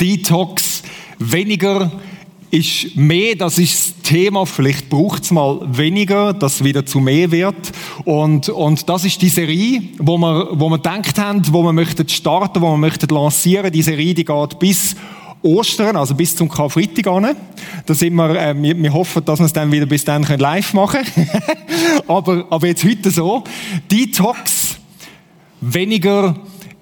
Detox, 0.00 0.82
weniger 1.18 1.90
ist 2.50 2.96
mehr, 2.96 3.34
das 3.34 3.58
ist 3.58 3.74
das 3.74 4.02
Thema, 4.02 4.46
vielleicht 4.46 4.88
braucht 4.88 5.24
es 5.24 5.30
mal 5.30 5.60
weniger, 5.66 6.32
dass 6.32 6.62
wieder 6.62 6.86
zu 6.86 7.00
mehr 7.00 7.30
wird. 7.30 7.72
Und, 8.04 8.48
und 8.48 8.88
das 8.88 9.04
ist 9.04 9.20
die 9.20 9.28
Serie, 9.28 9.82
wo 9.98 10.16
wir, 10.18 10.48
wo 10.52 10.68
wir 10.68 10.78
gedacht 10.78 11.18
haben, 11.18 11.42
wo 11.50 11.62
wir 11.62 11.72
möchten 11.72 12.08
starten, 12.08 12.60
wo 12.60 12.70
wir 12.70 12.78
möchten 12.78 13.08
lancieren. 13.08 13.72
Die 13.72 13.82
Serie, 13.82 14.14
die 14.14 14.24
geht 14.24 14.58
bis 14.58 14.94
Ostern, 15.42 15.96
also 15.96 16.14
bis 16.14 16.34
zum 16.34 16.48
Karfreitag 16.48 17.06
an. 17.08 17.36
Da 17.84 17.94
sind 17.94 18.14
wir, 18.14 18.30
äh, 18.30 18.54
wir, 18.60 18.76
wir 18.76 18.92
hoffen, 18.92 19.24
dass 19.24 19.38
wir 19.38 19.46
es 19.46 19.52
dann 19.52 19.70
wieder 19.70 19.86
bis 19.86 20.04
dann 20.04 20.22
live 20.22 20.72
machen 20.72 21.00
können. 21.04 21.30
aber, 22.08 22.46
aber 22.50 22.66
jetzt 22.66 22.84
heute 22.84 23.10
so. 23.10 23.44
Detox, 23.90 24.78
weniger 25.60 26.36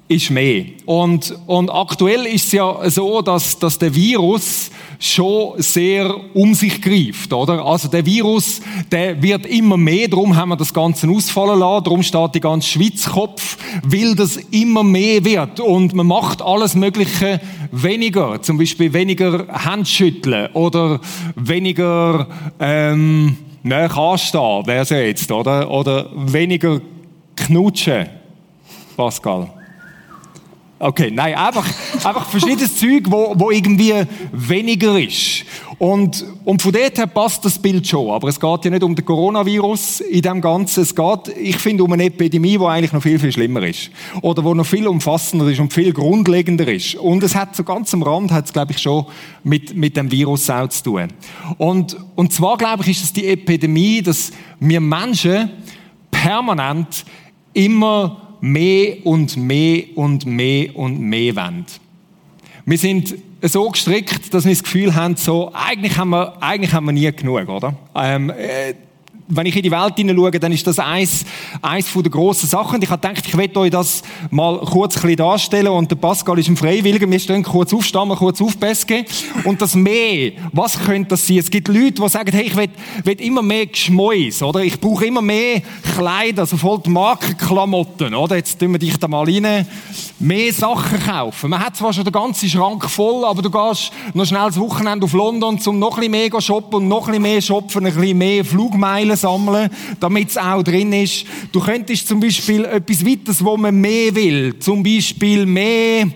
ist 0.07 0.31
mehr. 0.31 0.67
Und, 0.85 1.35
und 1.47 1.71
aktuell 1.71 2.27
ist 2.27 2.47
es 2.47 2.53
ja 2.53 2.91
so, 2.91 3.23
dass, 3.23 3.59
dass 3.59 3.79
der 3.79 3.95
Virus 3.95 4.71
schon 4.99 5.61
sehr 5.63 6.15
um 6.35 6.55
sich 6.55 6.81
greift, 6.81 7.33
oder? 7.33 7.65
Also 7.65 7.89
der 7.89 8.05
Virus, 8.05 8.61
der 8.91 9.21
wird 9.23 9.47
immer 9.47 9.77
mehr, 9.77 10.09
darum 10.09 10.37
haben 10.37 10.51
wir 10.51 10.57
das 10.57 10.73
Ganze 10.73 11.09
ausfallen 11.09 11.59
lassen, 11.59 11.85
darum 11.85 12.03
steht 12.03 12.35
die 12.35 12.41
ganze 12.41 12.69
Schweiz 12.69 13.07
Kopf, 13.07 13.57
weil 13.83 14.15
das 14.15 14.37
immer 14.37 14.83
mehr 14.83 15.25
wird 15.25 15.61
und 15.61 15.95
man 15.95 16.07
macht 16.07 16.43
alles 16.43 16.75
Mögliche 16.75 17.41
weniger, 17.73 18.41
zum 18.43 18.59
Beispiel 18.59 18.93
weniger 18.93 19.47
Handschütteln 19.49 20.53
oder 20.53 21.01
weniger 21.35 22.29
ähm, 22.61 23.37
näher 23.63 23.97
anstehen, 23.97 24.67
wäre 24.67 24.83
es 24.83 24.91
ja 24.91 24.99
jetzt, 24.99 25.31
oder? 25.33 25.71
Oder 25.71 26.11
weniger 26.15 26.81
knutschen, 27.37 28.07
Pascal. 28.97 29.64
Okay, 30.79 31.11
nein, 31.13 31.35
einfach, 31.37 31.67
einfach 32.05 32.29
verschiedenes 32.29 32.77
Zeug, 32.79 33.05
wo, 33.07 33.33
wo 33.37 33.51
irgendwie 33.51 33.95
weniger 34.33 34.99
ist. 34.99 35.45
Und, 35.79 36.25
und 36.45 36.63
von 36.63 36.73
dort 36.73 36.99
her 36.99 37.07
passt 37.07 37.45
das 37.45 37.59
Bild 37.59 37.87
schon. 37.87 38.11
Aber 38.11 38.29
es 38.29 38.41
geht 38.41 38.65
ja 38.65 38.71
nicht 38.71 38.83
um 38.83 38.95
den 38.95 39.05
Coronavirus 39.05 40.01
in 40.01 40.23
dem 40.23 40.41
Ganzen. 40.41 40.83
Es 40.83 40.95
geht, 40.95 41.29
ich 41.41 41.57
finde, 41.57 41.85
um 41.85 41.93
eine 41.93 42.05
Epidemie, 42.05 42.59
die 42.59 42.65
eigentlich 42.65 42.93
noch 42.93 43.03
viel, 43.03 43.19
viel 43.19 43.33
schlimmer 43.33 43.63
ist. 43.63 43.91
Oder 44.21 44.43
wo 44.45 44.53
noch 44.53 44.67
viel 44.67 44.87
umfassender 44.89 45.49
ist 45.49 45.61
und 45.61 45.73
viel 45.73 45.93
grundlegender 45.93 46.67
ist. 46.67 46.97
Und 46.97 47.23
es 47.23 47.35
hat 47.35 47.55
so 47.55 47.63
ganz 47.63 47.95
am 47.95 48.03
Rand, 48.03 48.33
hat 48.33 48.47
es, 48.47 48.53
glaube 48.53 48.73
ich, 48.73 48.79
schon 48.79 49.07
mit, 49.43 49.77
mit 49.77 49.97
dem 49.97 50.11
Virus 50.11 50.51
auch 50.51 50.69
zu 50.69 50.83
tun. 50.83 51.09
Und, 51.57 51.97
und 52.17 52.33
zwar, 52.33 52.57
glaube 52.57 52.83
ich, 52.83 52.91
ist 52.91 53.05
es 53.05 53.13
die 53.13 53.27
Epidemie, 53.29 54.03
dass 54.03 54.33
wir 54.59 54.81
Menschen 54.81 55.51
permanent 56.11 57.05
immer 57.53 58.34
mehr 58.45 59.07
und 59.07 59.39
mehr 59.39 59.85
und 59.95 60.27
mehr 60.27 60.77
und 60.77 61.01
mehr 61.01 61.35
wollen. 61.35 61.65
Wir 62.67 62.77
sind 62.77 63.15
so 63.41 63.71
gestrickt, 63.71 64.35
dass 64.35 64.45
wir 64.45 64.53
das 64.53 64.63
Gefühl 64.63 64.95
haben, 64.95 65.17
so, 65.17 65.51
eigentlich 65.55 65.97
haben 65.97 66.11
wir, 66.11 66.43
eigentlich 66.43 66.75
haben 66.75 66.85
wir 66.85 66.93
nie 66.93 67.11
genug, 67.11 67.49
oder? 67.49 67.75
Ähm, 67.95 68.29
äh, 68.29 68.75
wenn 69.29 69.47
ich 69.47 69.57
in 69.57 69.63
die 69.63 69.71
Welt 69.71 69.95
hineinschaue, 69.97 70.33
dann 70.33 70.53
ist 70.53 70.67
das 70.67 70.79
eins, 70.79 71.25
eins 71.63 71.89
von 71.89 72.03
der 72.03 72.13
grossen 72.13 72.49
Sachen. 72.49 72.83
Ich 72.83 72.91
habe 72.91 73.01
gedacht, 73.01 73.27
ich 73.27 73.37
werde 73.37 73.59
euch 73.61 73.71
das 73.71 74.03
mal 74.31 74.59
kurz 74.59 75.03
ein 75.03 75.17
darstellen. 75.17 75.69
Und 75.69 75.91
der 75.91 75.97
Pascal 75.97 76.39
ist 76.39 76.49
ein 76.49 76.57
Freiwilliger. 76.57 77.11
Wir 77.11 77.19
stehen 77.19 77.43
kurz 77.43 77.73
aufstehen, 77.73 78.09
wir 78.09 78.17
kurz 78.17 78.41
aufbessen. 78.43 79.05
Und 79.45 79.63
das 79.63 79.75
mehr, 79.75 80.33
was 80.53 80.79
könnte 80.79 81.11
das 81.11 81.27
sein? 81.27 81.39
Es 81.39 81.51
gibt 81.51 81.69
Leute, 81.69 82.03
die 82.03 82.09
sagen, 82.09 82.33
hey, 82.33 82.45
ich 82.45 82.57
will, 82.57 83.21
immer 83.21 83.43
mehr 83.43 83.67
Geschmäus, 83.67 84.43
oder? 84.43 84.61
Ich 84.61 84.79
brauche 84.79 85.07
immer 85.07 85.23
mehr 85.23 85.63
Kleider, 85.97 86.43
also 86.43 86.57
voll 86.57 86.81
die 86.85 86.91
Markenklamotten, 86.91 88.15
oder? 88.15 88.37
Jetzt 88.37 88.59
tun 88.59 88.73
wir 88.73 88.79
dich 88.79 88.99
da 88.99 89.09
mal 89.09 89.25
rein. 89.25 89.67
Mehr 90.19 90.53
Sachen 90.53 91.03
kaufen. 91.03 91.51
Man 91.51 91.65
hat 91.65 91.77
zwar 91.77 91.93
schon 91.93 92.05
den 92.05 92.13
ganzen 92.13 92.49
Schrank 92.49 92.91
voll, 92.91 93.25
aber 93.25 93.41
du 93.41 93.51
gehst 93.51 93.91
noch 94.13 94.27
schnell 94.27 94.47
das 94.47 94.61
Wochenende 94.61 95.05
auf 95.05 95.13
London, 95.13 95.59
um 95.65 95.79
noch 95.79 95.97
ein 95.97 96.11
bisschen 96.11 96.33
mehr 96.33 96.41
shoppen 96.41 96.75
und 96.75 96.89
noch 96.89 97.07
ein 97.09 97.13
bisschen 97.13 97.23
mehr 97.23 97.41
shoppen, 97.41 97.87
ein 97.87 97.95
bisschen 97.95 98.19
mehr 98.19 98.45
Flugmeilen 98.45 99.14
sammeln, 99.17 99.71
damit 100.01 100.31
es 100.31 100.37
auch 100.37 100.63
drin 100.63 100.93
ist. 100.93 101.25
Du 101.53 101.61
könntest 101.61 102.09
zum 102.09 102.21
Beispiel 102.21 102.65
etwas 102.65 103.05
weiteres, 103.05 103.45
wo 103.45 103.57
man 103.57 103.81
mehr 103.81 104.15
will. 104.15 104.59
Zum 104.59 104.83
Beispiel 104.83 105.47
mehr, 105.47 106.07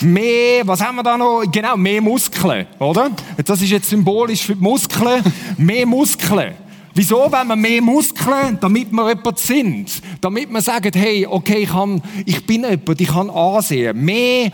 mehr, 0.00 0.66
was 0.66 0.80
haben 0.80 0.96
wir 0.96 1.02
da 1.02 1.16
noch? 1.16 1.44
Genau, 1.50 1.76
mehr 1.76 2.00
Muskeln, 2.00 2.66
oder? 2.78 3.10
Das 3.44 3.60
ist 3.62 3.70
jetzt 3.70 3.88
symbolisch 3.88 4.42
für 4.42 4.54
die 4.54 4.62
Muskeln. 4.62 5.22
Mehr 5.56 5.86
Muskeln. 5.86 6.54
Wieso 6.96 7.30
wenn 7.30 7.48
wir 7.48 7.56
mehr 7.56 7.82
Muskeln? 7.82 8.56
Damit 8.60 8.92
wir 8.92 9.08
jemand 9.08 9.38
sind. 9.38 9.90
Damit 10.20 10.48
wir 10.50 10.62
sagen, 10.62 10.92
hey, 10.94 11.26
okay, 11.26 11.62
ich, 11.62 11.70
kann, 11.70 12.00
ich 12.24 12.46
bin 12.46 12.62
jemand, 12.62 13.00
ich 13.00 13.08
kann 13.08 13.30
ansehen. 13.30 14.04
Mehr 14.04 14.52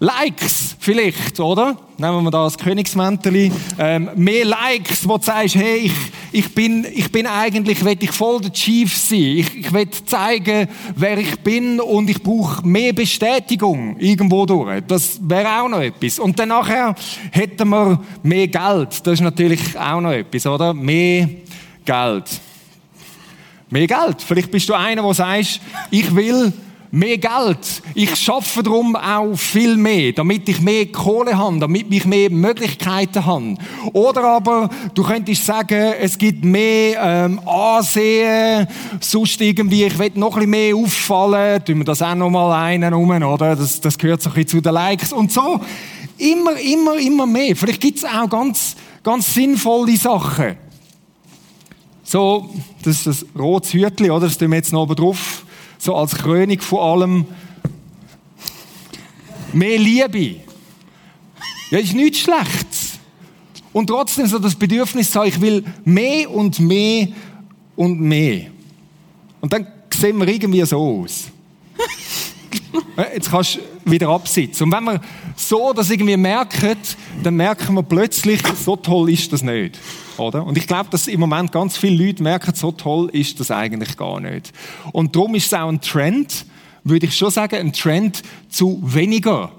Likes 0.00 0.76
vielleicht, 0.78 1.40
oder? 1.40 1.76
Nehmen 1.96 2.22
wir 2.22 2.30
da 2.30 2.44
das 2.44 2.56
Königsmäntel. 2.56 3.50
Ähm, 3.78 4.10
mehr 4.14 4.44
Likes, 4.44 5.08
wo 5.08 5.18
du 5.18 5.24
sagst, 5.24 5.56
hey, 5.56 5.78
ich, 5.86 5.92
ich, 6.30 6.54
bin, 6.54 6.86
ich 6.94 7.10
bin 7.10 7.26
eigentlich, 7.26 7.84
will 7.84 7.96
ich 7.98 8.12
voll 8.12 8.40
der 8.40 8.52
Chief 8.52 8.96
sein. 8.96 9.18
Ich, 9.18 9.56
ich 9.56 9.72
will 9.72 9.90
zeigen, 10.06 10.68
wer 10.94 11.18
ich 11.18 11.40
bin 11.40 11.80
und 11.80 12.08
ich 12.08 12.22
brauche 12.22 12.64
mehr 12.64 12.92
Bestätigung 12.92 13.98
irgendwo 13.98 14.46
durch. 14.46 14.82
Das 14.86 15.18
wäre 15.20 15.60
auch 15.60 15.68
noch 15.68 15.80
etwas. 15.80 16.20
Und 16.20 16.38
dann 16.38 16.50
nachher 16.50 16.94
hätten 17.32 17.68
wir 17.68 18.00
mehr 18.22 18.46
Geld. 18.46 19.04
Das 19.04 19.14
ist 19.14 19.20
natürlich 19.20 19.76
auch 19.76 20.00
noch 20.00 20.12
etwas, 20.12 20.46
oder? 20.46 20.72
Mehr 20.74 21.28
Geld. 21.84 22.40
Mehr 23.68 23.86
Geld. 23.88 24.22
Vielleicht 24.22 24.52
bist 24.52 24.68
du 24.68 24.74
einer, 24.74 25.02
der 25.02 25.14
sagst, 25.14 25.60
ich 25.90 26.14
will 26.14 26.52
mehr 26.90 27.18
Geld. 27.18 27.82
Ich 27.94 28.14
schaffe 28.16 28.62
darum 28.62 28.96
auch 28.96 29.34
viel 29.36 29.76
mehr, 29.76 30.12
damit 30.12 30.48
ich 30.48 30.60
mehr 30.60 30.86
Kohle 30.86 31.36
habe, 31.36 31.58
damit 31.58 31.86
ich 31.90 32.04
mehr 32.04 32.30
Möglichkeiten 32.30 33.24
habe. 33.24 33.54
Oder 33.92 34.24
aber 34.24 34.70
du 34.94 35.02
könntest 35.02 35.44
sagen, 35.44 35.94
es 36.00 36.16
gibt 36.16 36.44
mehr 36.44 37.00
ähm, 37.02 37.40
Ansehen, 37.46 38.66
sonst 39.00 39.40
irgendwie, 39.40 39.84
ich 39.84 39.98
will 39.98 40.12
noch 40.14 40.36
ein 40.36 40.48
mehr 40.48 40.74
auffallen, 40.74 41.64
tun 41.64 41.78
wir 41.78 41.84
das 41.84 42.02
auch 42.02 42.14
noch 42.14 42.30
mal 42.30 42.52
einen 42.64 42.92
rum, 42.92 43.10
oder? 43.10 43.56
Das, 43.56 43.80
das 43.80 43.98
gehört 43.98 44.22
so 44.22 44.30
ein 44.30 44.34
bisschen 44.34 44.48
zu 44.48 44.60
den 44.60 44.74
Likes 44.74 45.12
und 45.12 45.32
so. 45.32 45.60
Immer, 46.16 46.58
immer, 46.58 46.98
immer 46.98 47.26
mehr. 47.26 47.54
Vielleicht 47.54 47.80
gibt 47.80 47.98
es 47.98 48.04
auch 48.04 48.28
ganz, 48.28 48.76
ganz 49.02 49.34
sinnvolle 49.34 49.96
Sachen. 49.96 50.56
So, 52.02 52.48
das 52.82 52.96
ist 52.96 53.06
das 53.06 53.26
rotes 53.38 53.72
Hütchen, 53.72 54.10
oder? 54.10 54.26
Das 54.26 54.38
tun 54.38 54.50
wir 54.50 54.56
jetzt 54.56 54.72
noch 54.72 54.82
oben 54.82 54.96
drauf 54.96 55.44
so 55.78 55.94
als 55.94 56.14
Krönung 56.14 56.60
von 56.60 56.78
allem. 56.80 57.26
Mehr 59.52 59.78
Liebe. 59.78 60.40
Ja, 61.70 61.78
ist 61.78 61.94
nichts 61.94 62.18
Schlechtes. 62.18 62.98
Und 63.72 63.86
trotzdem 63.86 64.26
so 64.26 64.38
das 64.38 64.54
Bedürfnis 64.54 65.10
zu 65.10 65.22
ich 65.22 65.40
will 65.40 65.64
mehr 65.84 66.30
und 66.30 66.58
mehr 66.60 67.08
und 67.76 68.00
mehr. 68.00 68.46
Und 69.40 69.52
dann 69.52 69.66
sehen 69.92 70.18
wir 70.18 70.28
irgendwie 70.28 70.64
so 70.64 70.78
aus. 70.78 71.28
Jetzt 73.14 73.30
kannst 73.30 73.56
du 73.56 73.60
wieder 73.90 74.08
absitzen. 74.08 74.64
Und 74.64 74.72
wenn 74.72 74.84
wir 74.84 75.00
so 75.36 75.72
das 75.72 75.90
irgendwie 75.90 76.16
merken, 76.16 76.76
dann 77.22 77.36
merken 77.36 77.74
wir 77.74 77.82
plötzlich, 77.82 78.40
so 78.56 78.76
toll 78.76 79.10
ist 79.10 79.32
das 79.32 79.42
nicht. 79.42 79.78
Oder? 80.18 80.44
Und 80.44 80.58
ich 80.58 80.66
glaube, 80.66 80.90
dass 80.90 81.06
im 81.06 81.20
Moment 81.20 81.52
ganz 81.52 81.76
viele 81.76 82.06
Leute 82.06 82.22
merken, 82.22 82.54
so 82.54 82.72
toll 82.72 83.08
ist 83.12 83.38
das 83.40 83.50
eigentlich 83.50 83.96
gar 83.96 84.20
nicht. 84.20 84.52
Und 84.92 85.14
darum 85.14 85.34
ist 85.34 85.46
es 85.46 85.54
auch 85.54 85.68
ein 85.68 85.80
Trend, 85.80 86.46
würde 86.84 87.06
ich 87.06 87.16
schon 87.16 87.30
sagen, 87.30 87.56
ein 87.56 87.72
Trend 87.72 88.22
zu 88.48 88.80
weniger. 88.82 89.52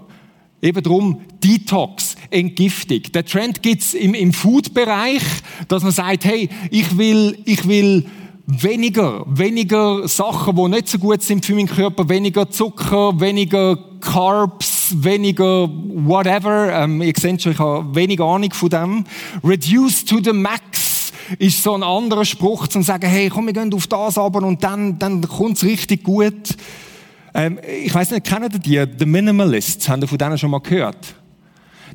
Eben 0.62 0.84
darum 0.84 1.22
Detox, 1.42 2.16
Entgiftung. 2.30 3.04
Der 3.14 3.26
Trend 3.26 3.62
gibt's 3.62 3.94
im, 3.94 4.14
im 4.14 4.34
Food-Bereich, 4.34 5.24
dass 5.70 5.84
man 5.84 5.94
sagt, 5.94 6.26
hey, 6.26 6.50
ich 6.70 6.98
will, 6.98 7.38
ich 7.46 7.66
will 7.66 8.06
weniger, 8.50 9.24
weniger 9.28 10.08
Sachen, 10.08 10.56
die 10.56 10.68
nicht 10.70 10.88
so 10.88 10.98
gut 10.98 11.22
sind 11.22 11.46
für 11.46 11.54
meinen 11.54 11.68
Körper, 11.68 12.10
weniger 12.10 12.50
Zucker, 12.50 13.20
weniger 13.20 13.78
Carbs, 14.02 14.94
weniger 14.96 15.70
whatever. 15.70 16.74
Ähm, 16.74 17.02
ihr 17.02 17.14
seht 17.16 17.42
schon, 17.44 17.52
ich 17.52 17.60
habe 17.60 17.94
wenig 17.94 18.20
Ahnung 18.20 18.52
von 18.52 18.70
dem. 18.70 19.04
Reduce 19.44 20.04
to 20.04 20.20
the 20.24 20.34
max 20.34 21.14
ist 21.38 21.62
so 21.62 21.76
ein 21.76 21.84
anderer 21.84 22.26
Spruch, 22.26 22.68
zum 22.68 22.82
sagen, 22.82 23.08
hey, 23.08 23.30
komm, 23.30 23.46
wir 23.46 23.54
gehen 23.54 23.72
auf 23.72 23.86
das 23.86 24.18
aber 24.18 24.42
und 24.42 24.64
dann, 24.64 24.98
dann 24.98 25.22
kommt's 25.22 25.64
richtig 25.64 26.04
gut. 26.04 26.56
Ähm, 27.36 27.60
ich 27.84 27.94
weiß 27.94 28.12
nicht, 28.12 28.26
kennen 28.26 28.50
die 28.50 28.84
The 28.98 29.06
Minimalists? 29.06 29.88
Haben 29.88 30.02
ihr 30.02 30.08
von 30.08 30.18
denen 30.18 30.40
schon 30.40 30.50
mal 30.50 30.60
gehört? 30.60 31.14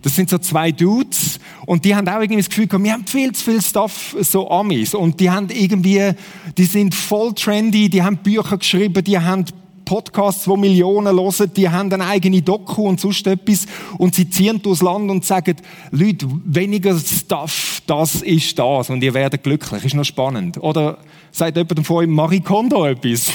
Das 0.04 0.14
sind 0.14 0.28
so 0.28 0.36
zwei 0.36 0.70
Dudes 0.70 1.40
und 1.64 1.86
die 1.86 1.96
haben 1.96 2.06
auch 2.08 2.20
irgendwie 2.20 2.42
das 2.42 2.50
Gefühl 2.50 2.66
gehabt, 2.66 2.84
wir 2.84 2.92
haben 2.92 3.06
viel 3.06 3.32
zu 3.32 3.42
viel 3.42 3.62
Stuff, 3.62 4.14
so 4.20 4.50
Amis. 4.50 4.94
Und 4.94 5.18
die 5.18 5.30
haben 5.30 5.48
irgendwie, 5.48 6.10
die 6.58 6.64
sind 6.64 6.94
voll 6.94 7.32
trendy, 7.32 7.88
die 7.88 8.02
haben 8.02 8.18
Bücher 8.18 8.58
geschrieben, 8.58 9.02
die 9.02 9.18
haben 9.18 9.46
Podcasts, 9.86 10.46
wo 10.46 10.56
Millionen 10.56 11.18
hören, 11.18 11.50
die 11.54 11.70
haben 11.70 11.90
eine 11.90 12.04
eigene 12.04 12.42
Doku 12.42 12.86
und 12.86 13.00
sonst 13.00 13.26
etwas 13.26 13.64
und 13.96 14.14
sie 14.14 14.28
ziehen 14.28 14.60
durchs 14.60 14.82
Land 14.82 15.10
und 15.10 15.24
sagen, 15.24 15.56
Leute, 15.90 16.28
weniger 16.44 16.98
Stuff, 16.98 17.80
das 17.86 18.16
ist 18.16 18.58
das 18.58 18.90
und 18.90 19.02
ihr 19.02 19.14
werdet 19.14 19.42
glücklich. 19.42 19.86
Ist 19.86 19.94
noch 19.94 20.04
spannend. 20.04 20.58
Oder 20.58 20.98
sagt 21.32 21.56
jemand 21.56 21.86
von 21.86 21.96
euch 21.96 22.08
Marie 22.08 22.40
Kondo 22.40 22.84
etwas? 22.84 23.32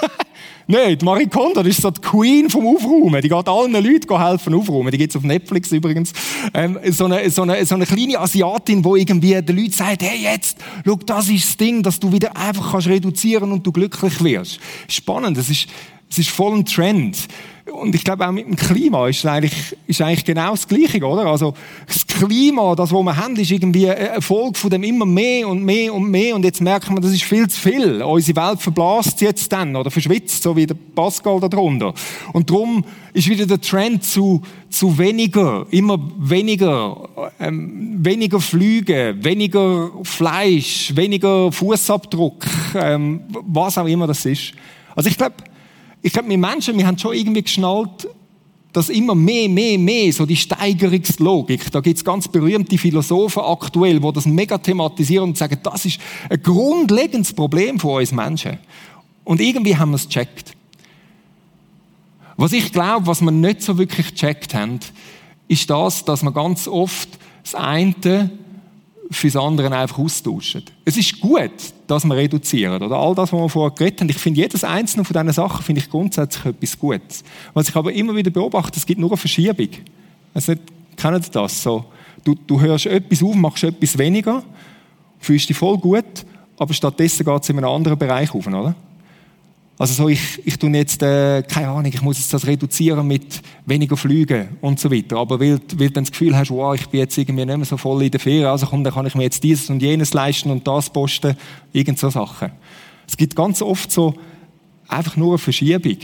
Nein, 0.66 0.96
die 0.96 1.04
Marie 1.04 1.26
Kondo, 1.26 1.62
das 1.62 1.76
ist 1.76 1.82
so 1.82 1.90
die 1.90 2.00
Queen 2.00 2.48
vom 2.48 2.66
Aufräumen. 2.66 3.20
Die 3.20 3.28
geht 3.28 3.48
allen 3.48 3.72
Leuten 3.72 4.18
helfen 4.18 4.54
aufräumen. 4.54 4.90
Die 4.90 4.98
gibt's 4.98 5.14
auf 5.14 5.22
Netflix 5.22 5.70
übrigens. 5.72 6.12
Ähm, 6.54 6.78
so, 6.90 7.04
eine, 7.04 7.28
so, 7.28 7.42
eine, 7.42 7.64
so 7.66 7.74
eine 7.74 7.84
kleine 7.84 8.18
Asiatin, 8.18 8.82
wo 8.82 8.96
irgendwie 8.96 9.40
den 9.42 9.56
Leuten 9.56 9.72
sagt, 9.72 10.02
hey 10.02 10.22
jetzt, 10.22 10.56
schau, 10.86 10.96
das 10.96 11.28
ist 11.28 11.48
das 11.48 11.56
Ding, 11.58 11.82
dass 11.82 12.00
du 12.00 12.10
wieder 12.10 12.34
einfach 12.36 12.72
kannst 12.72 12.88
reduzieren 12.88 13.52
und 13.52 13.66
du 13.66 13.72
glücklich 13.72 14.22
wirst. 14.24 14.58
Spannend, 14.88 15.36
es 15.36 15.50
ist, 15.50 15.68
es 16.14 16.28
ist 16.28 16.30
voll 16.30 16.58
ein 16.58 16.64
Trend. 16.64 17.26
Und 17.72 17.94
ich 17.94 18.04
glaube, 18.04 18.26
auch 18.26 18.30
mit 18.30 18.46
dem 18.46 18.54
Klima 18.54 19.08
ist 19.08 19.26
eigentlich, 19.26 19.76
ist 19.86 20.00
eigentlich 20.00 20.24
genau 20.24 20.52
das 20.52 20.68
Gleiche, 20.68 21.04
oder? 21.04 21.26
Also, 21.26 21.54
das 21.86 22.06
Klima, 22.06 22.74
das, 22.76 22.92
was 22.92 23.02
wir 23.02 23.16
haben, 23.16 23.34
ist 23.36 23.50
irgendwie 23.50 23.90
eine 23.90 24.22
Folge 24.22 24.56
von 24.58 24.70
dem 24.70 24.84
immer 24.84 25.06
mehr 25.06 25.48
und 25.48 25.64
mehr 25.64 25.92
und 25.92 26.08
mehr. 26.08 26.36
Und 26.36 26.44
jetzt 26.44 26.60
merken 26.60 26.94
wir, 26.94 27.00
das 27.00 27.12
ist 27.12 27.24
viel 27.24 27.48
zu 27.48 27.58
viel. 27.58 28.02
Unsere 28.02 28.48
Welt 28.48 28.60
verblasst 28.60 29.22
jetzt 29.22 29.50
dann, 29.50 29.74
oder 29.74 29.90
verschwitzt, 29.90 30.42
so 30.44 30.54
wie 30.54 30.66
der 30.66 30.76
Pascal 30.94 31.40
da 31.40 31.48
drunter. 31.48 31.94
Und 32.32 32.48
darum 32.48 32.84
ist 33.12 33.28
wieder 33.28 33.46
der 33.46 33.60
Trend 33.60 34.04
zu, 34.04 34.42
zu 34.70 34.96
weniger, 34.96 35.66
immer 35.70 35.98
weniger, 36.18 37.08
ähm, 37.40 37.96
weniger 38.04 38.40
Flüge, 38.40 39.16
weniger 39.20 39.90
Fleisch, 40.04 40.92
weniger 40.94 41.50
Fußabdruck, 41.50 42.44
ähm, 42.76 43.22
was 43.46 43.78
auch 43.78 43.86
immer 43.86 44.06
das 44.06 44.24
ist. 44.26 44.52
Also 44.94 45.08
ich 45.08 45.16
glaube, 45.16 45.34
ich 46.04 46.12
glaube, 46.12 46.28
wir 46.28 46.36
Menschen, 46.36 46.76
wir 46.76 46.86
haben 46.86 46.98
schon 46.98 47.14
irgendwie 47.14 47.42
geschnallt, 47.42 48.06
dass 48.74 48.90
immer 48.90 49.14
mehr, 49.14 49.48
mehr, 49.48 49.78
mehr, 49.78 50.12
so 50.12 50.26
die 50.26 50.36
Steigerungslogik, 50.36 51.72
da 51.72 51.80
gibt 51.80 51.96
es 51.96 52.04
ganz 52.04 52.28
berühmte 52.28 52.76
Philosophen 52.76 53.42
aktuell, 53.42 54.00
die 54.00 54.12
das 54.12 54.26
mega 54.26 54.58
thematisieren 54.58 55.30
und 55.30 55.38
sagen, 55.38 55.58
das 55.62 55.86
ist 55.86 55.98
ein 56.28 56.42
grundlegendes 56.42 57.32
Problem 57.32 57.80
von 57.80 58.02
uns 58.02 58.12
Menschen. 58.12 58.58
Und 59.24 59.40
irgendwie 59.40 59.78
haben 59.78 59.92
wir 59.92 59.96
es 59.96 60.06
gecheckt. 60.06 60.54
Was 62.36 62.52
ich 62.52 62.70
glaube, 62.70 63.06
was 63.06 63.22
wir 63.22 63.30
nicht 63.30 63.62
so 63.62 63.78
wirklich 63.78 64.08
gecheckt 64.10 64.52
haben, 64.52 64.80
ist 65.48 65.70
das, 65.70 66.04
dass 66.04 66.22
wir 66.22 66.32
ganz 66.32 66.68
oft 66.68 67.08
das 67.44 67.54
eine 67.54 68.30
fürs 69.10 69.36
andere 69.36 69.74
einfach 69.74 69.98
austauschen. 69.98 70.64
Es 70.84 70.98
ist 70.98 71.18
gut, 71.18 71.50
dass 71.86 72.04
wir 72.04 72.16
reduzieren, 72.16 72.82
oder? 72.82 72.96
All 72.96 73.14
das, 73.14 73.32
was 73.32 73.40
wir 73.40 73.48
vorher 73.48 73.74
geredet 73.74 74.00
haben. 74.00 74.08
Ich 74.08 74.18
finde, 74.18 74.40
jedes 74.40 74.64
einzelne 74.64 75.04
von 75.04 75.14
diesen 75.14 75.32
Sachen 75.32 75.62
finde 75.62 75.80
ich 75.80 75.90
grundsätzlich 75.90 76.46
etwas 76.46 76.78
Gutes. 76.78 77.24
Was 77.52 77.68
ich 77.68 77.76
aber 77.76 77.92
immer 77.92 78.14
wieder 78.14 78.30
beobachte, 78.30 78.78
es 78.78 78.86
gibt 78.86 79.00
nur 79.00 79.10
eine 79.10 79.16
Verschiebung. 79.16 79.68
Also 80.32 80.52
nicht, 80.52 80.62
kennen 80.96 81.22
Sie 81.22 81.30
das? 81.30 81.62
So, 81.62 81.84
du, 82.24 82.34
du 82.46 82.60
hörst 82.60 82.86
etwas 82.86 83.22
auf, 83.22 83.34
machst 83.34 83.64
etwas 83.64 83.98
weniger, 83.98 84.42
fühlst 85.18 85.48
dich 85.48 85.56
voll 85.56 85.78
gut, 85.78 86.24
aber 86.58 86.72
stattdessen 86.72 87.24
geht 87.24 87.42
es 87.42 87.48
in 87.48 87.58
einem 87.58 87.70
anderen 87.70 87.98
Bereich 87.98 88.34
auf, 88.34 88.46
oder? 88.46 88.74
Also 89.76 89.94
so, 89.94 90.08
ich, 90.08 90.40
ich 90.46 90.56
tue 90.56 90.70
jetzt, 90.70 91.02
äh, 91.02 91.42
keine 91.42 91.68
Ahnung, 91.68 91.86
ich 91.86 92.00
muss 92.00 92.18
jetzt 92.18 92.32
das 92.32 92.46
reduzieren 92.46 93.06
mit 93.08 93.40
weniger 93.66 93.96
Flügen 93.96 94.56
und 94.60 94.78
so 94.78 94.90
weiter. 94.90 95.16
Aber 95.16 95.40
weil, 95.40 95.60
weil 95.74 95.88
du 95.88 95.90
dann 95.90 96.04
das 96.04 96.12
Gefühl 96.12 96.36
hast, 96.36 96.50
wow, 96.50 96.74
ich 96.76 96.86
bin 96.88 97.00
jetzt 97.00 97.18
irgendwie 97.18 97.44
nicht 97.44 97.56
mehr 97.56 97.66
so 97.66 97.76
voll 97.76 98.04
in 98.04 98.10
der 98.10 98.20
Ferien, 98.20 98.46
also 98.46 98.66
komm, 98.66 98.84
dann 98.84 98.94
kann 98.94 99.06
ich 99.06 99.16
mir 99.16 99.24
jetzt 99.24 99.42
dieses 99.42 99.70
und 99.70 99.82
jenes 99.82 100.14
leisten 100.14 100.50
und 100.50 100.66
das 100.66 100.90
posten, 100.90 101.36
irgend 101.72 101.98
so 101.98 102.08
Sachen. 102.08 102.52
Es 103.08 103.16
gibt 103.16 103.34
ganz 103.34 103.62
oft 103.62 103.90
so 103.90 104.14
einfach 104.86 105.16
nur 105.16 105.30
eine 105.30 105.38
Verschiebung. 105.38 105.98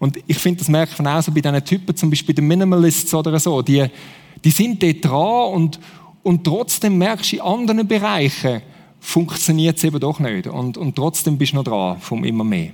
Und 0.00 0.18
ich 0.26 0.38
finde, 0.38 0.58
das 0.58 0.68
merkt 0.68 0.98
man 0.98 1.14
auch 1.14 1.22
so 1.22 1.30
bei 1.30 1.40
diesen 1.40 1.64
Typen, 1.64 1.94
zum 1.94 2.10
Beispiel 2.10 2.34
den 2.34 2.48
Minimalists 2.48 3.14
oder 3.14 3.38
so, 3.38 3.62
die, 3.62 3.86
die 4.42 4.50
sind 4.50 4.82
dort 4.82 5.04
dran 5.04 5.54
und, 5.54 5.80
und 6.24 6.42
trotzdem 6.42 6.98
merkst 6.98 7.32
du 7.32 7.36
in 7.36 7.42
anderen 7.42 7.86
Bereichen, 7.86 8.62
funktioniert 8.98 9.76
es 9.76 9.84
eben 9.84 10.00
doch 10.00 10.18
nicht. 10.18 10.46
Und, 10.46 10.76
und 10.76 10.96
trotzdem 10.96 11.38
bist 11.38 11.52
du 11.52 11.56
noch 11.56 11.64
dran, 11.64 12.00
vom 12.00 12.24
immer 12.24 12.44
mehr. 12.44 12.70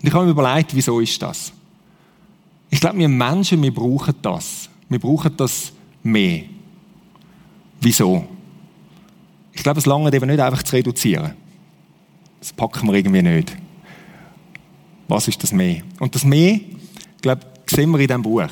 Und 0.00 0.08
ich 0.08 0.12
habe 0.12 0.24
mir 0.24 0.30
überlegt, 0.32 0.74
wieso 0.74 1.00
ist 1.00 1.20
das? 1.20 1.52
Ich 2.70 2.80
glaube, 2.80 2.98
wir 2.98 3.08
Menschen, 3.08 3.62
wir 3.62 3.72
brauchen 3.72 4.14
das. 4.22 4.68
Wir 4.88 4.98
brauchen 4.98 5.36
das 5.36 5.72
mehr. 6.02 6.42
Wieso? 7.80 8.26
Ich 9.52 9.62
glaube, 9.62 9.78
es 9.78 9.86
lange 9.86 10.12
eben 10.12 10.26
nicht 10.26 10.40
einfach 10.40 10.62
zu 10.62 10.76
reduzieren. 10.76 11.32
Das 12.40 12.52
packen 12.52 12.86
wir 12.86 12.94
irgendwie 12.94 13.22
nicht. 13.22 13.56
Was 15.08 15.28
ist 15.28 15.42
das 15.42 15.52
mehr? 15.52 15.82
Und 15.98 16.14
das 16.14 16.24
mehr, 16.24 16.60
glaube, 17.22 17.46
sehen 17.66 17.90
wir 17.90 18.00
in 18.00 18.06
diesem 18.06 18.22
Buch. 18.22 18.50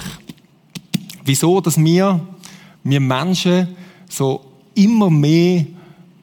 Wieso, 1.24 1.60
dass 1.60 1.76
wir, 1.76 2.20
wir 2.82 3.00
Menschen 3.00 3.68
so 4.08 4.44
immer 4.74 5.10
mehr 5.10 5.66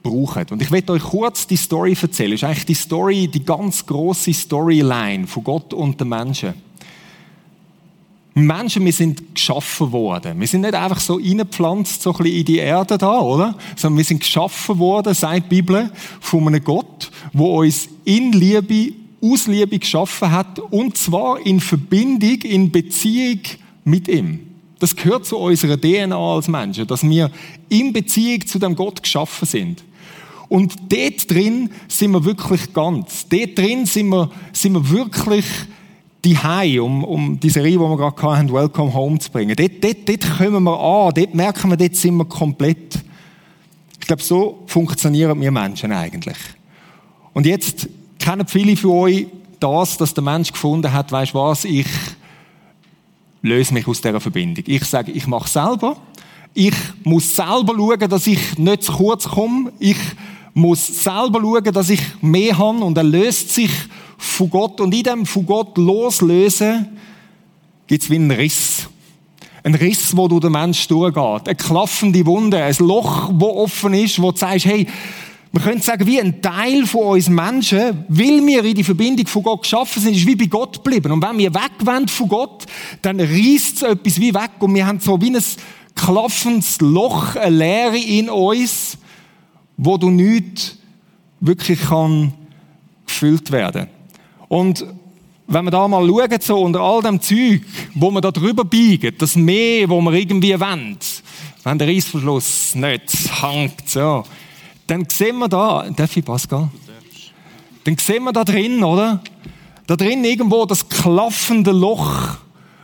brauchen. 0.01 0.45
Und 0.51 0.61
ich 0.61 0.71
werde 0.71 0.93
euch 0.93 1.03
kurz 1.03 1.47
die 1.47 1.55
Story 1.55 1.95
erzählen. 1.99 2.31
Das 2.31 2.41
ist 2.41 2.43
eigentlich 2.43 2.65
die 2.65 2.73
Story, 2.73 3.27
die 3.27 3.43
ganz 3.43 3.85
große 3.85 4.33
Storyline 4.33 5.27
von 5.27 5.43
Gott 5.43 5.73
und 5.73 5.99
den 5.99 6.09
Menschen. 6.09 6.53
Menschen, 8.33 8.85
wir 8.85 8.93
sind 8.93 9.35
geschaffen 9.35 9.91
worden. 9.91 10.39
Wir 10.39 10.47
sind 10.47 10.61
nicht 10.61 10.73
einfach 10.73 11.01
so 11.01 11.15
reingepflanzt, 11.15 12.01
so 12.01 12.11
ein 12.11 12.17
bisschen 12.17 12.37
in 12.37 12.45
die 12.45 12.57
Erde 12.57 12.97
da, 12.97 13.19
oder? 13.19 13.57
Sondern 13.75 13.97
wir 13.97 14.05
sind 14.05 14.21
geschaffen 14.21 14.79
worden, 14.79 15.13
sagt 15.13 15.51
die 15.51 15.55
Bibel, 15.55 15.91
von 16.21 16.47
einem 16.47 16.63
Gott, 16.63 17.11
wo 17.33 17.59
uns 17.59 17.89
in 18.05 18.31
Liebe, 18.31 18.93
aus 19.21 19.47
Liebe 19.47 19.77
geschaffen 19.77 20.31
hat, 20.31 20.59
und 20.59 20.97
zwar 20.97 21.45
in 21.45 21.59
Verbindung, 21.59 22.41
in 22.43 22.71
Beziehung 22.71 23.41
mit 23.83 24.07
ihm. 24.07 24.39
Das 24.79 24.95
gehört 24.95 25.25
zu 25.25 25.37
unserer 25.37 25.79
DNA 25.79 26.17
als 26.17 26.47
Menschen, 26.47 26.87
dass 26.87 27.03
wir 27.03 27.29
in 27.69 27.93
Beziehung 27.93 28.47
zu 28.47 28.57
dem 28.57 28.75
Gott 28.75 29.03
geschaffen 29.03 29.47
sind. 29.47 29.83
Und 30.51 30.75
dort 30.91 31.31
drin 31.31 31.69
sind 31.87 32.11
wir 32.11 32.25
wirklich 32.25 32.73
ganz. 32.73 33.25
Dort 33.29 33.57
drin 33.57 33.85
sind 33.85 34.09
wir, 34.09 34.29
sind 34.51 34.73
wir 34.73 34.89
wirklich 34.89 35.45
die 36.25 36.37
Hai, 36.37 36.81
um, 36.81 37.05
um 37.05 37.39
die 37.39 37.49
Serie, 37.49 37.71
die 37.71 37.79
wir 37.79 37.95
gerade 37.95 38.21
hatten, 38.21 38.51
Welcome 38.51 38.93
Home 38.93 39.17
zu 39.17 39.31
bringen. 39.31 39.55
Dort, 39.55 39.81
dort, 39.81 40.09
dort 40.09 40.37
kommen 40.37 40.61
wir 40.65 40.77
an, 40.77 41.13
dort 41.15 41.33
merken 41.33 41.69
wir, 41.69 41.77
dort 41.77 41.95
sind 41.95 42.17
wir 42.17 42.25
komplett. 42.25 42.99
Ich 43.97 44.05
glaube, 44.05 44.21
so 44.21 44.63
funktionieren 44.65 45.39
wir 45.39 45.51
Menschen 45.51 45.93
eigentlich. 45.93 46.35
Und 47.31 47.45
jetzt 47.45 47.87
kennen 48.19 48.45
viele 48.45 48.75
von 48.75 48.89
euch 48.91 49.27
das, 49.57 49.95
dass 49.95 50.13
der 50.13 50.23
Mensch 50.25 50.51
gefunden 50.51 50.91
hat, 50.91 51.13
weißt 51.13 51.33
was, 51.33 51.63
ich 51.63 51.87
löse 53.41 53.73
mich 53.73 53.87
aus 53.87 54.01
dieser 54.01 54.19
Verbindung. 54.19 54.65
Ich 54.67 54.83
sage, 54.83 55.13
ich 55.13 55.27
mache 55.27 55.47
selber. 55.47 55.95
Ich 56.53 56.75
muss 57.05 57.33
selber 57.33 57.73
schauen, 57.73 58.09
dass 58.09 58.27
ich 58.27 58.57
nicht 58.57 58.83
zu 58.83 58.91
kurz 58.91 59.29
komme. 59.29 59.71
Ich 59.79 59.95
muss 60.53 61.03
selber 61.03 61.39
schauen, 61.41 61.73
dass 61.73 61.89
ich 61.89 62.01
mehr 62.21 62.57
habe 62.57 62.79
und 62.79 62.97
er 62.97 63.03
löst 63.03 63.53
sich 63.53 63.71
von 64.17 64.49
Gott. 64.49 64.81
Und 64.81 64.93
in 64.93 65.03
dem 65.03 65.25
von 65.25 65.45
Gott 65.45 65.77
loslösen 65.77 66.87
gibt 67.87 68.03
es 68.03 68.09
wie 68.09 68.15
einen 68.15 68.31
Riss. 68.31 68.87
Ein 69.63 69.75
Riss, 69.75 70.15
wo 70.15 70.27
durch 70.27 70.41
den 70.41 70.51
Mensch 70.51 70.87
durchgeht. 70.87 71.47
Eine 71.47 71.55
klaffende 71.55 72.25
Wunde, 72.25 72.63
ein 72.63 72.75
Loch, 72.79 73.29
wo 73.33 73.63
offen 73.63 73.93
ist, 73.93 74.21
wo 74.21 74.31
du 74.31 74.37
sagst, 74.37 74.65
hey, 74.65 74.87
man 75.53 75.63
könnte 75.63 75.83
sagen, 75.83 76.07
wie 76.07 76.19
ein 76.19 76.41
Teil 76.41 76.85
von 76.85 77.07
uns 77.07 77.27
Menschen, 77.27 78.05
weil 78.07 78.45
wir 78.45 78.63
in 78.63 78.73
die 78.73 78.85
Verbindung 78.85 79.27
von 79.27 79.43
Gott 79.43 79.63
geschaffen 79.63 80.01
sind, 80.01 80.15
ist 80.15 80.25
wie 80.25 80.35
bei 80.35 80.45
Gott 80.45 80.81
geblieben. 80.81 81.11
Und 81.11 81.21
wenn 81.21 81.37
wir 81.37 81.53
wegwenden 81.53 82.07
von 82.07 82.29
Gott, 82.29 82.65
dann 83.01 83.19
reißt 83.19 83.77
es 83.77 83.81
etwas 83.81 84.19
wie 84.19 84.33
weg 84.33 84.51
und 84.59 84.73
wir 84.73 84.87
haben 84.87 85.01
so 85.01 85.19
wie 85.21 85.35
ein 85.35 85.43
klaffendes 85.93 86.79
Loch, 86.79 87.35
eine 87.35 87.57
Leere 87.57 87.97
in 87.97 88.29
uns, 88.29 88.97
wo 89.83 89.97
du 89.97 90.11
nicht 90.11 90.77
wirklich 91.39 91.81
kann 91.81 92.33
gefüllt 93.07 93.51
werden. 93.51 93.87
Und 94.47 94.85
wenn 95.47 95.65
wir 95.65 95.71
da 95.71 95.87
mal 95.87 96.07
schauen, 96.07 96.39
so 96.39 96.61
unter 96.61 96.81
all 96.81 97.01
dem 97.01 97.19
Zeug, 97.19 97.61
wo 97.95 98.11
wir 98.11 98.21
da 98.21 98.31
drüber 98.31 98.63
biegen, 98.63 99.15
das 99.17 99.35
Meer, 99.35 99.89
wo 99.89 99.99
wir 100.01 100.13
irgendwie 100.13 100.57
wollen, 100.59 100.97
wenn 101.63 101.77
der 101.79 101.87
Reissverschluss 101.87 102.75
nicht 102.75 103.41
hängt, 103.41 103.89
so, 103.89 104.23
dann 104.85 105.07
sehen 105.09 105.39
wir 105.39 105.49
da, 105.49 105.89
darf 105.89 106.15
ich 106.15 106.23
Pascal? 106.23 106.69
Dann 107.83 107.97
sehen 107.97 108.23
wir 108.23 108.33
da 108.33 108.43
drin, 108.43 108.83
oder? 108.83 109.19
Da 109.87 109.95
drin 109.95 110.23
irgendwo 110.23 110.65
das 110.65 110.87
klaffende 110.87 111.71
Loch, 111.71 112.37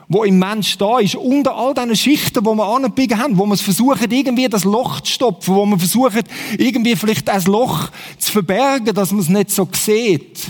wo 0.10 0.24
im 0.24 0.40
Mensch 0.40 0.78
da 0.78 1.00
ist, 1.00 1.16
unter 1.16 1.56
all 1.56 1.74
diesen 1.74 1.96
Schichten, 1.96 2.46
wo 2.46 2.56
wir 2.56 2.66
angebiegen 2.66 3.18
haben, 3.20 3.38
wo 3.38 3.46
wir 3.46 3.58
versuchen, 3.58 4.10
irgendwie 4.10 4.48
das 4.48 4.64
Loch 4.64 5.02
zu 5.02 5.12
stopfen, 5.12 5.56
wo 5.56 5.66
wir 5.66 5.78
versuchen, 5.78 6.24
irgendwie 6.58 6.96
vielleicht 6.96 7.28
das 7.28 7.46
Loch 7.46 7.90
zu 8.18 8.32
verbergen, 8.32 8.94
dass 8.94 9.12
man 9.12 9.20
es 9.22 9.30
nicht 9.30 9.52
so 9.52 9.68
sieht. 9.74 10.48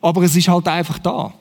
Aber 0.00 0.22
es 0.22 0.36
ist 0.36 0.48
halt 0.48 0.68
einfach 0.68 0.98
da. 0.98 1.32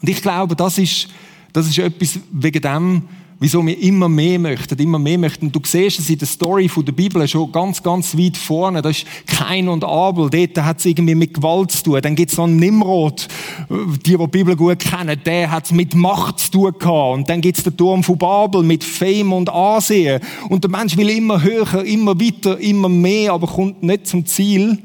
Und 0.00 0.08
ich 0.08 0.20
glaube, 0.20 0.56
das 0.56 0.78
ist, 0.78 1.08
das 1.52 1.68
ist 1.68 1.78
etwas 1.78 2.18
wegen 2.32 2.62
dem, 2.62 3.02
wieso 3.40 3.64
wir 3.64 3.80
immer 3.80 4.08
mehr 4.08 4.38
möchten, 4.38 4.78
immer 4.78 4.98
mehr 4.98 5.18
möchten. 5.18 5.52
Du 5.52 5.60
siehst 5.64 5.98
es 5.98 6.10
in 6.10 6.18
der 6.18 6.26
Story 6.26 6.68
von 6.68 6.84
der 6.84 6.92
Bibel 6.92 7.26
schon 7.28 7.52
ganz, 7.52 7.82
ganz 7.82 8.16
weit 8.16 8.36
vorne. 8.36 8.82
Das 8.82 8.98
ist 8.98 9.06
Kain 9.26 9.68
und 9.68 9.84
Abel. 9.84 10.28
Dort 10.28 10.64
hat 10.64 10.78
es 10.78 10.86
irgendwie 10.86 11.14
mit 11.14 11.34
Gewalt 11.34 11.70
zu 11.70 11.84
tun. 11.84 12.00
Dann 12.02 12.14
gibt 12.14 12.32
es 12.32 12.38
noch 12.38 12.48
Nimrod. 12.48 13.28
Die, 13.68 14.10
die 14.10 14.16
die 14.16 14.26
Bibel 14.26 14.56
gut 14.56 14.80
kennen, 14.80 15.20
der 15.24 15.50
hat 15.50 15.66
es 15.66 15.72
mit 15.72 15.94
Macht 15.94 16.40
zu 16.40 16.50
tun 16.50 16.72
gehabt. 16.78 17.14
Und 17.14 17.28
dann 17.28 17.40
gibt 17.40 17.58
es 17.58 17.64
den 17.64 17.76
Turm 17.76 18.02
von 18.02 18.18
Babel 18.18 18.62
mit 18.62 18.82
Fame 18.82 19.32
und 19.32 19.48
Ansehen. 19.48 20.20
Und 20.48 20.64
der 20.64 20.70
Mensch 20.70 20.96
will 20.96 21.08
immer 21.08 21.42
höher, 21.42 21.84
immer 21.84 22.18
weiter, 22.20 22.58
immer 22.58 22.88
mehr, 22.88 23.32
aber 23.32 23.46
kommt 23.46 23.82
nicht 23.82 24.06
zum 24.06 24.26
Ziel, 24.26 24.78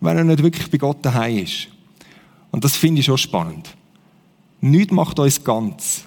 wenn 0.00 0.16
er 0.16 0.24
nicht 0.24 0.42
wirklich 0.42 0.70
bei 0.70 0.78
Gott 0.78 0.98
daheim 1.02 1.38
ist. 1.38 1.68
Und 2.50 2.64
das 2.64 2.76
finde 2.76 3.00
ich 3.00 3.06
schon 3.06 3.18
spannend. 3.18 3.74
Nichts 4.60 4.92
macht 4.92 5.18
uns 5.18 5.42
ganz. 5.42 6.04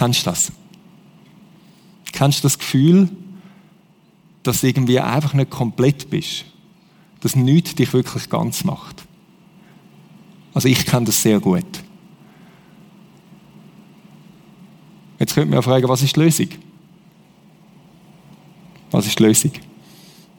Kennst 0.00 0.24
du 0.24 0.30
das? 0.30 0.50
Kennst 2.10 2.38
du 2.38 2.42
das 2.44 2.58
Gefühl, 2.58 3.10
dass 4.42 4.62
du 4.62 4.68
irgendwie 4.68 4.98
einfach 4.98 5.34
nicht 5.34 5.50
komplett 5.50 6.08
bist? 6.08 6.46
Dass 7.20 7.36
nichts 7.36 7.74
dich 7.74 7.92
wirklich 7.92 8.30
ganz 8.30 8.64
macht? 8.64 9.04
Also 10.54 10.68
ich 10.68 10.86
kenne 10.86 11.04
das 11.04 11.20
sehr 11.20 11.38
gut. 11.38 11.66
Jetzt 15.18 15.34
könnte 15.34 15.50
man 15.50 15.56
ja 15.56 15.62
fragen, 15.62 15.86
was 15.86 16.00
ist 16.00 16.16
die 16.16 16.20
Lösung? 16.20 16.48
Was 18.92 19.06
ist 19.06 19.18
die 19.18 19.22
Lösung? 19.22 19.52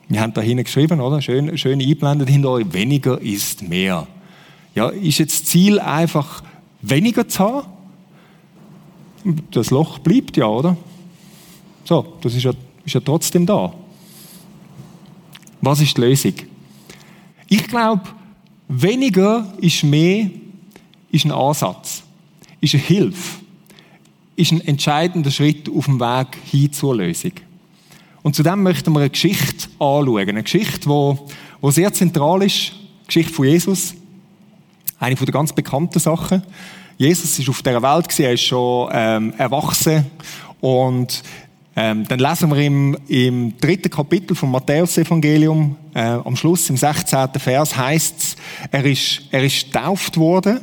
Wir 0.10 0.22
haben 0.22 0.34
da 0.34 0.42
hinten 0.42 0.64
geschrieben, 0.64 1.00
oder? 1.00 1.22
Schön, 1.22 1.56
schön 1.60 1.80
eingeblendet 1.80 2.30
hinter 2.30 2.50
euch. 2.50 2.74
Weniger 2.74 3.22
ist 3.22 3.62
mehr. 3.62 4.08
Ja, 4.74 4.90
ist 4.90 5.20
jetzt 5.20 5.46
Ziel 5.46 5.80
einfach 5.80 6.42
weniger 6.82 7.28
zu 7.28 7.40
haben? 7.44 7.71
Das 9.52 9.70
Loch 9.70 10.00
bleibt 10.00 10.38
ja, 10.38 10.48
oder? 10.48 10.78
So, 11.84 12.18
das 12.22 12.36
ist 12.36 12.44
ja, 12.44 12.52
ist 12.86 12.94
ja 12.94 13.00
trotzdem 13.00 13.46
da. 13.46 13.74
Was 15.62 15.82
ist 15.82 15.98
die 15.98 16.02
Lösung? 16.02 16.34
Ich 17.48 17.68
glaube, 17.68 18.04
weniger 18.68 19.54
ist 19.60 19.84
mehr, 19.84 20.30
ist 21.12 21.26
ein 21.26 21.32
Ansatz, 21.32 22.04
ist 22.62 22.74
eine 22.74 22.84
Hilfe, 22.84 23.40
ist 24.36 24.52
ein 24.52 24.62
entscheidender 24.62 25.30
Schritt 25.30 25.70
auf 25.70 25.86
dem 25.86 26.00
Weg 26.00 26.38
hin 26.50 26.72
zur 26.72 26.96
Lösung. 26.96 27.34
Und 28.24 28.36
zudem 28.36 28.64
möchten 28.64 28.94
wir 28.94 29.00
eine 29.00 29.10
Geschichte 29.10 29.68
anschauen. 29.80 30.30
Eine 30.30 30.44
Geschichte, 30.44 30.88
die, 30.88 31.72
sehr 31.72 31.92
zentral 31.92 32.44
ist. 32.44 32.74
Die 33.04 33.08
Geschichte 33.08 33.34
von 33.34 33.48
Jesus. 33.48 33.96
Eine 35.00 35.16
der 35.16 35.28
ganz 35.28 35.54
bekannten 35.54 36.00
Sachen. 36.00 36.44
Jesus 37.02 37.40
ist 37.40 37.50
auf 37.50 37.64
dieser 37.64 37.82
Welt, 37.82 38.20
er 38.20 38.34
ist 38.34 38.44
schon 38.44 38.88
ähm, 38.94 39.34
erwachsen. 39.36 40.06
Und 40.60 41.24
ähm, 41.76 42.08
dann 42.08 42.20
lesen 42.20 42.52
wir 42.52 42.58
im, 42.60 42.96
im 43.08 43.58
dritten 43.60 43.90
Kapitel 43.90 44.36
vom 44.36 44.52
Matthäus-Evangelium, 44.52 45.78
äh, 45.96 46.00
am 46.00 46.36
Schluss, 46.36 46.70
im 46.70 46.78
16. 46.78 47.30
Vers, 47.40 47.76
heißt 47.76 48.16
es, 48.20 48.36
er 48.70 48.86
ist, 48.86 49.24
er 49.32 49.44
ist 49.44 49.74
getauft 49.74 50.16
worden 50.18 50.60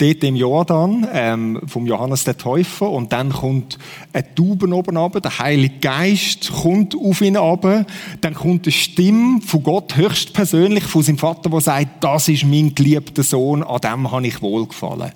dort 0.00 0.22
im 0.22 0.36
Jordan 0.36 1.08
ähm, 1.12 1.60
vom 1.66 1.84
Johannes 1.84 2.22
der 2.22 2.38
Täufer 2.38 2.88
und 2.88 3.12
dann 3.12 3.32
kommt 3.32 3.78
ein 4.12 4.32
Tauben 4.36 4.72
oben 4.72 4.96
runter, 4.96 5.20
der 5.20 5.40
Heilige 5.40 5.80
Geist 5.80 6.52
kommt 6.52 6.94
auf 6.94 7.20
ihn 7.20 7.36
runter, 7.36 7.84
dann 8.20 8.34
kommt 8.34 8.66
eine 8.66 8.72
Stimme 8.72 9.40
von 9.40 9.64
Gott 9.64 9.96
höchstpersönlich, 9.96 10.84
von 10.84 11.02
seinem 11.02 11.18
Vater, 11.18 11.50
der 11.50 11.60
sagt, 11.60 12.04
das 12.04 12.28
ist 12.28 12.44
mein 12.44 12.76
geliebter 12.76 13.24
Sohn, 13.24 13.64
an 13.64 13.80
dem 13.80 14.08
habe 14.08 14.24
ich 14.24 14.40
wohlgefallen. 14.40 15.10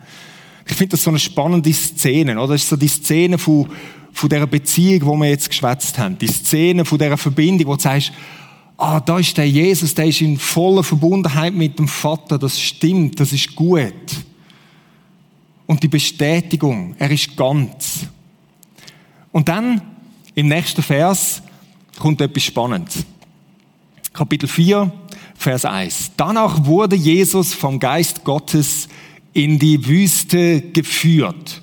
Ich 0.67 0.75
finde 0.75 0.93
das 0.93 1.03
so 1.03 1.11
eine 1.11 1.19
spannende 1.19 1.73
Szene, 1.73 2.39
oder? 2.39 2.55
Das 2.55 2.63
ist 2.63 2.69
so 2.69 2.77
die 2.77 2.89
Szene 2.89 3.39
von, 3.39 3.69
von 4.13 4.29
dieser 4.29 4.47
Beziehung, 4.47 5.07
wo 5.07 5.17
wir 5.17 5.29
jetzt 5.29 5.49
geschwätzt 5.49 5.99
haben. 5.99 6.19
Die 6.19 6.29
Szene 6.29 6.85
von 6.85 6.99
dieser 6.99 7.17
Verbindung, 7.17 7.69
wo 7.69 7.77
du 7.77 7.83
sagst, 7.83 8.13
ah, 8.77 9.01
da 9.01 9.19
ist 9.19 9.37
der 9.37 9.49
Jesus, 9.49 9.95
der 9.95 10.07
ist 10.07 10.21
in 10.21 10.39
voller 10.39 10.83
Verbundenheit 10.83 11.55
mit 11.55 11.79
dem 11.79 11.89
Vater, 11.89 12.39
das 12.39 12.61
stimmt, 12.61 13.19
das 13.21 13.33
ist 13.33 13.55
gut 13.55 13.93
und 15.67 15.83
die 15.83 15.89
Bestätigung, 15.89 16.95
er 16.99 17.11
ist 17.11 17.35
ganz. 17.37 18.07
Und 19.31 19.49
dann 19.49 19.81
im 20.35 20.49
nächsten 20.49 20.83
Vers 20.83 21.43
kommt 21.99 22.21
etwas 22.21 22.43
Spannendes. 22.43 23.05
Kapitel 24.13 24.47
4, 24.47 24.93
Vers 25.35 25.65
1. 25.65 26.13
Danach 26.17 26.67
wurde 26.67 26.97
Jesus 26.97 27.55
vom 27.55 27.81
Geist 27.81 28.23
Gottes 28.23 28.89
in 29.33 29.59
die 29.59 29.87
Wüste 29.87 30.61
geführt, 30.61 31.63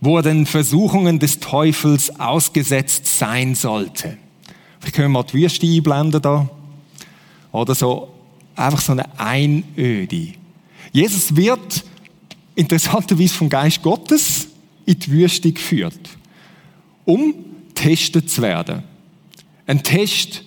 wo 0.00 0.16
er 0.16 0.22
den 0.22 0.46
Versuchungen 0.46 1.18
des 1.18 1.40
Teufels 1.40 2.18
ausgesetzt 2.18 3.18
sein 3.18 3.54
sollte. 3.54 4.16
Vielleicht 4.80 4.94
können 4.94 5.12
wir 5.12 5.20
mal 5.20 5.24
die 5.24 5.42
Wüste 5.42 5.66
einblenden 5.66 6.22
da. 6.22 6.48
Oder 7.52 7.74
so, 7.74 8.12
einfach 8.54 8.80
so 8.80 8.92
eine 8.92 9.18
Einöde. 9.18 10.34
Jesus 10.92 11.34
wird 11.34 11.84
interessanterweise 12.54 13.34
vom 13.34 13.48
Geist 13.48 13.82
Gottes 13.82 14.48
in 14.84 14.98
die 14.98 15.10
Wüste 15.10 15.52
geführt, 15.52 16.00
um 17.04 17.34
testet 17.74 18.30
zu 18.30 18.42
werden. 18.42 18.82
Ein 19.66 19.82
Test 19.82 20.44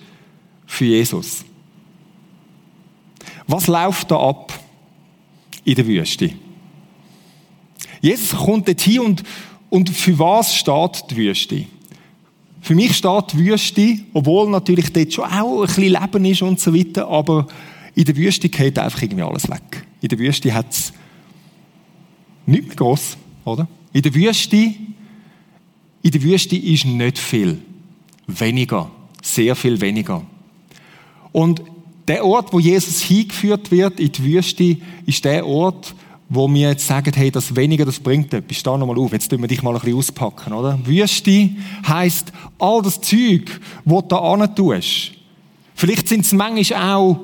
für 0.66 0.84
Jesus. 0.84 1.44
Was 3.46 3.66
läuft 3.66 4.10
da 4.10 4.16
ab 4.16 4.58
in 5.64 5.74
der 5.74 5.86
Wüste? 5.86 6.30
Jesus 8.00 8.30
kommt 8.30 8.68
dort 8.68 8.80
hin 8.80 9.00
und, 9.00 9.22
und 9.70 9.90
für 9.90 10.18
was 10.18 10.54
steht 10.54 11.04
die 11.10 11.16
Wüste? 11.16 11.64
Für 12.60 12.74
mich 12.74 12.96
steht 12.96 13.32
die 13.32 13.38
Wüste, 13.38 13.98
obwohl 14.12 14.48
natürlich 14.50 14.92
dort 14.92 15.12
schon 15.12 15.24
auch 15.24 15.62
ein 15.62 15.66
bisschen 15.66 15.92
Leben 16.00 16.24
ist 16.24 16.42
und 16.42 16.60
so 16.60 16.74
weiter, 16.74 17.08
aber 17.08 17.46
in 17.94 18.04
der 18.04 18.16
Wüste 18.16 18.48
geht 18.48 18.78
einfach 18.78 19.02
irgendwie 19.02 19.22
alles 19.22 19.48
weg. 19.48 19.86
In 20.00 20.08
der 20.08 20.18
Wüste 20.18 20.52
hat 20.54 20.70
es 20.70 20.92
nicht 22.46 22.66
mehr 22.66 22.76
gross, 22.76 23.16
oder? 23.44 23.68
In 23.92 24.02
der 24.02 24.14
Wüste, 24.14 24.56
in 24.56 26.10
der 26.10 26.22
Wüste 26.22 26.56
ist 26.56 26.84
nicht 26.84 27.18
viel. 27.18 27.58
Weniger. 28.26 28.90
Sehr 29.22 29.54
viel 29.54 29.80
weniger. 29.80 30.22
Und 31.32 31.62
der 32.08 32.24
Ort, 32.24 32.52
wo 32.52 32.58
Jesus 32.58 33.00
hingeführt 33.00 33.70
wird, 33.70 34.00
in 34.00 34.12
die 34.12 34.24
Wüste, 34.24 34.76
ist 35.06 35.24
der 35.24 35.46
Ort, 35.46 35.94
wo 36.28 36.52
wir 36.52 36.70
jetzt 36.70 36.86
sagen, 36.86 37.12
hey, 37.14 37.30
das 37.30 37.54
weniger, 37.54 37.84
das 37.84 38.00
bringt 38.00 38.32
etwas. 38.32 38.56
Steh 38.56 38.76
nochmal 38.76 38.98
auf, 38.98 39.12
jetzt 39.12 39.28
tun 39.28 39.40
wir 39.40 39.48
dich 39.48 39.62
mal 39.62 39.74
ein 39.74 39.80
bisschen 39.80 39.98
auspacken, 39.98 40.52
oder? 40.52 40.78
Wüste 40.84 41.50
heisst, 41.86 42.32
all 42.58 42.82
das 42.82 43.00
Zeug, 43.00 43.60
was 43.84 44.02
du 44.02 44.08
da 44.08 44.46
tust. 44.48 45.12
Vielleicht 45.74 46.08
sind 46.08 46.24
es 46.24 46.32
manchmal 46.32 46.94
auch, 46.94 47.20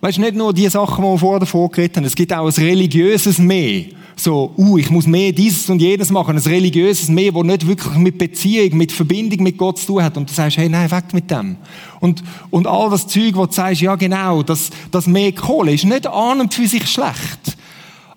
weißt 0.00 0.18
du, 0.18 0.22
nicht 0.22 0.36
nur 0.36 0.54
die 0.54 0.68
Sachen, 0.68 1.04
die 1.04 1.10
wir 1.10 1.18
vorher 1.18 1.40
davor 1.40 1.70
geredet 1.70 1.96
haben, 1.98 2.04
es 2.04 2.14
gibt 2.14 2.32
auch 2.32 2.46
ein 2.46 2.64
religiöses 2.64 3.38
Mehr 3.38 3.86
so, 4.20 4.52
uh, 4.56 4.78
ich 4.78 4.90
muss 4.90 5.06
mehr 5.06 5.32
dieses 5.32 5.68
und 5.70 5.80
jenes 5.80 6.10
machen, 6.10 6.36
ein 6.36 6.42
religiöses 6.42 7.08
mehr, 7.08 7.32
wo 7.34 7.42
nicht 7.42 7.66
wirklich 7.66 7.94
mit 7.94 8.18
Beziehung, 8.18 8.76
mit 8.76 8.90
Verbindung 8.90 9.42
mit 9.42 9.56
Gott 9.56 9.78
zu 9.78 9.86
tun 9.86 10.02
hat. 10.02 10.16
Und 10.16 10.28
du 10.28 10.34
sagst, 10.34 10.56
hey, 10.56 10.68
nein, 10.68 10.90
weg 10.90 11.12
mit 11.12 11.30
dem. 11.30 11.56
Und, 12.00 12.22
und 12.50 12.66
all 12.66 12.90
das 12.90 13.06
Zeug, 13.06 13.34
wo 13.34 13.46
du 13.46 13.52
sagst, 13.52 13.80
ja 13.80 13.94
genau, 13.96 14.42
das, 14.42 14.70
das 14.90 15.06
mehr 15.06 15.32
Kohle 15.32 15.72
ist 15.72 15.84
nicht 15.84 16.06
an 16.06 16.40
und 16.40 16.54
für 16.54 16.66
sich 16.66 16.86
schlecht. 16.88 17.56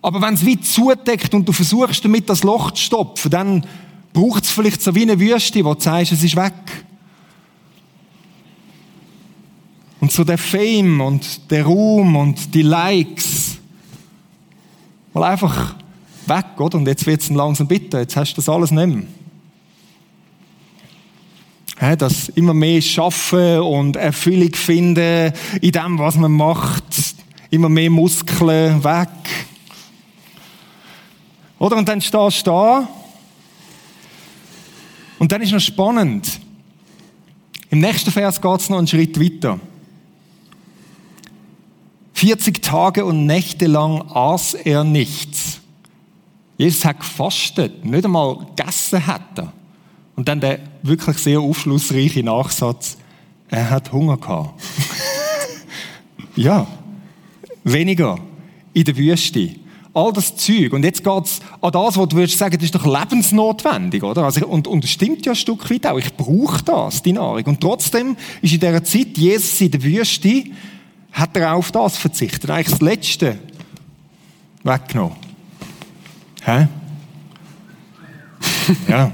Aber 0.02 0.22
wenn 0.22 0.34
es 0.34 0.46
wie 0.46 0.60
zudeckt 0.60 1.34
und 1.34 1.48
du 1.48 1.52
versuchst 1.52 2.04
damit 2.04 2.28
das 2.30 2.44
Loch 2.44 2.72
zu 2.72 2.82
stopfen, 2.82 3.30
dann 3.30 3.66
braucht 4.14 4.44
es 4.44 4.52
vielleicht 4.52 4.82
so 4.82 4.96
wie 4.96 5.04
eine 5.04 5.20
Wüste, 5.20 5.64
wo 5.64 5.74
du 5.74 5.82
sagst, 5.82 6.12
es 6.12 6.24
ist 6.24 6.36
weg. 6.36 6.54
Und 10.00 10.12
so 10.12 10.24
der 10.24 10.40
Fame 10.40 11.00
und 11.02 11.52
der 11.52 11.64
Ruhm 11.66 12.16
und 12.16 12.56
die 12.56 12.64
Likes, 12.64 13.58
mal 15.14 15.26
einfach 15.26 15.76
weg, 16.36 16.60
oder? 16.60 16.78
Und 16.78 16.88
jetzt 16.88 17.06
wird 17.06 17.22
es 17.22 17.30
langsam 17.30 17.68
bitter, 17.68 18.00
jetzt 18.00 18.16
hast 18.16 18.34
du 18.34 18.36
das 18.38 18.50
alles 18.50 18.72
nicht 18.72 18.88
mehr. 18.88 19.04
Ja, 21.80 21.96
das 21.96 22.30
immer 22.30 22.54
mehr 22.54 22.80
schaffen 22.82 23.60
und 23.60 23.96
Erfüllung 23.96 24.54
finden 24.54 25.34
in 25.62 25.72
dem, 25.72 25.98
was 25.98 26.16
man 26.16 26.32
macht. 26.32 26.84
Immer 27.50 27.70
mehr 27.70 27.90
Muskeln 27.90 28.84
weg. 28.84 29.10
Oder? 31.58 31.78
Und 31.78 31.90
dann 31.90 32.02
stehst 32.02 32.46
du 32.46 32.52
da. 32.52 32.88
Und 35.18 35.32
dann 35.32 35.42
ist 35.42 35.52
noch 35.52 35.60
spannend. 35.60 36.40
Im 37.72 37.80
nächsten 37.80 38.12
Vers 38.12 38.40
geht 38.40 38.60
es 38.60 38.70
noch 38.70 38.78
einen 38.78 38.88
Schritt 38.88 39.20
weiter. 39.20 39.60
40 42.14 42.62
Tage 42.62 43.06
und 43.06 43.26
Nächte 43.26 43.66
lang 43.66 44.04
aß 44.14 44.54
er 44.54 44.84
nichts. 44.84 45.61
Jesus 46.62 46.86
hat 46.86 47.00
gefastet, 47.00 47.84
nicht 47.84 48.06
einmal 48.06 48.38
gegessen 48.56 49.02
er. 49.08 49.52
Und 50.16 50.28
dann 50.28 50.40
der 50.40 50.60
wirklich 50.84 51.18
sehr 51.18 51.40
aufschlussreiche 51.40 52.22
Nachsatz, 52.22 52.98
er 53.50 53.72
hat 53.72 53.92
Hunger 53.92 54.18
gehabt. 54.18 54.62
ja, 56.36 56.68
weniger 57.64 58.20
in 58.74 58.84
der 58.84 58.96
Wüste. 58.96 59.56
All 59.96 60.14
das 60.14 60.36
Zeug. 60.36 60.74
Und 60.74 60.86
jetzt 60.86 61.04
geht's 61.04 61.40
an 61.62 61.72
das, 61.72 61.98
wo 61.98 62.06
du 62.06 62.18
würdest 62.18 62.38
sagen, 62.38 62.56
das 62.56 62.66
ist 62.66 62.76
doch 62.76 62.86
lebensnotwendig, 62.86 64.04
oder? 64.04 64.26
Also, 64.26 64.46
und, 64.46 64.68
und 64.68 64.84
das 64.84 64.92
stimmt 64.92 65.26
ja 65.26 65.32
ein 65.32 65.36
Stück 65.36 65.68
weit 65.72 65.88
auch. 65.88 65.98
Ich 65.98 66.16
brauche 66.16 66.62
das, 66.62 67.02
die 67.02 67.14
Nahrung. 67.14 67.44
Und 67.46 67.60
trotzdem 67.60 68.16
ist 68.44 68.54
in 68.54 68.60
dieser 68.60 68.84
Zeit 68.84 69.18
Jesus 69.18 69.60
in 69.62 69.72
der 69.72 69.82
Wüste, 69.82 70.44
hat 71.12 71.36
er 71.36 71.56
auf 71.56 71.72
das 71.72 71.98
verzichtet. 71.98 72.52
Eigentlich 72.52 72.78
das 72.78 72.82
Letzte 72.82 73.40
weggenommen. 74.64 75.31
Hä? 76.42 76.68
ja. 78.88 79.12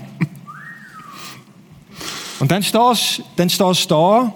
Und 2.40 2.52
dann 2.52 2.64
stehst, 2.64 3.24
dann 3.36 3.50
stehst 3.50 3.86
du 3.86 3.96
da 3.96 4.34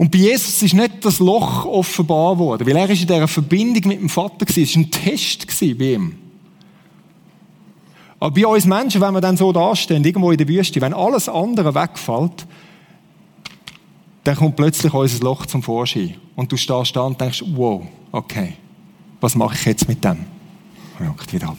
Und 0.00 0.10
bei 0.10 0.18
Jesus 0.18 0.62
ist 0.62 0.72
nicht 0.72 1.04
das 1.04 1.18
Loch 1.18 1.66
offenbar 1.66 2.38
worden, 2.38 2.66
weil 2.66 2.74
er 2.74 2.88
ist 2.88 3.02
in 3.02 3.06
dieser 3.06 3.28
Verbindung 3.28 3.86
mit 3.86 4.00
dem 4.00 4.08
Vater 4.08 4.46
war. 4.46 4.48
Es 4.48 4.74
war 4.74 4.82
ein 4.82 4.90
Test 4.90 5.46
bei 5.78 5.84
ihm. 5.84 6.14
Aber 8.18 8.30
bei 8.30 8.46
uns 8.46 8.64
Menschen, 8.64 9.00
wenn 9.02 9.12
wir 9.12 9.20
dann 9.20 9.36
so 9.36 9.52
dastehen, 9.52 10.02
irgendwo 10.02 10.30
in 10.30 10.38
der 10.38 10.48
Wüste, 10.48 10.80
wenn 10.80 10.94
alles 10.94 11.28
andere 11.28 11.74
wegfällt, 11.74 12.46
dann 14.24 14.36
kommt 14.36 14.56
plötzlich 14.56 14.94
unser 14.94 15.22
Loch 15.22 15.44
zum 15.44 15.62
Vorschein. 15.62 16.14
Und 16.34 16.50
du 16.50 16.56
stehst 16.56 16.96
da 16.96 17.02
und 17.02 17.20
denkst, 17.20 17.44
wow, 17.48 17.82
okay, 18.10 18.54
was 19.20 19.34
mache 19.34 19.54
ich 19.54 19.66
jetzt 19.66 19.86
mit 19.86 20.02
dem? 20.02 20.24
Wieder 21.30 21.48
ab. 21.48 21.58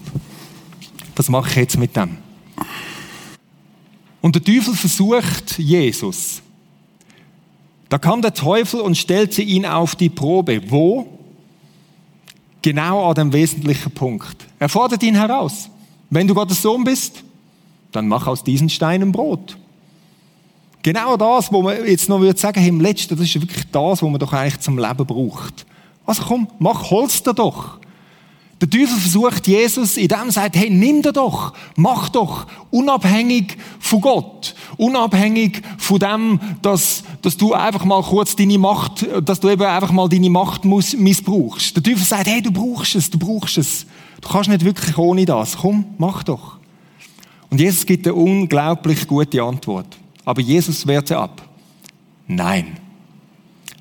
Was 1.16 1.30
mache 1.30 1.50
ich 1.50 1.56
jetzt 1.56 1.78
mit 1.78 1.96
dem? 1.96 2.18
Und 4.22 4.36
der 4.36 4.44
Teufel 4.44 4.76
versucht 4.76 5.58
Jesus. 5.58 6.42
Da 7.90 7.98
kam 7.98 8.22
der 8.22 8.34
Teufel 8.34 8.82
und 8.82 8.98
stellte 8.98 9.42
ihn 9.42 9.66
auf 9.66 9.96
die 9.96 10.10
Probe. 10.10 10.62
Wo? 10.70 11.08
Genau 12.62 13.10
an 13.10 13.16
dem 13.16 13.34
wesentlichen 13.34 13.92
Punkt. 13.92 14.46
Er 14.60 14.70
fordert 14.70 15.04
ihn 15.04 15.16
heraus. 15.16 15.70
Wenn 16.10 16.28
du 16.28 16.34
Gottes 16.34 16.62
Sohn 16.62 16.84
bist, 16.84 17.24
dann 17.92 18.08
mach 18.08 18.28
aus 18.28 18.44
diesen 18.44 18.70
Steinen 18.70 19.12
Brot. 19.12 19.58
Genau 20.84 21.18
das, 21.18 21.52
wo 21.52 21.62
man 21.62 21.86
jetzt 21.86 22.10
noch 22.10 22.20
würde 22.20 22.40
sagen, 22.40 22.66
im 22.66 22.82
Letzten, 22.82 23.16
das 23.16 23.26
ist 23.26 23.42
wirklich 23.42 23.66
das, 23.72 24.02
was 24.02 24.02
man 24.02 24.20
doch 24.20 24.34
eigentlich 24.34 24.60
zum 24.60 24.78
Leben 24.78 25.06
braucht. 25.06 25.66
Also 26.06 26.24
komm, 26.24 26.48
mach 26.60 26.90
Holster 26.92 27.34
doch. 27.34 27.80
Der 28.62 28.70
Teufel 28.70 29.00
versucht 29.00 29.48
Jesus, 29.48 29.98
in 29.98 30.08
dem 30.08 30.30
sagt, 30.30 30.56
hey, 30.56 30.70
nimm 30.70 31.02
dir 31.02 31.12
doch, 31.12 31.54
mach 31.76 32.10
doch, 32.10 32.46
unabhängig 32.70 33.58
von 33.80 34.02
Gott, 34.02 34.54
unabhängig 34.78 35.64
von 35.80 35.98
dem, 35.98 36.40
dass, 36.62 37.04
dass 37.24 37.36
du 37.38 37.54
einfach 37.54 37.86
mal 37.86 38.04
kurz 38.04 38.36
deine 38.36 38.60
Macht, 38.60 39.08
dass 39.26 39.40
du 39.40 39.50
eben 39.50 39.64
einfach 39.64 39.92
mal 39.92 40.08
deine 40.08 40.30
Macht 40.30 40.64
missbrauchst. 40.64 41.76
Der 41.76 41.82
Teufel 41.82 42.06
sagt, 42.06 42.28
hey, 42.28 42.44
du 42.44 42.52
brauchst 42.52 42.94
es, 42.94 43.10
du 43.10 43.18
brauchst 43.18 43.58
es. 43.58 43.88
Du 44.22 44.30
kannst 44.30 44.50
nicht 44.52 44.64
wirklich 44.64 44.96
ohne 44.96 45.26
das. 45.26 45.58
Komm, 45.58 45.86
mach 45.98 46.22
doch. 46.22 46.58
Und 47.50 47.60
Jesus 47.60 47.84
gibt 47.88 48.06
eine 48.06 48.14
unglaublich 48.14 49.08
gute 49.08 49.42
Antwort. 49.42 49.98
Aber 50.24 50.40
Jesus 50.40 50.86
wehrt 50.86 51.08
sie 51.08 51.18
ab. 51.18 51.42
Nein. 52.28 52.78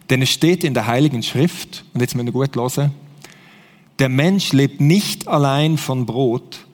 Denn 0.09 0.22
es 0.22 0.31
steht 0.31 0.64
in 0.64 0.72
der 0.72 0.87
Heiligen 0.87 1.22
Schrift, 1.22 1.85
und 1.92 2.00
jetzt 2.00 2.14
müssen 2.14 2.26
wir 2.26 2.33
gut 2.33 2.57
hören, 2.57 2.92
der 4.00 4.08
Mensch 4.08 4.52
lebt 4.52 4.80
nicht 4.80 5.28
allein 5.28 5.76
von 5.76 6.06
Brot, 6.06 6.66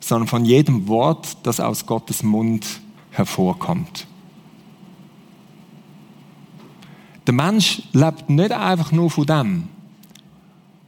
sondern 0.00 0.26
von 0.26 0.46
jedem 0.46 0.88
Wort, 0.88 1.36
das 1.42 1.60
aus 1.60 1.84
Gottes 1.84 2.22
Mund 2.22 2.66
hervorkommt. 3.10 4.06
Der 7.26 7.34
Mensch 7.34 7.82
lebt 7.92 8.30
nicht 8.30 8.52
einfach 8.52 8.90
nur 8.92 9.10
von 9.10 9.26
dem. 9.26 9.68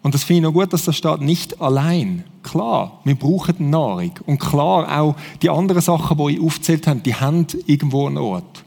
Und 0.02 0.14
das 0.14 0.24
finde 0.24 0.38
ich 0.38 0.42
noch 0.44 0.58
gut, 0.58 0.72
dass 0.72 0.86
das 0.86 0.96
steht, 0.96 1.20
nicht 1.20 1.60
allein. 1.60 2.24
Klar, 2.42 2.98
wir 3.04 3.14
brauchen 3.14 3.68
Nahrung. 3.68 4.12
Und 4.24 4.38
klar, 4.38 4.98
auch 4.98 5.16
die 5.42 5.50
anderen 5.50 5.82
Sachen, 5.82 6.16
die 6.16 6.36
ich 6.36 6.40
aufgezählt 6.40 6.86
habe, 6.86 7.00
die 7.00 7.14
haben 7.14 7.46
irgendwo 7.66 8.06
einen 8.06 8.16
Ort. 8.16 8.64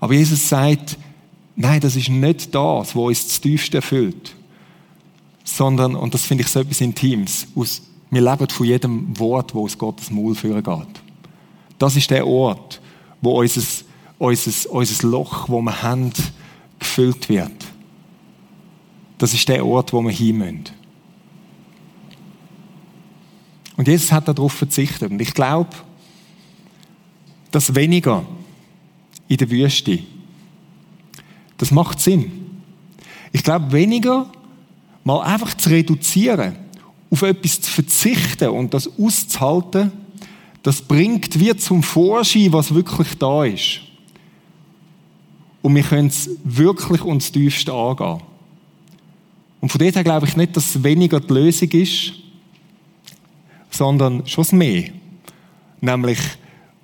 Aber 0.00 0.12
Jesus 0.12 0.46
sagt, 0.46 0.98
nein, 1.56 1.80
das 1.80 1.96
ist 1.96 2.10
nicht 2.10 2.54
das, 2.54 2.94
was 2.94 3.02
uns 3.02 3.26
das 3.26 3.40
tiefste 3.40 3.78
erfüllt 3.78 4.36
sondern, 5.44 5.94
und 5.94 6.14
das 6.14 6.24
finde 6.24 6.42
ich 6.42 6.48
so 6.48 6.60
etwas 6.60 6.80
Intimes, 6.80 7.46
aus, 7.54 7.82
wir 8.10 8.22
leben 8.22 8.48
von 8.48 8.66
jedem 8.66 9.18
Wort, 9.18 9.54
wo 9.54 9.64
aus 9.64 9.76
Gottes 9.78 10.10
Maul 10.10 10.34
führen 10.34 10.62
geht. 10.62 11.02
Das 11.78 11.94
ist 11.96 12.10
der 12.10 12.26
Ort, 12.26 12.80
wo 13.20 13.40
unser, 13.40 13.62
unser, 14.18 14.70
unser 14.70 15.08
Loch, 15.08 15.48
wo 15.48 15.60
wir 15.60 15.82
haben, 15.82 16.12
gefüllt 16.78 17.28
wird. 17.28 17.52
Das 19.18 19.34
ist 19.34 19.48
der 19.48 19.64
Ort, 19.64 19.92
wo 19.92 20.02
wir 20.02 20.10
hin. 20.10 20.64
Und 23.76 23.88
Jesus 23.88 24.12
hat 24.12 24.28
darauf 24.28 24.52
verzichtet. 24.52 25.10
Und 25.10 25.20
ich 25.20 25.34
glaube, 25.34 25.70
dass 27.50 27.74
weniger 27.74 28.24
in 29.28 29.36
der 29.36 29.50
Wüste, 29.50 30.00
das 31.58 31.70
macht 31.70 32.00
Sinn. 32.00 32.62
Ich 33.32 33.42
glaube, 33.42 33.72
weniger 33.72 34.30
mal 35.04 35.20
einfach 35.22 35.54
zu 35.54 35.68
reduzieren, 35.68 36.56
auf 37.10 37.22
etwas 37.22 37.60
zu 37.60 37.70
verzichten 37.70 38.48
und 38.48 38.74
das 38.74 38.88
auszuhalten, 38.98 39.92
das 40.62 40.80
bringt 40.80 41.38
wir 41.38 41.56
zum 41.58 41.82
Vorschein, 41.82 42.52
was 42.52 42.74
wirklich 42.74 43.16
da 43.18 43.44
ist. 43.44 43.80
Und 45.60 45.74
wir 45.74 45.82
können 45.82 46.08
es 46.08 46.30
wirklich 46.42 47.02
uns 47.02 47.30
tiefst 47.30 47.68
angehen. 47.68 48.20
Und 49.60 49.70
von 49.70 49.78
dort 49.78 49.94
her 49.94 50.04
glaube 50.04 50.26
ich 50.26 50.36
nicht, 50.36 50.56
dass 50.56 50.82
weniger 50.82 51.20
die 51.20 51.32
Lösung 51.32 51.70
ist, 51.70 52.14
sondern 53.70 54.26
schon 54.26 54.46
Mehr. 54.52 54.90
Nämlich 55.80 56.18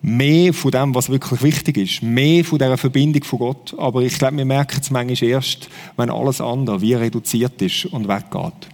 mehr 0.03 0.55
von 0.55 0.71
dem, 0.71 0.95
was 0.95 1.11
wirklich 1.11 1.43
wichtig 1.43 1.77
ist. 1.77 2.03
Mehr 2.03 2.45
von 2.45 2.59
dieser 2.59 2.79
Verbindung 2.79 3.23
von 3.25 3.39
Gott. 3.39 3.75
Aber 3.79 4.03
ich 4.03 4.19
glaube, 4.19 4.37
wir 4.37 4.45
merken 4.45 4.81
es 4.81 4.91
manchmal 4.91 5.31
erst, 5.31 5.69
wenn 5.97 6.11
alles 6.11 6.41
andere 6.41 6.81
wie 6.81 6.95
reduziert 6.95 7.61
ist 7.61 7.87
und 7.87 8.09
weggeht. 8.09 8.69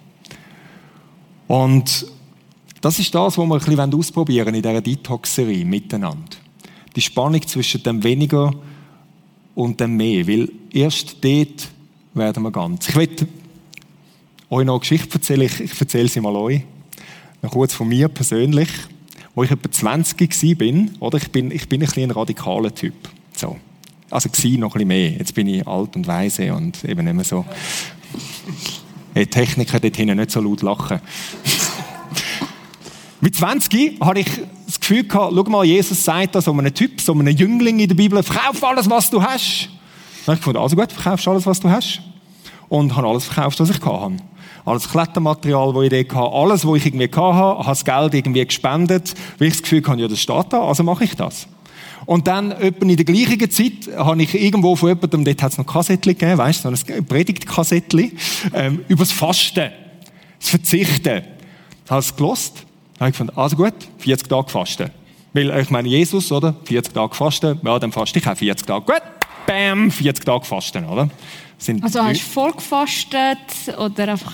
Und 1.48 2.06
das 2.80 2.98
ist 2.98 3.14
das, 3.14 3.38
was 3.38 3.46
wir 3.46 3.54
ein 3.54 3.60
bisschen 3.60 3.94
ausprobieren 3.94 4.54
in 4.54 4.62
dieser 4.62 4.80
Detox-Serie 4.80 5.64
miteinander. 5.64 6.36
Die 6.94 7.00
Spannung 7.00 7.46
zwischen 7.46 7.82
dem 7.82 8.02
Weniger 8.04 8.52
und 9.54 9.80
dem 9.80 9.96
Mehr. 9.96 10.26
Weil 10.26 10.48
erst 10.72 11.24
dort 11.24 11.68
werden 12.14 12.42
wir 12.42 12.50
ganz. 12.50 12.88
Ich 12.88 12.96
will 12.96 13.08
euch 14.50 14.64
noch 14.64 14.74
eine 14.74 14.80
Geschichte 14.80 15.14
erzählen. 15.14 15.42
Ich, 15.42 15.60
ich 15.60 15.80
erzähle 15.80 16.08
sie 16.08 16.20
mal 16.20 16.36
euch. 16.36 16.62
Noch 17.42 17.50
kurz 17.50 17.74
von 17.74 17.88
mir 17.88 18.08
persönlich 18.08 18.68
wo 19.36 19.44
ich 19.44 19.50
etwa 19.50 19.70
20 19.70 20.58
war, 20.58 20.86
oder? 21.00 21.18
Ich 21.18 21.30
bin, 21.30 21.52
ich 21.52 21.68
bin 21.68 21.82
ein, 21.82 21.88
ein 21.94 22.10
radikaler 22.10 22.74
Typ. 22.74 22.94
So. 23.36 23.56
Also 24.10 24.28
noch 24.28 24.40
ein 24.40 24.72
bisschen 24.72 24.88
mehr. 24.88 25.10
Jetzt 25.10 25.34
bin 25.34 25.46
ich 25.46 25.66
alt 25.66 25.94
und 25.94 26.06
weise 26.06 26.54
und 26.54 26.82
eben 26.84 27.04
nicht 27.04 27.14
mehr 27.14 27.24
so. 27.24 27.44
Die 29.14 29.26
Techniker 29.26 29.78
dort 29.78 29.94
hinten 29.94 30.16
nicht 30.16 30.30
so 30.30 30.40
laut 30.40 30.62
lachen. 30.62 31.00
Mit 33.20 33.36
20 33.36 34.00
hatte 34.00 34.20
ich 34.20 34.28
das 34.66 34.80
Gefühl 34.80 35.04
gehabt, 35.04 35.32
schau 35.34 35.42
mal, 35.44 35.64
Jesus 35.64 36.02
sagt 36.02 36.34
da 36.34 36.40
so 36.40 36.52
einem 36.52 36.72
Typ, 36.72 37.00
so 37.00 37.12
einem 37.12 37.28
Jüngling 37.28 37.78
in 37.78 37.88
der 37.88 37.94
Bibel, 37.94 38.22
verkauf 38.22 38.62
alles, 38.64 38.88
was 38.88 39.10
du 39.10 39.22
hast. 39.22 39.68
Dann 40.24 40.28
habe 40.28 40.34
ich 40.34 40.40
gefunden, 40.40 40.60
also 40.60 40.76
gut, 40.76 40.92
verkaufst 40.92 41.28
alles, 41.28 41.44
was 41.44 41.60
du 41.60 41.68
hast. 41.68 42.00
Und 42.68 42.96
habe 42.96 43.06
alles 43.06 43.26
verkauft, 43.26 43.60
was 43.60 43.68
ich 43.68 43.84
hatte 43.84 44.16
alles 44.66 44.88
Klettermaterial, 44.88 45.72
das 45.72 45.92
ich 45.92 46.10
hatte, 46.10 46.32
alles, 46.32 46.66
was 46.66 46.76
ich 46.78 46.86
irgendwie 46.86 47.06
hatte, 47.06 47.20
habe 47.20 47.64
das 47.64 47.84
Geld 47.84 48.14
irgendwie 48.14 48.44
gespendet, 48.44 49.14
weil 49.38 49.48
ich 49.48 49.54
das 49.54 49.62
Gefühl 49.62 49.82
hatte, 49.86 50.00
ja, 50.02 50.08
das 50.08 50.20
steht 50.20 50.46
da, 50.50 50.62
also 50.62 50.82
mache 50.82 51.04
ich 51.04 51.14
das. 51.14 51.46
Und 52.04 52.26
dann, 52.26 52.52
etwa 52.52 52.86
in 52.86 52.96
der 52.96 53.04
gleichen 53.04 53.50
Zeit, 53.50 53.96
habe 53.96 54.22
ich 54.22 54.34
irgendwo 54.34 54.76
von 54.76 54.90
jemandem, 54.90 55.24
dort 55.24 55.42
hat 55.42 55.52
es 55.52 55.58
noch 55.58 55.66
Kassettchen 55.66 56.12
gegeben, 56.12 56.38
weißt 56.38 56.64
du, 56.64 56.74
so 56.74 56.92
ein 56.92 57.06
Predigtkassettchen, 57.06 58.12
ähm, 58.54 58.84
über 58.88 59.04
das 59.04 59.12
Fasten, 59.12 59.70
das 60.38 60.48
Verzichten. 60.48 61.22
Habe 61.88 62.00
es 62.00 62.14
gelost, 62.14 62.64
habe 62.98 63.10
ich 63.10 63.12
gefunden, 63.12 63.36
also 63.36 63.56
gut, 63.56 63.74
40 63.98 64.28
Tage 64.28 64.48
fasten. 64.48 64.90
Weil, 65.32 65.60
ich 65.60 65.70
meine, 65.70 65.88
Jesus, 65.88 66.30
oder? 66.32 66.56
40 66.64 66.92
Tage 66.92 67.14
fasten, 67.14 67.60
ja, 67.64 67.78
dann 67.78 67.92
faste 67.92 68.18
ich 68.18 68.26
auch 68.26 68.36
40 68.36 68.66
Tage. 68.66 68.84
Gut, 68.84 69.02
bam, 69.46 69.90
40 69.90 70.24
Tage 70.24 70.44
fasten, 70.44 70.84
oder? 70.84 71.08
Sind 71.58 71.82
also 71.82 72.02
hast 72.02 72.20
du 72.20 72.24
vorgefastet 72.24 73.38
oder 73.78 74.08
einfach 74.08 74.32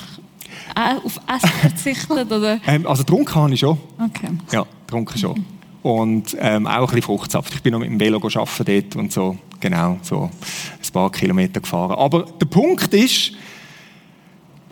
auf 0.75 1.21
Essen 1.29 1.49
verzichtet? 1.61 2.33
Oder? 2.33 2.61
Ähm, 2.67 2.87
also 2.87 3.03
getrunken 3.03 3.35
habe 3.35 3.53
ich 3.53 3.61
schon. 3.61 3.79
Okay. 3.99 4.29
Ja, 4.53 4.65
getrunken 4.87 5.19
schon. 5.19 5.45
Und 5.83 6.37
ähm, 6.39 6.67
auch 6.67 6.75
ein 6.75 6.87
bisschen 6.87 7.03
Fruchtsaft. 7.03 7.55
Ich 7.55 7.63
bin 7.63 7.73
noch 7.73 7.81
mit 7.81 7.89
dem 7.89 7.99
Velo 7.99 8.19
arbeiten 8.19 8.65
dort 8.65 8.97
und 8.97 9.13
so, 9.13 9.37
genau, 9.59 9.99
so 10.03 10.31
ein 10.31 10.93
paar 10.93 11.11
Kilometer 11.11 11.61
gefahren. 11.61 11.99
Aber 11.99 12.25
der 12.41 12.47
Punkt 12.47 12.95
ist, 12.95 13.33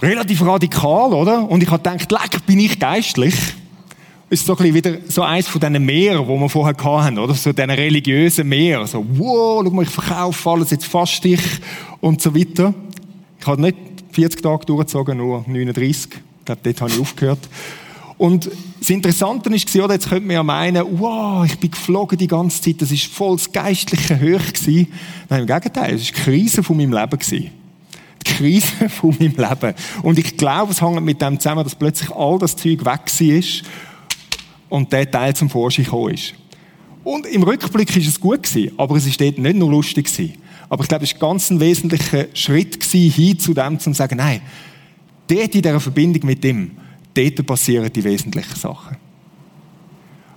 relativ 0.03 0.43
radikal, 0.43 1.13
oder? 1.13 1.49
Und 1.49 1.63
ich 1.63 1.71
habe 1.71 1.83
gedacht, 1.83 2.11
leck, 2.11 2.47
bin 2.47 2.61
ich 2.61 2.79
geistlich. 2.79 3.35
Ist 4.29 4.47
so 4.47 4.57
ein 4.57 4.73
wieder 4.73 4.99
so 5.09 5.23
eins 5.23 5.49
von 5.49 5.61
diesen 5.61 5.85
Meeren, 5.85 6.25
die 6.25 6.41
wir 6.41 6.49
vorher 6.49 6.77
hatten, 6.77 7.19
oder? 7.19 7.35
So 7.35 7.53
diesen 7.53 7.71
religiösen 7.71 8.49
Meer. 8.49 8.87
So, 8.87 9.05
wow, 9.15 9.63
schau 9.65 9.71
mal, 9.71 9.83
ich 9.83 9.91
verkaufe 9.91 10.51
alles, 10.51 10.71
jetzt 10.71 10.87
fast 10.87 11.25
ich 11.25 11.41
und 12.01 12.23
so 12.23 12.35
weiter. 12.35 12.73
Ich 13.41 13.47
habe 13.47 13.61
nicht 13.61 13.77
40 14.21 14.43
Tage 14.43 14.67
durchgezogen, 14.67 15.17
nur 15.17 15.45
39. 15.47 16.11
Ich 16.13 16.45
glaube, 16.45 16.61
dort 16.63 16.81
habe 16.83 16.91
ich 16.91 17.01
aufgehört. 17.01 17.39
Und 18.19 18.51
das 18.79 18.91
Interessante 18.91 19.51
war, 19.51 19.85
oder, 19.85 19.95
jetzt 19.95 20.11
könnte 20.11 20.27
man 20.27 20.35
ja 20.35 20.43
meinen, 20.43 20.85
wow, 20.99 21.43
ich 21.47 21.59
bin 21.59 21.71
geflogen 21.71 22.19
die 22.19 22.27
ganze 22.27 22.61
Zeit, 22.61 22.83
das 22.83 22.91
ist 22.91 23.07
voll 23.07 23.39
das 23.39 23.51
geistliche 23.51 24.21
Höch. 24.21 24.53
Nein, 24.67 25.41
im 25.41 25.47
Gegenteil, 25.47 25.95
es 25.95 26.13
war 26.13 26.17
die 26.17 26.23
Krise 26.23 26.63
von 26.63 26.77
meinem 26.77 26.93
Leben. 26.93 27.19
Die 27.31 28.31
Krise 28.31 28.89
von 28.91 29.17
meinem 29.19 29.37
Leben. 29.37 29.75
Und 30.03 30.19
ich 30.19 30.37
glaube, 30.37 30.73
es 30.73 30.83
hängt 30.83 31.03
mit 31.03 31.23
dem 31.23 31.41
zusammen, 31.41 31.65
dass 31.65 31.75
plötzlich 31.75 32.11
all 32.11 32.39
das 32.39 32.57
Zeug 32.57 32.85
weg 32.85 33.01
war 33.07 33.69
und 34.69 34.93
der 34.93 35.11
Teil 35.11 35.35
zum 35.35 35.49
Vorschein 35.49 35.87
gekommen 35.87 36.13
ist. 36.13 36.35
Und 37.05 37.25
im 37.25 37.43
Rückblick 37.43 37.97
war 37.97 38.03
es 38.03 38.21
gut 38.21 38.47
aber 38.77 38.97
es 38.97 39.07
war 39.07 39.15
dort 39.19 39.39
nicht 39.39 39.57
nur 39.57 39.71
lustig. 39.71 40.39
Aber 40.71 40.85
ich 40.85 40.89
glaube, 40.89 41.05
es 41.05 41.13
war 41.15 41.29
ganz 41.29 41.51
ein 41.51 41.61
wesentlicher 41.61 42.27
Schritt 42.33 42.83
hin 42.85 43.39
zu 43.39 43.53
dem, 43.53 43.79
zu 43.79 43.93
sagen, 43.93 44.17
nein, 44.17 44.41
dort 45.27 45.55
in 45.55 45.63
dieser 45.63 45.81
Verbindung 45.81 46.25
mit 46.25 46.45
ihm, 46.45 46.71
dort 47.13 47.45
passieren 47.45 47.93
die 47.93 48.05
wesentlichen 48.05 48.55
Sachen. 48.55 48.97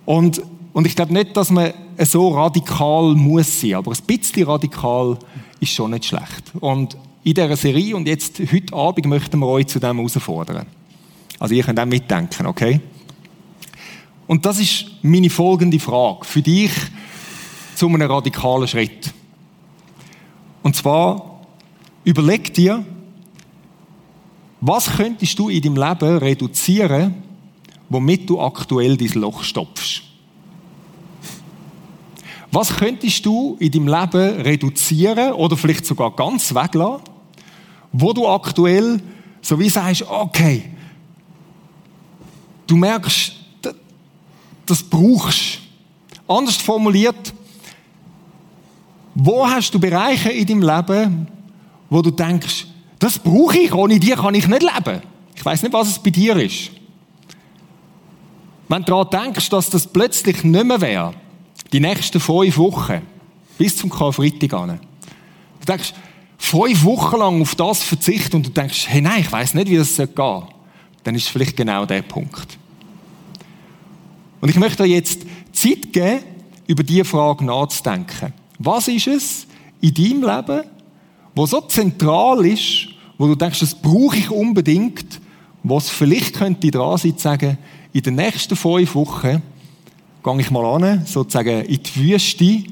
Und, 0.05 0.41
und 0.73 0.87
ich 0.87 0.95
glaube 0.95 1.13
nicht, 1.13 1.37
dass 1.37 1.51
man 1.51 1.71
so 1.99 2.29
radikal 2.29 3.13
muss 3.13 3.61
sein, 3.61 3.75
aber 3.75 3.91
ein 3.91 4.05
bisschen 4.05 4.47
radikal 4.47 5.17
ist 5.59 5.71
schon 5.71 5.91
nicht 5.91 6.05
schlecht. 6.05 6.51
Und 6.59 6.97
in 7.23 7.35
dieser 7.35 7.55
Serie 7.55 7.95
und 7.95 8.07
jetzt 8.07 8.39
heute 8.39 8.73
Abend 8.73 9.05
möchten 9.05 9.39
wir 9.39 9.47
euch 9.47 9.67
zu 9.67 9.79
dem 9.79 9.97
herausfordern. 9.97 10.65
Also 11.39 11.53
ihr 11.53 11.63
könnt 11.63 11.79
auch 11.79 11.85
mitdenken, 11.85 12.47
okay? 12.47 12.81
Und 14.25 14.45
das 14.45 14.59
ist 14.59 14.85
meine 15.03 15.29
folgende 15.29 15.79
Frage 15.79 16.25
für 16.25 16.41
dich 16.41 16.71
zu 17.75 17.87
einem 17.87 18.09
radikalen 18.09 18.67
Schritt. 18.67 19.13
Und 20.63 20.75
zwar, 20.75 21.41
überleg 22.03 22.53
dir, 22.53 22.83
was 24.61 24.95
könntest 24.95 25.37
du 25.37 25.49
in 25.49 25.61
deinem 25.61 25.75
Leben 25.75 26.17
reduzieren, 26.17 27.15
womit 27.89 28.29
du 28.29 28.41
aktuell 28.41 28.97
dein 28.97 29.21
Loch 29.21 29.43
stopfst? 29.43 30.03
Was 32.49 32.75
könntest 32.75 33.25
du 33.25 33.57
in 33.59 33.71
deinem 33.71 33.87
Leben 33.87 34.41
reduzieren 34.41 35.33
oder 35.33 35.57
vielleicht 35.57 35.85
sogar 35.85 36.15
ganz 36.15 36.55
weglassen, 36.55 37.03
wo 37.91 38.13
du 38.13 38.27
aktuell 38.27 39.01
so 39.43 39.59
wie 39.59 39.69
sagst, 39.69 40.03
okay, 40.09 40.63
du 42.65 42.77
merkst, 42.77 43.33
das 44.65 44.81
brauchst. 44.81 45.59
Anders 46.27 46.55
formuliert, 46.55 47.33
wo 49.25 49.47
hast 49.47 49.73
du 49.73 49.79
Bereiche 49.79 50.29
in 50.29 50.45
deinem 50.45 50.61
Leben, 50.63 51.27
wo 51.89 52.01
du 52.01 52.11
denkst, 52.11 52.67
das 52.99 53.17
brauche 53.17 53.57
ich, 53.57 53.73
ohne 53.73 53.97
die 53.97 54.11
kann 54.11 54.35
ich 54.35 54.49
nicht 54.49 54.61
leben. 54.61 55.01
Ich 55.33 55.45
weiß 55.45 55.63
nicht, 55.63 55.71
was 55.71 55.87
es 55.87 55.99
bei 55.99 56.09
dir 56.09 56.35
ist. 56.35 56.71
Wenn 58.67 58.83
du 58.83 58.91
daran 58.91 59.33
denkst, 59.33 59.49
dass 59.49 59.69
das 59.69 59.87
plötzlich 59.87 60.43
nicht 60.43 60.65
mehr 60.65 60.81
wäre, 60.81 61.13
die 61.71 61.79
nächsten 61.79 62.19
fünf 62.19 62.57
Wochen, 62.57 63.01
bis 63.57 63.77
zum 63.77 63.89
Karfreitag 63.89 64.53
an, 64.53 64.79
du 65.61 65.65
denkst, 65.65 65.93
fünf 66.37 66.83
Wochen 66.83 67.17
lang 67.17 67.41
auf 67.41 67.55
das 67.55 67.81
verzichten 67.81 68.35
und 68.35 68.47
du 68.47 68.49
denkst, 68.49 68.89
hey 68.89 68.99
nein, 68.99 69.21
ich 69.21 69.31
weiß 69.31 69.53
nicht, 69.53 69.69
wie 69.69 69.77
das 69.77 69.95
gehen 69.95 70.09
soll, 70.17 70.47
dann 71.05 71.15
ist 71.15 71.23
es 71.23 71.29
vielleicht 71.29 71.55
genau 71.55 71.85
der 71.85 72.01
Punkt. 72.01 72.57
Und 74.41 74.49
ich 74.49 74.57
möchte 74.57 74.83
dir 74.83 74.89
jetzt 74.89 75.21
Zeit 75.53 75.93
geben, 75.93 76.19
über 76.67 76.83
diese 76.83 77.05
Frage 77.05 77.45
nachzudenken. 77.45 78.33
Was 78.65 78.87
ist 78.87 79.07
es 79.07 79.47
in 79.81 79.93
deinem 79.93 80.21
Leben, 80.21 80.63
was 81.35 81.49
so 81.49 81.59
zentral 81.59 82.45
ist, 82.45 82.87
wo 83.17 83.27
du 83.27 83.35
denkst, 83.35 83.59
das 83.59 83.75
brauche 83.75 84.15
ich 84.15 84.31
unbedingt, 84.31 85.19
was 85.63 85.89
vielleicht 85.89 86.35
könnte 86.35 86.71
dran 86.71 86.97
sein, 86.97 87.17
zu 87.17 87.23
sagen, 87.23 87.57
in 87.91 88.01
den 88.01 88.15
nächsten 88.15 88.55
fünf 88.55 88.95
Wochen 88.95 89.41
gehe 90.23 90.39
ich 90.39 90.49
mal 90.49 90.65
an, 90.65 91.05
sozusagen 91.05 91.65
in 91.65 91.83
die 91.83 91.95
Wüste, 91.95 92.63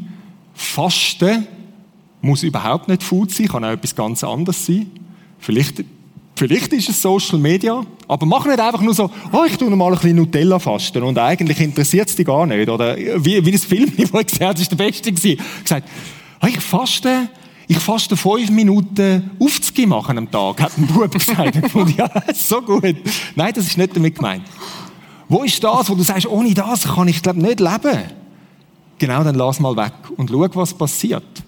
fasten, 0.54 1.46
muss 2.22 2.44
überhaupt 2.44 2.88
nicht 2.88 3.04
Food 3.04 3.32
sein, 3.32 3.48
kann 3.48 3.66
auch 3.66 3.72
etwas 3.72 3.94
ganz 3.94 4.24
anderes 4.24 4.66
sein. 4.66 4.90
Vielleicht, 5.40 5.84
vielleicht 6.42 6.74
ist 6.74 6.90
es 6.90 7.00
Social 7.00 7.38
Media, 7.38 7.84
aber 8.08 8.26
mach 8.26 8.48
nicht 8.48 8.60
einfach 8.60 8.82
nur 8.82 8.96
so, 8.96 9.12
oh, 9.32 9.44
ich 9.46 9.58
tue 9.58 9.70
mal 9.70 9.86
ein 9.86 9.94
bisschen 9.94 10.16
Nutella 10.16 10.58
fasten 10.58 11.04
und 11.04 11.16
eigentlich 11.20 11.60
interessiert 11.60 12.10
es 12.10 12.16
dich 12.16 12.26
gar 12.26 12.48
nicht. 12.48 12.68
Oder 12.68 12.98
wie, 12.98 13.46
wie 13.46 13.52
das 13.52 13.64
Film, 13.64 13.94
das 13.98 14.06
ich 14.06 14.12
gesehen 14.12 14.48
habe, 14.48 14.56
das 14.56 14.72
war 14.72 14.78
der 14.78 14.84
beste 14.84 15.12
gewesen. 15.12 15.40
Gesagt, 15.62 15.88
oh, 16.42 16.48
ich 16.48 16.60
faste, 16.60 17.30
ich 17.68 17.78
faste 17.78 18.18
fünf 18.18 18.50
Minuten 18.50 19.30
Aufzug 19.40 19.86
machen 19.86 20.18
am 20.18 20.32
Tag, 20.32 20.64
hat 20.64 20.76
ein 20.80 20.88
Bub 20.88 21.12
gesagt. 21.20 21.76
Und 21.76 21.96
ja, 21.96 22.10
so 22.34 22.60
gut. 22.64 22.96
Nein, 23.36 23.54
das 23.54 23.68
ist 23.68 23.78
nicht 23.78 23.96
damit 23.96 24.16
gemeint. 24.16 24.44
Wo 25.30 25.44
ist 25.44 25.64
das, 25.64 25.92
wo 25.92 25.94
du 25.94 26.02
sagst, 26.02 26.26
ohne 26.26 26.56
das 26.56 26.86
kann 26.86 27.08
ich, 27.08 27.22
glaube 27.22 27.40
nicht 27.40 27.60
leben? 27.60 28.02
Genau, 28.98 29.24
dann 29.24 29.36
lass 29.36 29.60
mal 29.60 29.78
weg 29.78 29.94
und 30.18 30.32
schau, 30.32 30.48
was 30.56 30.74
passiert. 30.74 31.44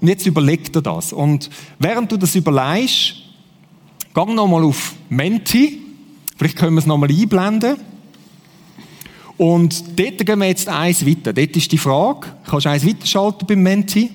Und 0.00 0.08
jetzt 0.08 0.24
überleg 0.26 0.72
dir 0.72 0.80
das. 0.80 1.12
Und 1.12 1.50
während 1.78 2.10
du 2.10 2.16
das 2.16 2.34
überlegst, 2.34 3.21
geh 4.14 4.34
nochmal 4.34 4.64
auf 4.64 4.94
Menti. 5.08 5.80
Vielleicht 6.36 6.56
können 6.56 6.74
wir 6.74 6.80
es 6.80 6.86
nochmal 6.86 7.10
einblenden. 7.10 7.76
Und 9.36 9.98
dort 9.98 10.24
gehen 10.24 10.38
wir 10.38 10.46
jetzt 10.46 10.68
eins 10.68 11.06
weiter. 11.06 11.32
Dort 11.32 11.56
ist 11.56 11.72
die 11.72 11.78
Frage, 11.78 12.28
kannst 12.44 12.66
du 12.66 12.70
eins 12.70 12.86
weiterschalten 12.86 13.46
beim 13.46 13.62
Menti? 13.62 14.10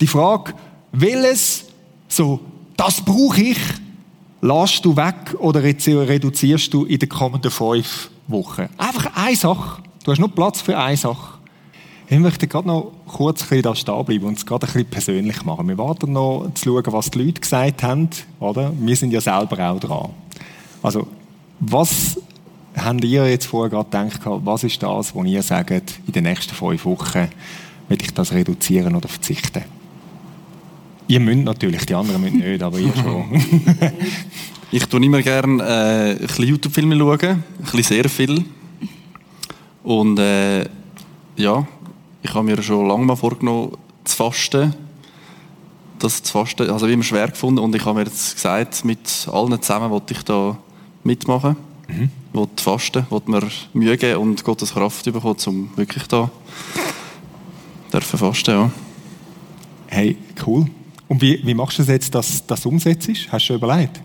Die 0.00 0.06
Frage, 0.06 0.54
welches, 0.92 1.64
so, 2.08 2.40
das 2.76 3.00
brauche 3.00 3.40
ich, 3.40 3.58
lässt 4.40 4.84
du 4.84 4.96
weg 4.96 5.34
oder 5.38 5.62
reduzierst 5.62 6.72
du 6.72 6.84
in 6.84 6.98
den 6.98 7.08
kommenden 7.08 7.50
fünf 7.50 8.10
Wochen? 8.28 8.68
Einfach 8.76 9.16
eine 9.16 9.36
Sache. 9.36 9.82
Du 10.04 10.12
hast 10.12 10.18
nur 10.18 10.28
Platz 10.28 10.60
für 10.60 10.78
eine 10.78 10.96
Sache. 10.96 11.35
Ich 12.08 12.20
möchte 12.20 12.46
gerade 12.46 12.68
noch 12.68 12.92
kurz 13.08 13.42
ein 13.42 13.48
bisschen 13.48 13.62
da 13.62 13.74
stehen 13.74 14.04
bleiben 14.04 14.26
und 14.26 14.38
es 14.38 14.46
gerade 14.46 14.64
ein 14.64 14.72
bisschen 14.72 14.90
persönlich 14.90 15.44
machen. 15.44 15.66
Wir 15.66 15.76
warten 15.76 16.12
noch 16.12 16.48
zu 16.54 16.66
schauen, 16.66 16.92
was 16.92 17.10
die 17.10 17.18
Leute 17.18 17.40
gesagt 17.40 17.82
haben, 17.82 18.08
oder? 18.38 18.72
Wir 18.78 18.94
sind 18.94 19.10
ja 19.10 19.20
selber 19.20 19.70
auch 19.70 19.80
dran. 19.80 20.10
Also, 20.84 21.08
was 21.58 22.20
habt 22.76 23.02
ihr 23.04 23.28
jetzt 23.28 23.46
vorher 23.46 23.70
gerade 23.70 24.08
gedacht, 24.08 24.20
was 24.24 24.62
ist 24.62 24.80
das, 24.80 25.16
wo 25.16 25.24
ihr 25.24 25.42
sagt, 25.42 25.98
in 26.06 26.12
den 26.12 26.24
nächsten 26.24 26.54
fünf 26.54 26.84
Wochen 26.84 27.26
will 27.88 27.98
ich 28.00 28.14
das 28.14 28.32
reduzieren 28.32 28.94
oder 28.94 29.08
verzichten? 29.08 29.64
Ihr 31.08 31.18
müsst 31.18 31.44
natürlich, 31.44 31.86
die 31.86 31.94
anderen 31.94 32.20
müssen 32.20 32.38
nicht, 32.38 32.62
aber 32.62 32.78
ihr 32.78 32.94
schon. 32.94 33.24
ich 34.70 34.86
tue 34.86 35.04
immer 35.04 35.22
gerne 35.22 35.60
äh, 35.60 36.10
ein 36.12 36.18
bisschen 36.18 36.46
YouTube-Filme 36.46 36.96
schauen, 36.96 37.20
ein 37.20 37.44
bisschen 37.58 37.82
sehr 37.82 38.08
viel. 38.08 38.44
Und 39.82 40.20
äh, 40.20 40.68
ja, 41.36 41.66
ich 42.26 42.34
habe 42.34 42.44
mir 42.44 42.60
schon 42.62 42.88
lange 42.88 43.04
mal 43.04 43.16
vorgenommen, 43.16 43.72
zu 44.04 44.16
fasten. 44.16 44.74
Das 45.98 46.22
zu 46.22 46.32
fasten, 46.32 46.68
also 46.68 46.86
immer 46.86 47.02
schwer 47.02 47.28
gefunden 47.28 47.60
und 47.60 47.74
ich 47.74 47.84
habe 47.84 47.98
mir 47.98 48.04
jetzt 48.04 48.34
gesagt, 48.34 48.84
mit 48.84 49.28
allen 49.32 49.62
zusammen 49.62 49.90
wollte 49.90 50.12
ich 50.12 50.22
da 50.24 50.58
mitmachen. 51.04 51.56
Mhm. 51.88 52.10
Wollte 52.32 52.62
fasten, 52.62 53.06
wollte 53.08 53.30
mir 53.30 53.42
Mühe 53.72 53.96
geben 53.96 54.20
und 54.20 54.44
Gottes 54.44 54.74
Kraft 54.74 55.04
bekommen, 55.04 55.36
um 55.46 55.70
wirklich 55.76 56.06
da 56.08 56.30
dürfen 57.92 58.18
fasten, 58.18 58.50
ja. 58.50 58.70
Hey, 59.86 60.18
cool. 60.46 60.66
Und 61.08 61.22
wie, 61.22 61.40
wie 61.46 61.54
machst 61.54 61.78
du 61.78 61.82
es 61.82 61.88
jetzt, 61.88 62.14
dass 62.14 62.44
das 62.46 62.66
umsetzt? 62.66 63.08
Hast 63.08 63.30
du 63.30 63.38
schon 63.38 63.56
überlegt? 63.56 64.00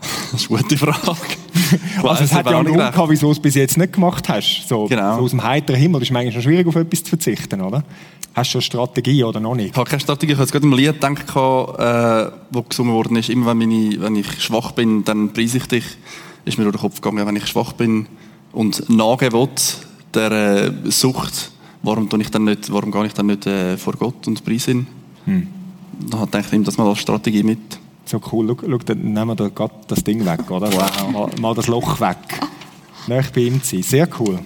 Das 0.32 0.42
ist 0.42 0.50
eine 0.50 0.60
gute 0.60 0.76
Frage. 0.76 1.18
also 2.02 2.24
es 2.24 2.32
hat 2.32 2.46
ja 2.50 2.58
einen 2.58 2.66
Grund 2.66 2.92
gehabt, 2.92 3.10
wieso 3.10 3.26
du 3.28 3.32
es 3.32 3.40
bis 3.40 3.54
jetzt 3.54 3.78
nicht 3.78 3.94
gemacht 3.94 4.28
hast. 4.28 4.68
So, 4.68 4.86
genau. 4.86 5.16
so 5.16 5.24
aus 5.24 5.30
dem 5.30 5.42
heiteren 5.42 5.80
Himmel. 5.80 6.00
Das 6.00 6.08
ist 6.08 6.12
manchmal 6.12 6.32
schon 6.32 6.42
schwierig, 6.42 6.66
auf 6.66 6.76
etwas 6.76 7.02
zu 7.02 7.10
verzichten, 7.10 7.60
oder? 7.62 7.82
Hast 8.34 8.54
du 8.54 8.60
schon 8.60 8.80
eine 8.80 8.86
Strategie 8.86 9.24
oder 9.24 9.40
noch 9.40 9.54
nicht? 9.54 9.70
Ich 9.70 9.76
habe 9.76 9.88
keine 9.88 10.00
Strategie. 10.00 10.32
Ich 10.32 10.38
habe 10.38 10.44
jetzt 10.44 10.52
gerade 10.52 10.66
im 10.66 10.72
Lied 10.74 11.00
gedacht, 11.00 11.28
äh, 11.30 12.30
wo 12.50 12.62
gesungen 12.62 12.92
worden 12.92 13.16
ist, 13.16 13.30
immer 13.30 13.46
wenn, 13.46 13.58
meine, 13.58 14.00
wenn 14.00 14.16
ich 14.16 14.42
schwach 14.42 14.72
bin, 14.72 15.02
dann 15.04 15.32
preise 15.32 15.56
ich 15.56 15.66
dich. 15.66 15.84
Ist 16.44 16.58
mir 16.58 16.64
durch 16.64 16.76
den 16.76 16.82
Kopf 16.82 17.00
gegangen, 17.00 17.26
wenn 17.26 17.36
ich 17.36 17.46
schwach 17.46 17.72
bin 17.72 18.06
und 18.52 18.88
nagen 18.90 19.32
will, 19.32 19.48
der 20.14 20.30
äh, 20.30 20.72
Sucht, 20.90 21.50
warum, 21.82 22.08
tue 22.08 22.20
ich 22.20 22.30
dann 22.30 22.44
nicht, 22.44 22.72
warum 22.72 22.90
gehe 22.92 23.06
ich 23.06 23.14
dann 23.14 23.26
nicht 23.26 23.46
äh, 23.46 23.76
vor 23.76 23.94
Gott 23.94 24.26
und 24.26 24.44
preise 24.44 24.72
ihn? 24.72 24.86
Hm. 25.24 25.48
Da 26.10 26.18
denke 26.26 26.46
ich, 26.46 26.52
nehme 26.52 26.64
das 26.64 26.78
mal 26.78 26.88
als 26.88 27.00
Strategie 27.00 27.42
mit. 27.42 27.58
So 28.08 28.18
cool. 28.32 28.46
Schau, 28.48 28.66
schau 28.70 28.78
dann 28.78 29.12
nehmen 29.12 29.38
wir 29.38 29.50
gerade 29.50 29.74
das 29.86 30.02
Ding 30.02 30.24
weg, 30.24 30.50
oder? 30.50 30.72
Wow. 30.72 31.12
Mal, 31.12 31.30
mal 31.38 31.54
das 31.54 31.66
Loch 31.66 32.00
weg. 32.00 32.16
Nicht 33.06 33.34
bei 33.34 33.42
ihm 33.42 33.60
sein. 33.62 33.82
Sehr 33.82 34.08
cool. 34.18 34.38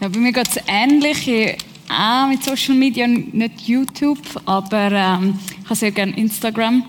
Ja, 0.00 0.08
bei 0.08 0.18
mir 0.18 0.32
geht 0.32 0.48
es 0.48 0.60
ähnlich. 0.66 1.56
Auch 1.88 2.28
mit 2.28 2.42
Social 2.42 2.74
Media, 2.74 3.06
nicht 3.06 3.68
YouTube, 3.68 4.18
aber 4.46 4.90
ähm, 4.90 5.38
ich 5.60 5.64
habe 5.64 5.74
sehr 5.76 5.92
gerne 5.92 6.16
Instagram. 6.16 6.82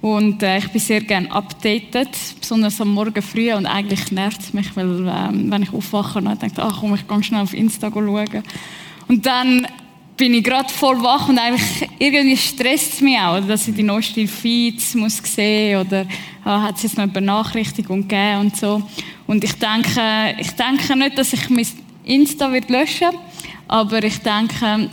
Und 0.00 0.40
äh, 0.44 0.58
ich 0.58 0.68
bin 0.68 0.80
sehr 0.80 1.00
gerne 1.00 1.32
updated, 1.32 2.10
besonders 2.40 2.80
am 2.80 2.90
Morgen 2.90 3.20
früh. 3.20 3.52
Und 3.52 3.66
eigentlich 3.66 4.12
nervt 4.12 4.40
es 4.40 4.54
mich, 4.54 4.76
weil 4.76 5.04
ähm, 5.04 5.50
wenn 5.50 5.64
ich 5.64 5.72
aufwache 5.72 6.20
und 6.20 6.40
denke, 6.40 6.62
ach 6.62 6.78
komm, 6.78 6.94
ich 6.94 7.08
gehe 7.08 7.22
schnell 7.24 7.42
auf 7.42 7.54
Insta 7.54 7.90
schauen. 7.90 8.44
Und 9.08 9.26
dann 9.26 9.66
bin 10.18 10.34
ich 10.34 10.44
gerade 10.44 10.68
voll 10.68 11.00
wach 11.02 11.28
und 11.28 11.38
eigentlich 11.38 11.88
irgendwie 11.98 12.36
stresst 12.36 12.94
es 12.94 13.00
mich 13.00 13.18
auch, 13.18 13.40
dass 13.40 13.68
ich 13.68 13.74
die 13.74 13.82
neuesten 13.82 14.26
Feeds 14.26 14.94
muss 14.94 15.22
sehen 15.24 15.80
oder 15.86 16.04
ah, 16.44 16.62
hat 16.62 16.76
es 16.76 16.82
jetzt 16.82 16.96
noch 16.96 17.04
eine 17.04 17.12
Benachrichtigung 17.12 18.02
gegeben 18.02 18.40
und 18.40 18.56
so. 18.56 18.82
Und 19.26 19.44
ich 19.44 19.54
denke, 19.54 20.34
ich 20.38 20.50
denke 20.50 20.96
nicht, 20.96 21.16
dass 21.16 21.32
ich 21.32 21.48
mein 21.48 21.66
Insta 22.04 22.52
wird 22.52 22.68
löschen 22.68 23.10
aber 23.68 24.02
ich 24.02 24.18
denke, 24.18 24.90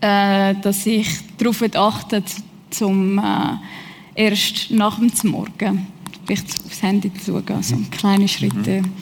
äh, 0.00 0.54
dass 0.60 0.84
ich 0.84 1.08
darauf 1.38 1.62
achte, 1.74 2.22
zum 2.70 3.18
äh, 3.18 3.22
erst 4.16 4.70
nach 4.70 4.98
dem 4.98 5.30
Morgen 5.30 5.86
vielleicht 6.26 6.64
aufs 6.66 6.82
Handy 6.82 7.12
zu 7.14 7.32
schauen, 7.32 7.56
also 7.56 7.76
kleine 7.90 8.26
Schritte, 8.26 8.82
mhm. 8.82 8.92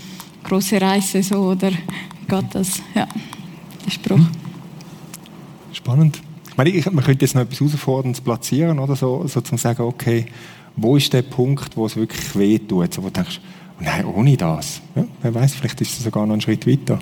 große 0.44 0.80
Reise 0.80 1.22
so 1.22 1.36
oder 1.36 1.70
wie 1.70 2.26
geht 2.28 2.54
das? 2.54 2.82
Ja, 2.94 3.08
der 3.84 3.90
Spruch. 3.90 4.41
Spannend. 5.82 6.22
Ich 6.48 6.56
meine, 6.56 6.70
ich, 6.70 6.90
man 6.90 7.04
könnte 7.04 7.24
jetzt 7.24 7.34
noch 7.34 7.42
etwas 7.42 7.60
herausforderndes 7.60 8.20
platzieren, 8.20 8.78
oder 8.78 8.94
so, 8.94 9.26
so 9.26 9.40
zum 9.40 9.58
sagen, 9.58 9.82
okay, 9.82 10.26
wo 10.76 10.96
ist 10.96 11.12
der 11.12 11.22
Punkt, 11.22 11.76
wo 11.76 11.86
es 11.86 11.96
wirklich 11.96 12.36
weh 12.36 12.58
tut, 12.58 12.94
so, 12.94 13.02
wo 13.02 13.06
du 13.06 13.12
denkst, 13.12 13.40
oh 13.80 13.82
nein, 13.82 14.04
ohne 14.04 14.36
das. 14.36 14.80
Ja, 14.94 15.04
wer 15.22 15.34
weiß, 15.34 15.54
vielleicht 15.54 15.80
ist 15.80 15.98
es 15.98 16.04
sogar 16.04 16.24
noch 16.24 16.34
einen 16.34 16.40
Schritt 16.40 16.66
weiter. 16.66 16.98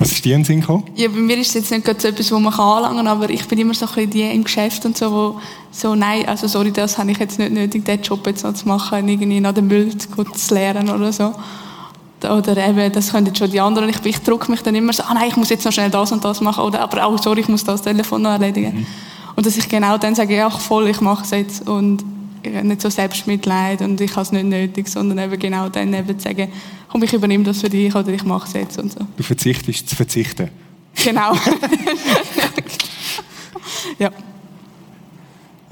Was 0.00 0.12
ist 0.12 0.24
dir 0.24 0.34
in 0.34 0.40
den 0.40 0.46
Sinn 0.46 0.60
gekommen? 0.60 0.84
Ja, 0.96 1.08
bei 1.08 1.18
mir 1.18 1.36
ist 1.36 1.48
es 1.48 1.54
jetzt 1.54 1.70
nicht 1.70 1.84
gerade 1.84 2.00
so 2.00 2.08
etwas, 2.08 2.32
wo 2.32 2.40
man 2.40 2.54
anlangen 2.54 2.96
kann, 2.96 3.06
aber 3.06 3.28
ich 3.28 3.46
bin 3.46 3.58
immer 3.58 3.74
so 3.74 3.84
ein 3.84 3.92
bisschen 3.94 4.10
die 4.10 4.22
im 4.22 4.44
Geschäft 4.44 4.84
und 4.86 4.96
so, 4.96 5.12
wo 5.12 5.40
so, 5.70 5.94
nein, 5.94 6.26
also 6.26 6.48
sorry, 6.48 6.72
das 6.72 6.96
habe 6.96 7.10
ich 7.10 7.18
jetzt 7.18 7.38
nicht 7.38 7.52
nötig, 7.52 7.84
den 7.84 8.00
Job 8.00 8.26
jetzt 8.26 8.42
noch 8.42 8.54
zu 8.54 8.66
machen, 8.66 9.06
irgendwie 9.06 9.40
nach 9.40 9.52
dem 9.52 9.68
Müll 9.68 9.94
zu, 9.96 10.54
lernen 10.54 10.88
oder 10.88 11.12
so. 11.12 11.34
Oder 12.24 12.68
eben, 12.68 12.92
das 12.92 13.12
können 13.12 13.26
jetzt 13.26 13.38
schon 13.38 13.50
die 13.50 13.60
anderen. 13.60 13.88
Ich, 13.88 14.04
ich 14.04 14.18
drücke 14.18 14.50
mich 14.50 14.62
dann 14.62 14.74
immer 14.74 14.92
so, 14.92 15.02
ah 15.04 15.14
nein, 15.14 15.28
ich 15.28 15.36
muss 15.36 15.48
jetzt 15.48 15.64
noch 15.64 15.72
schnell 15.72 15.90
das 15.90 16.12
und 16.12 16.24
das 16.24 16.40
machen. 16.40 16.64
Oder, 16.64 16.80
aber 16.80 17.04
auch, 17.04 17.22
sorry, 17.22 17.40
ich 17.40 17.48
muss 17.48 17.64
das 17.64 17.82
Telefon 17.82 18.22
noch 18.22 18.30
erledigen. 18.30 18.80
Mhm. 18.80 18.86
Und 19.36 19.46
dass 19.46 19.56
ich 19.56 19.68
genau 19.68 19.96
dann 19.98 20.14
sage, 20.14 20.36
ja, 20.36 20.50
voll, 20.50 20.88
ich 20.88 21.00
mache 21.00 21.24
es 21.24 21.30
jetzt. 21.30 21.68
Und 21.68 22.04
nicht 22.42 22.80
so 22.80 22.88
Selbstmitleid 22.88 23.82
und 23.82 24.00
ich 24.00 24.12
habe 24.12 24.22
es 24.22 24.32
nicht 24.32 24.46
nötig, 24.46 24.88
sondern 24.88 25.18
eben 25.18 25.38
genau 25.38 25.68
dann 25.68 25.92
eben 25.92 26.18
zu 26.18 26.24
sagen, 26.24 26.48
komm, 26.88 27.02
ich 27.02 27.12
übernehme 27.12 27.44
das 27.44 27.60
für 27.60 27.68
dich 27.68 27.94
oder 27.94 28.08
ich 28.08 28.24
mache 28.24 28.48
es 28.48 28.54
jetzt 28.54 28.78
und 28.78 28.92
so. 28.92 29.00
Du 29.16 29.22
verzichtest 29.22 29.88
zu 29.88 29.96
verzichten. 29.96 30.48
Genau. 31.04 31.34
ja. 33.98 34.10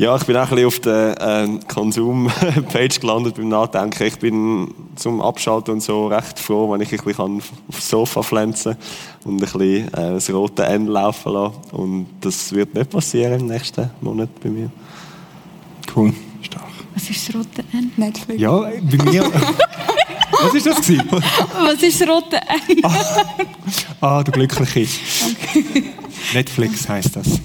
Ja, 0.01 0.15
ich 0.15 0.23
bin 0.27 0.37
auch 0.37 0.43
ein 0.43 0.51
bisschen 0.51 0.67
auf 0.67 0.79
der 0.79 1.21
äh, 1.21 1.59
Konsum-Page 1.67 3.01
gelandet 3.01 3.35
beim 3.35 3.49
Nachdenken. 3.49 4.05
Ich 4.05 4.17
bin 4.21 4.73
zum 4.95 5.21
Abschalten 5.21 5.75
und 5.75 5.83
so 5.83 6.07
recht 6.07 6.39
froh, 6.39 6.71
wenn 6.71 6.81
ich 6.81 6.93
ein 6.93 7.05
bisschen 7.05 7.43
aufs 7.69 7.89
Sofa 7.89 8.23
pflanzen 8.23 8.77
und 9.25 9.35
ein 9.35 9.39
bisschen 9.39 9.89
äh, 9.89 10.13
das 10.13 10.31
rote 10.31 10.63
Ende 10.63 10.93
laufen 10.93 11.33
lassen. 11.33 11.57
Und 11.73 12.07
das 12.21 12.53
wird 12.53 12.75
nicht 12.75 12.91
passieren 12.91 13.41
im 13.41 13.47
nächsten 13.47 13.91
Monat 14.01 14.29
bei 14.41 14.51
mir. 14.51 14.71
Cool. 15.97 16.15
Stark. 16.43 16.69
Was 16.95 17.11
ist 17.11 17.29
das 17.29 17.35
rote 17.35 17.65
Ende? 17.73 17.91
Netflix. 17.97 18.41
Ja, 18.41 18.57
bei 18.61 19.05
mir... 19.05 19.25
Was 20.41 20.55
ist 20.55 20.67
das 20.67 20.77
gewesen? 20.77 21.09
Was 21.11 21.83
ist 21.83 22.01
das 22.01 22.09
rote 22.09 22.37
Ende? 22.37 22.85
ah, 22.85 23.25
ah, 24.01 24.23
du 24.23 24.31
Glückliche. 24.31 24.87
Okay. 25.43 25.85
Netflix 26.33 26.89
heißt 26.89 27.17
das. 27.17 27.41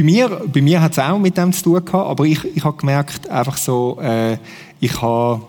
Bei 0.00 0.04
mir, 0.04 0.28
bei 0.50 0.62
mir 0.62 0.80
hat 0.80 0.92
es 0.92 0.98
auch 0.98 1.18
mit 1.18 1.36
dem 1.36 1.52
zu 1.52 1.62
tun 1.62 1.84
gehabt, 1.84 2.08
aber 2.08 2.24
ich, 2.24 2.42
ich 2.56 2.64
habe 2.64 2.74
gemerkt, 2.74 3.28
einfach 3.28 3.58
so, 3.58 3.98
äh, 4.00 4.38
ich 4.80 5.02
habe, 5.02 5.42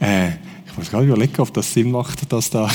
äh, 0.00 0.28
ich 0.66 0.78
muss 0.78 0.88
gerade 0.88 1.04
überlegen, 1.04 1.38
ob 1.38 1.52
das 1.52 1.70
Sinn 1.70 1.90
macht, 1.90 2.32
dass 2.32 2.48
da, 2.48 2.70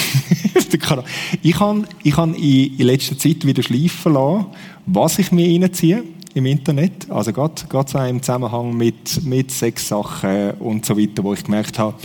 ich 1.41 1.60
habe, 1.60 1.84
ich 2.04 2.15
habe 2.15 2.38
in, 2.38 2.78
in 2.78 2.86
letzter 2.86 3.17
Zeit 3.17 3.43
wieder 3.43 3.63
schleifen 3.63 4.13
lassen, 4.13 4.45
was 4.86 5.17
ich 5.17 5.32
mir 5.32 5.48
reinziehe 5.48 6.04
im 6.36 6.45
Internet, 6.45 7.10
also 7.10 7.34
gerade, 7.34 7.56
gerade 7.67 7.89
so 7.89 7.98
im 7.98 8.22
Zusammenhang 8.22 8.78
mit, 8.78 9.26
mit 9.26 9.50
Sexsachen 9.50 10.52
und 10.60 10.86
so 10.86 10.95
weiter, 10.95 11.24
wo 11.24 11.34
ich 11.34 11.43
gemerkt 11.43 11.80
habe, 11.80 11.95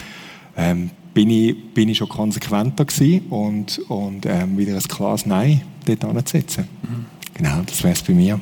ähm, 0.56 0.88
bin 1.12 1.28
ich, 1.28 1.74
bin 1.74 1.90
ich 1.90 1.98
schon 1.98 2.08
konsequenter 2.08 2.86
gewesen 2.86 3.26
und, 3.28 3.80
und 3.90 4.24
ähm, 4.24 4.56
wieder 4.56 4.72
ein 4.72 4.80
klares 4.80 5.26
Nein 5.26 5.60
dort 5.84 6.02
anzusetzen. 6.06 6.66
Mhm. 6.82 7.04
Genau, 7.34 7.60
das 7.66 7.82
wäre 7.82 7.92
es 7.92 8.02
bei 8.02 8.14
mir. 8.14 8.40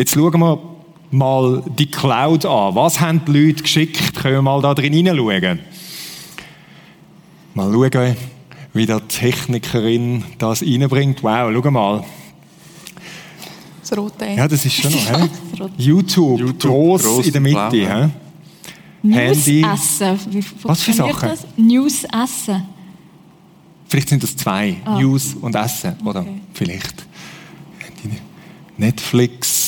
Jetzt 0.00 0.14
schauen 0.14 0.40
wir 0.40 0.58
mal 1.10 1.62
die 1.78 1.84
Cloud 1.84 2.46
an. 2.46 2.74
Was 2.74 3.02
haben 3.02 3.22
die 3.26 3.32
Leute 3.32 3.62
geschickt? 3.62 4.14
Können 4.14 4.36
wir 4.36 4.40
mal 4.40 4.62
da 4.62 4.72
drin 4.72 4.94
hineinschauen? 4.94 5.58
Mal 7.52 7.70
schauen, 7.70 8.16
wie 8.72 8.86
die 8.86 8.98
Technikerin 9.08 10.24
das 10.38 10.62
reinbringt. 10.62 11.22
Wow, 11.22 11.52
schau 11.52 11.70
mal. 11.70 12.04
Das 13.82 13.98
rote. 13.98 14.24
Ja, 14.24 14.48
das 14.48 14.64
ist 14.64 14.72
schon 14.72 14.90
noch. 14.90 15.68
YouTube, 15.76 16.40
YouTube 16.40 16.60
groß, 16.60 17.02
groß 17.02 17.26
in 17.26 17.32
der 17.32 17.42
Mitte. 17.42 18.10
News 19.02 19.14
Handy. 19.14 19.62
essen. 19.62 20.18
Wie 20.30 20.44
Was 20.62 20.82
für 20.82 20.92
Sachen? 20.94 21.28
Das? 21.28 21.46
News 21.58 22.04
essen. 22.04 22.62
Vielleicht 23.86 24.08
sind 24.08 24.22
das 24.22 24.34
zwei. 24.34 24.76
Ah. 24.82 24.98
News 24.98 25.36
und 25.38 25.54
Essen. 25.54 25.94
Oder 26.06 26.20
okay. 26.22 26.40
vielleicht. 26.54 27.04
Netflix. 28.78 29.59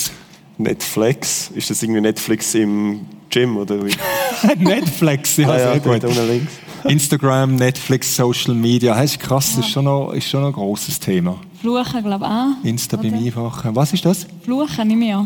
Netflix? 0.59 1.51
Ist 1.55 1.71
das 1.71 1.83
irgendwie 1.83 2.01
Netflix 2.01 2.55
im 2.55 3.07
Gym 3.31 3.57
oder 3.57 3.85
wie? 3.85 3.93
Netflix, 4.59 5.37
ja, 5.37 5.49
ah, 5.49 5.59
ja 5.59 5.81
sehr 5.81 5.99
gut. 5.99 6.43
Instagram, 6.85 7.57
Netflix, 7.57 8.17
Social 8.17 8.55
Media. 8.55 8.95
Das 8.95 9.13
ist 9.13 9.21
krass, 9.21 9.51
ja. 9.53 9.57
das 9.59 9.67
ist 9.67 9.73
schon 9.73 9.85
noch, 9.85 10.13
ist 10.13 10.29
schon 10.29 10.41
noch 10.41 10.49
ein 10.49 10.53
grosses 10.53 10.99
Thema. 10.99 11.39
Fluchen, 11.61 12.03
glaube 12.03 12.25
ich 12.25 12.31
auch. 12.31 12.65
Insta 12.65 12.97
beim 12.97 13.15
Einfachen. 13.15 13.77
Was 13.77 13.93
ist 13.93 14.05
das? 14.05 14.27
Fluchen, 14.43 14.89
nicht 14.89 14.97
mehr. 14.97 15.25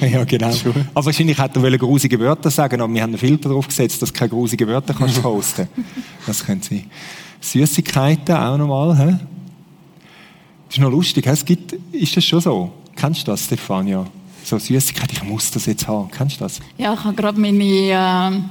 ja, 0.00 0.22
genau. 0.22 0.52
Aber 0.94 1.06
wahrscheinlich 1.06 1.36
hätte 1.36 1.60
er 1.60 1.78
grusige 1.78 2.18
Wörter 2.20 2.48
sagen 2.48 2.80
aber 2.80 2.92
wir 2.94 3.02
haben 3.02 3.10
einen 3.10 3.18
Filter 3.18 3.48
drauf 3.48 3.66
gesetzt, 3.66 4.00
dass 4.00 4.12
du 4.12 4.18
keine 4.18 4.28
grusigen 4.30 4.68
Wörter 4.68 4.94
kannst 4.94 5.20
posten 5.22 5.66
Das 6.26 6.46
könnte 6.46 6.68
sein. 6.68 6.84
Süßigkeiten 7.40 8.36
auch 8.36 8.56
nochmal. 8.56 8.96
He? 8.96 9.16
Das 10.68 10.76
ist 10.76 10.78
noch 10.78 10.90
lustig. 10.90 11.26
Es 11.26 11.44
gibt, 11.44 11.72
ist 11.92 12.16
das 12.16 12.24
schon 12.24 12.40
so? 12.40 12.72
Kennst 12.94 13.26
du 13.26 13.32
das, 13.32 13.44
Stefania? 13.44 14.06
So 14.44 14.58
Süßigkeit, 14.58 15.10
ich 15.10 15.22
muss 15.22 15.50
das 15.50 15.64
jetzt 15.64 15.88
haben. 15.88 16.10
Kennst 16.10 16.36
du 16.38 16.44
das? 16.44 16.60
Ja, 16.76 16.92
ich 16.92 17.02
habe 17.02 17.14
gerade 17.14 17.40
meine 17.40 18.44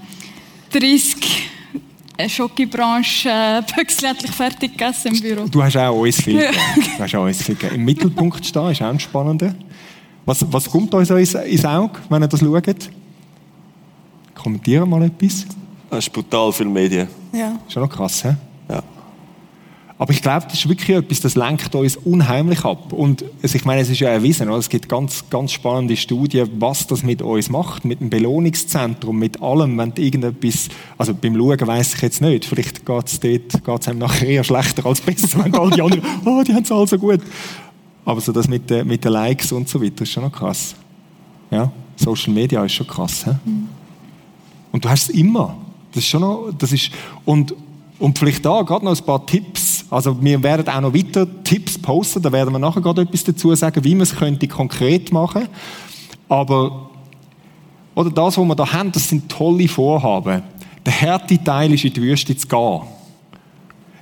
äh, 0.72 0.80
30 0.80 1.50
Schokibranche 2.30 3.30
äh, 3.30 3.62
pünktlich 3.62 4.32
fertig 4.32 4.72
gegessen 4.72 5.14
im 5.14 5.22
Büro. 5.22 5.48
Du 5.48 5.62
hast 5.62 5.78
auch 5.78 5.96
uns 6.00 6.20
viel. 6.20 6.40
Du 6.98 7.04
hast 7.04 7.14
auch 7.16 7.26
uns 7.26 7.44
viel 7.44 7.56
gegeben. 7.56 7.76
Im 7.76 7.86
Mittelpunkt 7.86 8.44
stehen 8.44 8.72
ist 8.72 8.82
auch 8.82 8.88
ein 8.88 9.00
spannender. 9.00 9.54
Was, 10.26 10.44
was 10.52 10.70
kommt 10.70 10.94
euch 10.96 11.08
so 11.08 11.16
ins, 11.16 11.36
ins 11.36 11.64
Auge, 11.64 12.00
wenn 12.10 12.24
ihr 12.24 12.28
das 12.28 12.40
schaut? 12.40 12.90
Kommentieren 14.34 14.90
mal 14.90 15.04
etwas. 15.04 15.46
Das 15.92 16.00
ist 16.00 16.14
brutal 16.14 16.52
viel 16.52 16.66
Medien. 16.66 17.08
Ja. 17.32 17.60
Schon 17.68 17.84
noch 17.84 17.90
krass, 17.90 18.24
hä? 18.24 18.36
Aber 20.04 20.12
ich 20.12 20.22
glaube, 20.22 20.48
das 20.50 20.56
ist 20.56 20.68
wirklich 20.68 20.98
etwas, 20.98 21.22
das 21.22 21.36
lenkt 21.36 21.74
uns 21.76 21.96
unheimlich 21.96 22.66
ab. 22.66 22.92
Und 22.92 23.24
also 23.42 23.56
ich 23.56 23.64
meine, 23.64 23.80
es 23.80 23.90
ist 23.90 24.02
ja 24.02 24.10
erwiesen, 24.10 24.50
oder? 24.50 24.58
es 24.58 24.68
gibt 24.68 24.90
ganz, 24.90 25.24
ganz 25.30 25.54
spannende 25.54 25.96
Studien, 25.96 26.50
was 26.60 26.88
das 26.88 27.04
mit 27.04 27.22
uns 27.22 27.50
macht, 27.50 27.86
mit 27.86 28.02
dem 28.02 28.10
Belohnungszentrum, 28.10 29.18
mit 29.18 29.42
allem, 29.42 29.78
wenn 29.78 29.94
irgendetwas, 29.96 30.68
also 30.98 31.14
beim 31.14 31.38
Schauen 31.38 31.68
weiss 31.68 31.94
ich 31.94 32.02
jetzt 32.02 32.22
nicht, 32.22 32.44
vielleicht 32.44 32.86
geht 32.86 33.08
es 33.08 33.18
dort, 33.18 33.64
geht's 33.64 33.88
einem 33.88 34.00
nachher 34.00 34.28
eher 34.28 34.44
schlechter 34.44 34.86
als 34.86 35.00
besser, 35.00 35.42
wenn 35.42 35.56
all 35.56 35.70
die 35.70 35.82
anderen, 35.82 36.04
oh, 36.26 36.44
die 36.46 36.54
haben 36.54 36.64
es 36.64 36.72
alle 36.74 36.86
so 36.86 36.98
gut. 36.98 37.22
Aber 38.04 38.20
so 38.20 38.34
das 38.34 38.50
mit, 38.50 38.70
den, 38.70 38.86
mit 38.86 39.06
den 39.06 39.14
Likes 39.14 39.54
und 39.54 39.70
so 39.70 39.82
weiter 39.82 40.02
ist 40.02 40.12
schon 40.12 40.24
noch 40.24 40.34
krass. 40.34 40.76
Ja, 41.50 41.72
Social 41.96 42.34
Media 42.34 42.66
ist 42.66 42.74
schon 42.74 42.88
krass. 42.88 43.24
He? 43.24 43.32
Mhm. 43.46 43.70
Und 44.74 44.84
du 44.84 44.90
hast 44.90 45.04
es 45.04 45.16
immer. 45.16 45.56
Das 45.94 46.04
ist 46.04 46.10
schon 46.10 46.20
noch, 46.20 46.52
das 46.58 46.74
ist, 46.74 46.92
und, 47.24 47.56
und 48.04 48.20
vielleicht 48.20 48.46
da 48.46 48.64
gerade 48.64 48.84
noch 48.84 49.00
ein 49.00 49.06
paar 49.06 49.26
Tipps. 49.26 49.86
Also 49.90 50.22
wir 50.22 50.44
werden 50.44 50.68
auch 50.68 50.82
noch 50.82 50.94
weiter 50.94 51.26
Tipps 51.46 51.78
posten, 51.78 52.22
da 52.22 52.34
werden 52.34 52.52
wir 52.52 52.60
nachher 52.60 52.82
gerade 52.82 53.04
etwas 53.04 53.24
dazu 53.24 53.56
sagen, 53.56 53.82
wie 53.82 53.96
man 53.96 54.02
es 54.02 54.14
könnte 54.14 54.46
konkret 54.50 55.14
machen. 55.14 55.48
Aber 56.28 56.90
oder 57.96 58.10
das, 58.10 58.38
was 58.38 58.46
wir 58.46 58.56
da 58.56 58.74
haben, 58.74 58.92
das 58.92 59.08
sind 59.08 59.30
tolle 59.30 59.70
Vorhaben. 59.70 60.44
Der 60.86 60.92
härte 60.92 61.42
Teil 61.42 61.74
ist 61.74 61.86
in 61.86 61.94
die 61.94 62.02
Wüste 62.02 62.36
zu 62.36 62.46
gehen. 62.46 62.82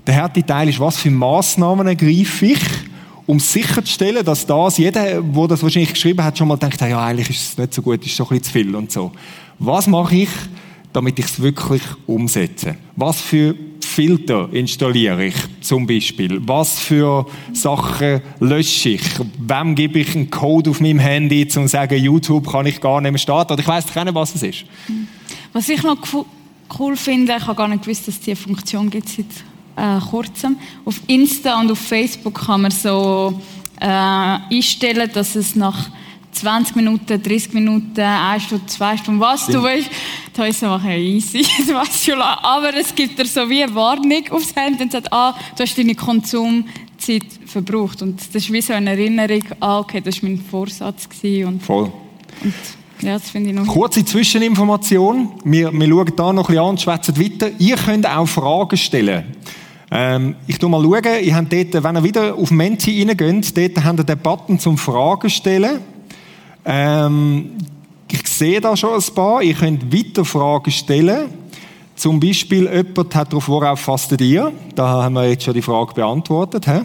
Der 0.08 0.16
härte 0.16 0.44
Teil 0.44 0.70
ist, 0.70 0.80
was 0.80 0.98
für 0.98 1.12
Massnahmen 1.12 1.86
ergreife 1.86 2.48
ich, 2.48 2.64
um 3.28 3.40
sicherzustellen, 3.40 4.26
dass 4.26 4.48
das, 4.48 4.80
jeder, 4.80 5.22
der 5.22 5.48
das 5.48 5.62
wahrscheinlich 5.62 5.94
geschrieben 5.94 6.24
hat, 6.24 6.40
schon 6.40 6.48
mal 6.48 6.58
denkt, 6.58 6.82
ja, 6.82 7.06
eigentlich 7.06 7.30
ist 7.30 7.52
es 7.52 7.58
nicht 7.60 7.72
so 7.72 7.84
gut, 7.84 8.04
ist 8.04 8.16
so 8.16 8.24
ein 8.24 8.30
bisschen 8.30 8.44
zu 8.46 8.52
viel 8.52 8.76
und 8.76 8.92
so. 8.92 9.12
Was 9.60 9.86
mache 9.86 10.16
ich, 10.16 10.30
damit 10.94 11.20
ich 11.20 11.26
es 11.26 11.42
wirklich 11.42 11.82
umsetze? 12.08 12.76
Was 12.96 13.22
für 13.22 13.56
Filter 13.80 14.50
installiere 14.52 15.26
ich 15.26 15.36
zum 15.62 15.86
Beispiel? 15.86 16.40
Was 16.48 16.80
für 16.80 17.26
Sachen 17.54 18.22
lösche 18.40 18.90
ich? 18.90 19.02
Wem 19.38 19.76
gebe 19.76 20.00
ich 20.00 20.16
einen 20.16 20.32
Code 20.32 20.70
auf 20.70 20.80
meinem 20.80 21.00
Handy, 21.00 21.44
um 21.44 21.50
zu 21.50 21.68
sagen, 21.68 22.02
YouTube 22.02 22.50
kann 22.50 22.66
ich 22.66 22.80
gar 22.80 23.02
nicht 23.02 23.12
mehr 23.12 23.20
starten? 23.20 23.54
Oder 23.54 23.62
ich 23.62 23.68
weiß 23.68 23.94
nicht, 23.94 24.16
was 24.16 24.36
es 24.36 24.44
ist. 24.44 24.66
Was 25.54 25.68
ich 25.68 25.84
noch 25.84 25.98
cool 26.80 26.96
finde, 26.96 27.36
ich 27.38 27.46
habe 27.46 27.56
gar 27.56 27.68
nicht 27.68 27.84
gewusst, 27.84 28.08
dass 28.08 28.16
es 28.16 28.22
diese 28.22 28.38
Funktion 28.38 28.90
gibt 28.90 29.10
seit 29.10 29.26
äh, 29.76 30.00
kurzem. 30.00 30.58
Auf 30.86 31.02
Insta 31.08 31.60
und 31.60 31.72
auf 31.72 31.80
Facebook 31.80 32.46
kann 32.46 32.62
man 32.62 32.72
so 32.72 33.42
äh, 33.80 33.86
einstellen, 33.86 35.10
dass 35.14 35.36
es 35.36 35.56
nach 35.56 35.90
20 36.32 36.76
Minuten, 36.76 37.22
30 37.22 37.54
Minuten, 37.54 38.00
1 38.00 38.44
Stunde, 38.44 38.66
2 38.66 38.98
Stunden, 38.98 39.20
was 39.20 39.48
du 39.48 39.62
willst. 39.64 39.90
Da 40.34 40.46
ist 40.46 40.58
es 40.58 40.64
einfach 40.64 40.90
easy, 40.90 41.46
das 41.60 41.74
weißt 41.74 42.06
schon 42.06 42.22
Aber 42.22 42.76
es 42.76 42.96
gibt 42.96 43.20
dir 43.20 43.26
so 43.26 43.50
wie 43.50 43.64
eine 43.64 43.76
Warnung 43.76 44.24
aufs 44.32 44.56
Handy 44.56 44.84
und 44.84 44.92
sagt, 44.92 45.12
ah, 45.12 45.36
du 45.56 45.64
hast 45.64 45.78
deine 45.78 45.96
Konsumzeit 45.96 47.26
verbraucht. 47.46 48.02
Und 48.02 48.20
das 48.20 48.44
ist 48.44 48.52
wie 48.52 48.62
so 48.62 48.74
eine 48.74 48.92
Erinnerung, 48.92 49.44
ah, 49.60 49.80
okay, 49.80 50.02
das 50.02 50.22
war 50.22 50.30
mein 50.30 50.40
Vorsatz. 50.40 51.08
Und, 51.24 51.62
Voll. 51.62 51.92
Und, 52.44 52.54
ja, 53.02 53.14
das 53.14 53.30
finde 53.30 53.50
ich 53.50 53.56
noch. 53.56 53.68
Kurze 53.68 54.06
Zwischeninformation. 54.06 55.32
Wir, 55.44 55.72
wir 55.72 55.88
schauen 55.88 56.14
da 56.16 56.34
noch 56.34 56.44
ein 56.44 56.48
bisschen 56.48 56.64
an 56.64 56.70
und 56.70 56.82
schwätzen 56.82 57.20
weiter. 57.20 57.52
Ihr 57.58 57.76
könnt 57.76 58.08
auch 58.08 58.28
Fragen 58.28 58.78
stellen. 58.78 59.24
Ähm, 59.94 60.36
ich 60.48 60.58
tu 60.58 60.70
mal 60.70 60.82
schauen, 60.82 61.22
ihr 61.22 61.36
habt 61.36 61.52
dort, 61.52 61.84
wenn 61.84 61.96
ihr 61.98 62.04
wieder 62.04 62.36
auf 62.36 62.50
Menti 62.50 63.04
reingeht, 63.04 63.58
dort 63.58 63.84
habt 63.84 64.00
ihr 64.00 64.04
den 64.06 64.20
Button 64.20 64.58
zum 64.58 64.78
Fragen 64.78 65.30
stellen. 65.30 65.82
Ähm, 66.66 67.52
ich 68.12 68.28
sehe 68.28 68.62
da 68.62 68.76
schon 68.76 69.00
ein 69.00 69.16
paar. 69.16 69.42
Ihr 69.42 69.54
könnt 69.54 69.94
weiter 69.94 70.26
Fragen 70.26 70.72
stellen. 70.72 71.30
Zum 71.96 72.20
Beispiel, 72.20 72.64
jemand 72.64 73.16
hat 73.16 73.32
darauf, 73.32 73.48
worauf 73.48 73.80
fastet 73.80 74.22
ihr? 74.22 74.52
Da 74.76 75.04
haben 75.04 75.14
wir 75.14 75.30
jetzt 75.30 75.44
schon 75.44 75.54
die 75.54 75.62
Frage 75.62 75.94
beantwortet. 75.94 76.66
He? 76.66 76.82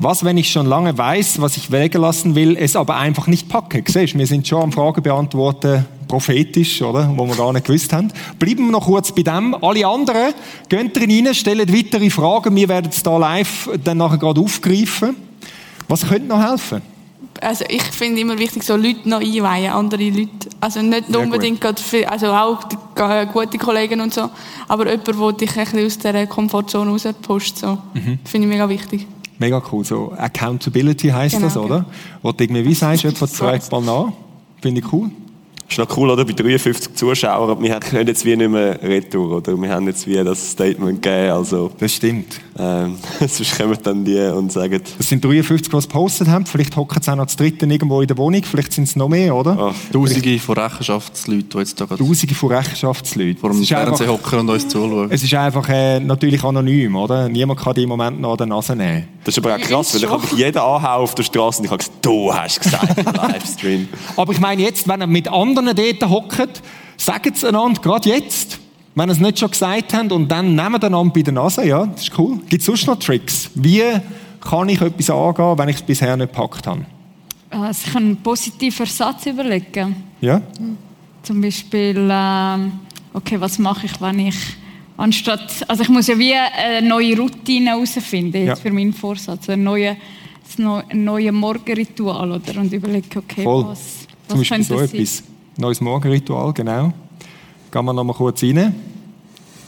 Was, 0.00 0.24
wenn 0.24 0.36
ich 0.36 0.50
schon 0.50 0.66
lange 0.66 0.96
weiß, 0.96 1.40
was 1.40 1.56
ich 1.56 1.72
wägen 1.72 2.00
lassen 2.00 2.34
will, 2.36 2.56
es 2.56 2.76
aber 2.76 2.96
einfach 2.96 3.26
nicht 3.26 3.48
packe? 3.48 3.82
Siehst, 3.86 4.16
wir 4.16 4.26
sind 4.26 4.46
schon 4.46 4.62
am 4.62 4.72
Fragen 4.72 5.02
beantworten, 5.02 5.84
prophetisch, 6.06 6.80
oder? 6.82 7.12
Wo 7.16 7.26
wir 7.26 7.34
gar 7.34 7.52
nicht 7.52 7.66
gewusst 7.66 7.92
haben. 7.92 8.12
Bleiben 8.38 8.66
wir 8.66 8.72
noch 8.72 8.86
kurz 8.86 9.12
bei 9.12 9.22
dem. 9.22 9.56
Alle 9.60 9.86
anderen, 9.86 10.34
gehen 10.68 10.92
rein, 10.94 11.34
stellen 11.34 11.72
weitere 11.72 12.10
Fragen. 12.10 12.54
Wir 12.54 12.68
werden 12.68 12.90
es 12.92 13.02
da 13.02 13.18
live 13.18 13.70
dann 13.82 13.98
nachher 13.98 14.18
gerade 14.18 14.40
aufgreifen. 14.40 15.16
Was 15.88 16.06
könnte 16.06 16.28
noch 16.28 16.48
helfen? 16.48 16.80
Also 17.40 17.64
ich 17.68 17.82
finde 17.82 18.20
immer 18.20 18.38
wichtig, 18.38 18.62
so 18.62 18.76
Leute 18.76 19.08
noch 19.08 19.20
einweihen, 19.20 19.72
andere 19.72 20.08
Leute. 20.08 20.48
Also 20.60 20.82
nicht 20.82 21.06
Sehr 21.06 21.20
unbedingt 21.20 21.60
gerade 21.60 21.80
für, 21.80 22.10
also 22.10 22.26
auch 22.28 22.64
die, 22.64 22.76
äh, 23.00 23.26
gute 23.26 23.58
Kollegen 23.58 24.00
und 24.00 24.12
so, 24.12 24.28
aber 24.66 24.90
jemand, 24.90 25.06
der 25.06 25.32
dich 25.32 25.56
ein 25.56 25.64
bisschen 25.64 25.86
aus 25.86 25.98
dieser 25.98 26.26
Komfortzone 26.26 26.90
rauspusht, 26.90 27.58
so. 27.58 27.78
Mhm. 27.94 28.18
Finde 28.24 28.46
ich 28.48 28.52
mega 28.52 28.68
wichtig. 28.68 29.06
Mega 29.38 29.62
cool. 29.70 29.84
So 29.84 30.12
Accountability 30.16 31.08
heißt 31.08 31.36
Genau, 31.36 31.46
das, 31.46 31.56
oder? 31.56 31.84
Wo 32.22 32.32
du 32.32 32.42
irgendwie 32.42 32.64
wie 32.64 32.74
sagst, 32.74 33.04
jemand 33.04 33.30
fragt 33.30 33.70
mal 33.70 33.82
nach. 33.82 34.12
Finde 34.60 34.80
ich 34.80 34.92
cool. 34.92 35.10
Ist 35.68 35.78
noch 35.78 35.96
cool, 35.96 36.10
oder? 36.10 36.24
Bei 36.24 36.32
53 36.32 36.94
Zuschauern, 36.94 37.62
wir 37.62 37.78
können 37.80 38.06
jetzt 38.08 38.24
wie 38.24 38.36
nicht 38.36 38.50
mehr 38.50 38.80
retour, 38.82 39.36
oder? 39.38 39.56
Wir 39.60 39.68
haben 39.70 39.86
jetzt 39.86 40.06
wie 40.06 40.14
das 40.14 40.52
Statement 40.52 41.02
gegeben, 41.02 41.32
also, 41.32 41.70
Das 41.78 41.92
stimmt. 41.94 42.40
ähm, 42.58 42.96
sonst 43.20 43.56
kommen 43.58 43.76
dann 43.82 44.04
die 44.04 44.18
und 44.18 44.50
sagen, 44.52 44.80
Das 44.96 45.08
sind 45.08 45.24
53, 45.24 45.68
die 45.70 45.76
es 45.76 45.86
gepostet 45.88 46.28
haben. 46.28 46.46
Vielleicht 46.46 46.74
hocken 46.76 47.02
sie 47.02 47.10
auch 47.12 47.16
noch 47.16 47.26
zu 47.26 47.36
dritten 47.36 47.70
irgendwo 47.70 48.00
in 48.00 48.06
der 48.08 48.16
Wohnung. 48.16 48.42
Vielleicht 48.44 48.72
sind 48.72 48.84
es 48.84 48.96
noch 48.96 49.08
mehr, 49.08 49.34
oder? 49.34 49.58
ah, 49.58 49.74
Tausende 49.92 50.38
von 50.38 50.56
Rechenschaftsleuten, 50.58 51.48
die 51.50 51.58
jetzt 51.58 51.80
da 51.80 51.84
gerade 51.84 52.02
Tausende 52.04 52.34
von 52.34 52.52
Rechenschaftsleuten. 52.52 53.36
vor 53.36 53.50
dem 53.50 53.58
Es 53.58 53.64
ist 53.64 53.72
einfach- 53.72 53.96
Fernseher 53.98 54.08
hocken 54.12 54.38
und 54.40 54.50
uns 54.50 54.68
zuschauen. 54.68 55.08
Es 55.10 55.22
ist 55.22 55.34
einfach 55.34 55.68
äh, 55.68 56.00
natürlich 56.00 56.42
anonym, 56.42 56.96
oder? 56.96 57.28
Niemand 57.28 57.60
kann 57.60 57.74
die 57.74 57.82
im 57.82 57.88
Moment 57.90 58.20
noch 58.20 58.32
an 58.32 58.36
der 58.38 58.46
Nase 58.46 58.74
nehmen. 58.74 59.08
das 59.24 59.36
ist 59.36 59.44
aber 59.44 59.54
auch 59.56 59.60
krass, 59.60 59.92
weil 59.94 60.02
ich 60.02 60.08
habe 60.10 60.22
jeden 60.36 60.58
anhauen 60.58 61.02
auf 61.02 61.14
der 61.14 61.22
Straße 61.24 61.58
und 61.60 61.64
ich 61.66 61.70
habe 61.70 61.78
gesagt, 61.78 62.04
du 62.04 62.32
hast 62.34 62.60
gesagt 62.62 62.98
im 62.98 63.04
Livestream. 63.32 63.88
Aber 64.16 64.32
ich 64.32 64.40
meine 64.40 64.62
jetzt, 64.62 64.88
wenn 64.88 65.00
ihr 65.02 65.06
mit 65.06 65.28
anderen 65.28 65.57
dort 65.66 66.10
hockt, 66.10 66.62
sagt 66.96 67.36
es 67.36 67.44
einander, 67.44 67.80
gerade 67.80 68.08
jetzt. 68.08 68.58
Wenn 68.94 69.08
ihr 69.08 69.12
es 69.12 69.20
nicht 69.20 69.38
schon 69.38 69.50
gesagt 69.50 69.94
habt 69.94 70.10
und 70.12 70.28
dann 70.28 70.56
nehmt 70.56 70.82
einander 70.84 71.12
bei 71.14 71.22
der 71.22 71.32
Nase, 71.32 71.66
ja, 71.66 71.86
das 71.86 72.02
ist 72.02 72.18
cool. 72.18 72.38
Gibt 72.48 72.60
es 72.60 72.66
sonst 72.66 72.86
noch 72.86 72.98
Tricks? 72.98 73.48
Wie 73.54 73.82
kann 74.40 74.68
ich 74.68 74.80
etwas 74.80 75.10
angehen, 75.10 75.56
wenn 75.58 75.68
ich 75.68 75.76
es 75.76 75.82
bisher 75.82 76.16
nicht 76.16 76.32
gepackt 76.32 76.66
habe? 76.66 76.84
Äh, 77.50 77.72
sich 77.72 77.94
einen 77.94 78.16
positiven 78.16 78.80
Ersatz 78.86 79.26
überlegen. 79.26 79.96
Ja? 80.20 80.42
Zum 81.22 81.40
Beispiel, 81.40 82.08
ähm, 82.10 82.72
okay, 83.12 83.40
was 83.40 83.58
mache 83.58 83.86
ich, 83.86 84.00
wenn 84.00 84.18
ich 84.18 84.36
anstatt, 84.96 85.64
also 85.68 85.82
ich 85.84 85.88
muss 85.88 86.08
ja 86.08 86.18
wie 86.18 86.34
eine 86.34 86.86
neue 86.86 87.16
Routine 87.16 87.70
herausfinden, 87.70 88.46
Ja. 88.46 88.56
für 88.56 88.72
meinen 88.72 88.92
Vorsatz, 88.92 89.48
ein 89.48 89.62
neues 89.62 89.96
ein 90.58 91.04
neues 91.04 91.30
Morgenritual 91.30 92.32
oder 92.32 92.60
und 92.60 92.72
überlegen, 92.72 93.06
okay, 93.16 93.44
Voll. 93.44 93.66
was, 93.66 93.78
Zum 94.26 94.40
was 94.40 94.48
Beispiel 94.48 94.56
könnte 94.56 94.68
so 94.68 94.80
das 94.80 94.90
sein? 94.90 95.00
etwas. 95.00 95.22
Neues 95.60 95.80
Morgenritual, 95.80 96.52
genau. 96.52 96.92
Gehen 97.72 97.84
wir 97.84 97.92
noch 97.92 98.04
mal 98.04 98.12
kurz 98.12 98.44
rein. 98.44 98.76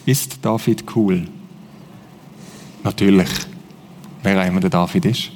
Ist 0.07 0.39
David 0.41 0.85
cool? 0.95 1.27
Natürlich. 2.85 3.29
Wer 4.23 4.47
immer 4.47 4.61
der 4.61 4.71
David 4.71 5.07
ist. 5.07 5.33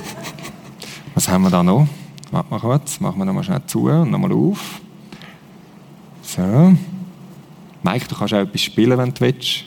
Was 1.14 1.28
haben 1.28 1.42
wir 1.42 1.50
da 1.50 1.62
noch? 1.62 1.86
Warte 2.30 2.48
mal 2.48 2.58
kurz. 2.58 3.00
Machen 3.00 3.18
wir 3.18 3.26
noch 3.26 3.34
mal 3.34 3.44
schnell 3.44 3.60
zu 3.66 3.82
und 3.90 4.10
noch 4.10 4.18
mal 4.18 4.32
auf. 4.32 4.80
So. 6.22 6.74
Mike, 7.82 8.06
du 8.08 8.14
kannst 8.14 8.32
auch 8.32 8.38
etwas 8.38 8.62
spielen, 8.62 8.96
wenn 8.96 9.12
du 9.12 9.20
willst. 9.20 9.64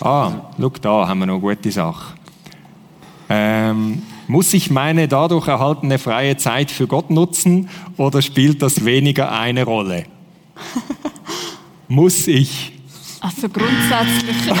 Ah, 0.00 0.30
schau, 0.60 0.68
da 0.80 1.08
haben 1.08 1.18
wir 1.18 1.26
noch 1.26 1.42
eine 1.42 1.56
gute 1.56 1.72
Sache. 1.72 2.14
Ähm, 3.28 4.00
muss 4.28 4.54
ich 4.54 4.70
meine 4.70 5.08
dadurch 5.08 5.48
erhaltene 5.48 5.98
freie 5.98 6.36
Zeit 6.36 6.70
für 6.70 6.86
Gott 6.86 7.10
nutzen 7.10 7.68
oder 7.96 8.22
spielt 8.22 8.62
das 8.62 8.84
weniger 8.84 9.32
eine 9.32 9.64
Rolle? 9.64 10.04
muss 11.88 12.26
ich? 12.26 12.72
Also 13.20 13.48
grundsätzlich. 13.48 14.36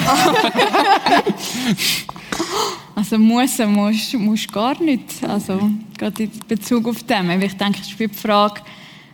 also 2.94 3.18
muss, 3.18 3.58
muss, 3.58 4.12
muss 4.14 4.46
gar 4.48 4.80
nicht. 4.82 5.22
Also 5.22 5.70
gerade 5.98 6.24
in 6.24 6.30
Bezug 6.48 6.88
auf. 6.88 6.96
Weil 7.06 7.42
Ich 7.42 7.56
denke, 7.56 7.80
es 7.82 7.90
ist 7.90 8.00
die 8.00 8.08
Frage, 8.08 8.62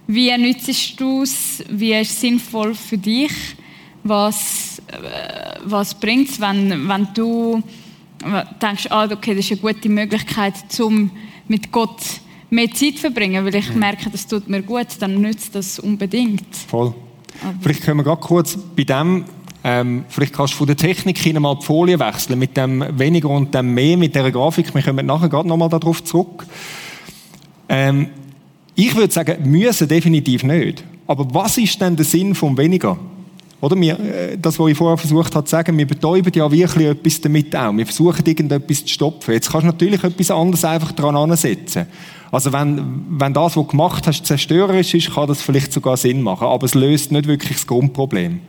wie 0.07 0.37
nützt 0.39 1.01
du 1.01 1.23
es, 1.23 1.65
wie 1.69 1.95
ist 1.95 2.11
es 2.11 2.21
sinnvoll 2.21 2.75
für 2.75 2.99
dich, 2.99 3.33
was, 4.05 4.81
äh, 4.89 5.59
was 5.65 5.95
bringt 5.95 6.31
es, 6.31 6.41
wenn, 6.41 6.89
wenn 6.89 7.09
du 7.15 7.63
denkst, 8.61 8.87
ah, 8.91 9.05
okay, 9.11 9.35
das 9.35 9.51
ist 9.51 9.53
eine 9.53 9.73
gute 9.73 9.89
Möglichkeit, 9.89 10.55
um 10.81 11.11
mit 11.49 11.73
Gott 11.73 12.01
mehr 12.51 12.71
Zeit 12.73 12.97
zu 12.97 13.01
verbringen, 13.03 13.45
weil 13.45 13.55
ich 13.55 13.75
merke, 13.75 14.11
das 14.11 14.27
tut 14.27 14.49
mir 14.49 14.63
gut, 14.63 14.89
dann 15.01 15.21
nützt 15.21 15.55
das 15.55 15.79
unbedingt. 15.79 16.55
Voll. 16.69 16.95
Vielleicht 17.61 17.83
können 17.83 17.99
wir 17.99 18.05
gerade 18.05 18.21
kurz 18.21 18.57
bei 18.77 18.85
dem, 18.85 19.25
ähm, 19.63 20.05
vielleicht 20.09 20.35
kannst 20.35 20.55
du 20.55 20.59
von 20.59 20.67
der 20.67 20.77
Technik 20.77 21.19
hin 21.19 21.41
mal 21.41 21.57
die 21.57 21.65
Folie 21.65 21.99
wechseln, 21.99 22.39
mit 22.39 22.57
dem 22.57 22.85
weniger 22.99 23.31
und 23.31 23.55
dem 23.55 23.73
mehr, 23.73 23.97
mit 23.97 24.15
dieser 24.15 24.31
Grafik. 24.31 24.75
Wir 24.75 24.83
kommen 24.83 25.07
nachher 25.07 25.29
gerade 25.29 25.49
nochmal 25.49 25.69
darauf 25.69 26.03
zurück. 26.05 26.47
Ähm, 27.69 28.09
ich 28.75 28.95
würde 28.97 29.13
sagen, 29.13 29.51
müssen 29.51 29.89
definitiv 29.89 30.43
nicht. 30.43 30.85
Aber 31.07 31.27
was 31.35 31.59
ist 31.59 31.81
denn 31.81 31.97
der 31.97 32.05
Sinn 32.05 32.35
vom 32.35 32.57
weniger? 32.57 32.99
Oder 33.61 33.77
wir, 33.79 34.01
äh, 34.01 34.39
das, 34.39 34.59
was 34.59 34.71
ich 34.71 34.77
vorher 34.77 34.97
versucht 34.97 35.35
habe 35.35 35.45
zu 35.45 35.51
sagen, 35.51 35.77
wir 35.77 35.87
betäuben 35.87 36.33
ja 36.35 36.51
wirklich 36.51 36.87
etwas 36.87 37.21
damit 37.21 37.55
auch. 37.55 37.77
Wir 37.77 37.85
versuchen 37.85 38.25
irgendetwas 38.25 38.85
zu 38.85 38.89
stopfen. 38.89 39.35
Jetzt 39.35 39.51
kannst 39.51 39.65
du 39.65 39.67
natürlich 39.67 40.03
etwas 40.03 40.31
anderes 40.31 40.65
einfach 40.65 40.93
dran 40.93 41.17
ansetzen. 41.17 41.87
Also 42.33 42.53
wenn, 42.53 43.05
wenn 43.11 43.35
das, 43.35 43.45
was 43.45 43.55
du 43.55 43.65
gemacht 43.65 44.07
hast, 44.07 44.25
zerstörerisch 44.25 44.95
ist, 44.95 45.15
kann 45.15 45.27
das 45.27 45.43
vielleicht 45.43 45.73
sogar 45.73 45.97
Sinn 45.97 46.23
machen. 46.23 46.47
Aber 46.47 46.65
es 46.65 46.75
löst 46.75 47.13
nicht 47.13 47.27
wirklich 47.27 47.59
das 47.59 47.67
Grundproblem. 47.67 48.41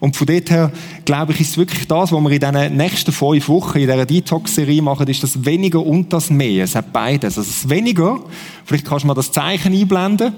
Und 0.00 0.16
von 0.16 0.26
dort 0.26 0.50
her, 0.50 0.72
glaube 1.04 1.32
ich, 1.32 1.40
ist 1.40 1.58
wirklich 1.58 1.86
das, 1.88 2.12
was 2.12 2.20
wir 2.20 2.30
in 2.30 2.40
den 2.40 2.76
nächsten 2.76 3.12
fünf 3.12 3.48
Wochen 3.48 3.78
in 3.78 3.88
dieser 3.88 4.06
Detox-Serie 4.06 4.80
machen, 4.80 5.08
ist 5.08 5.22
das 5.22 5.44
Weniger 5.44 5.84
und 5.84 6.12
das 6.12 6.30
Mehr. 6.30 6.64
Es 6.64 6.74
hat 6.74 6.92
beides. 6.92 7.36
Also 7.36 7.50
das 7.50 7.68
Weniger, 7.68 8.20
vielleicht 8.64 8.86
kannst 8.86 9.02
du 9.02 9.08
mal 9.08 9.14
das 9.14 9.32
Zeichen 9.32 9.72
einblenden, 9.74 10.34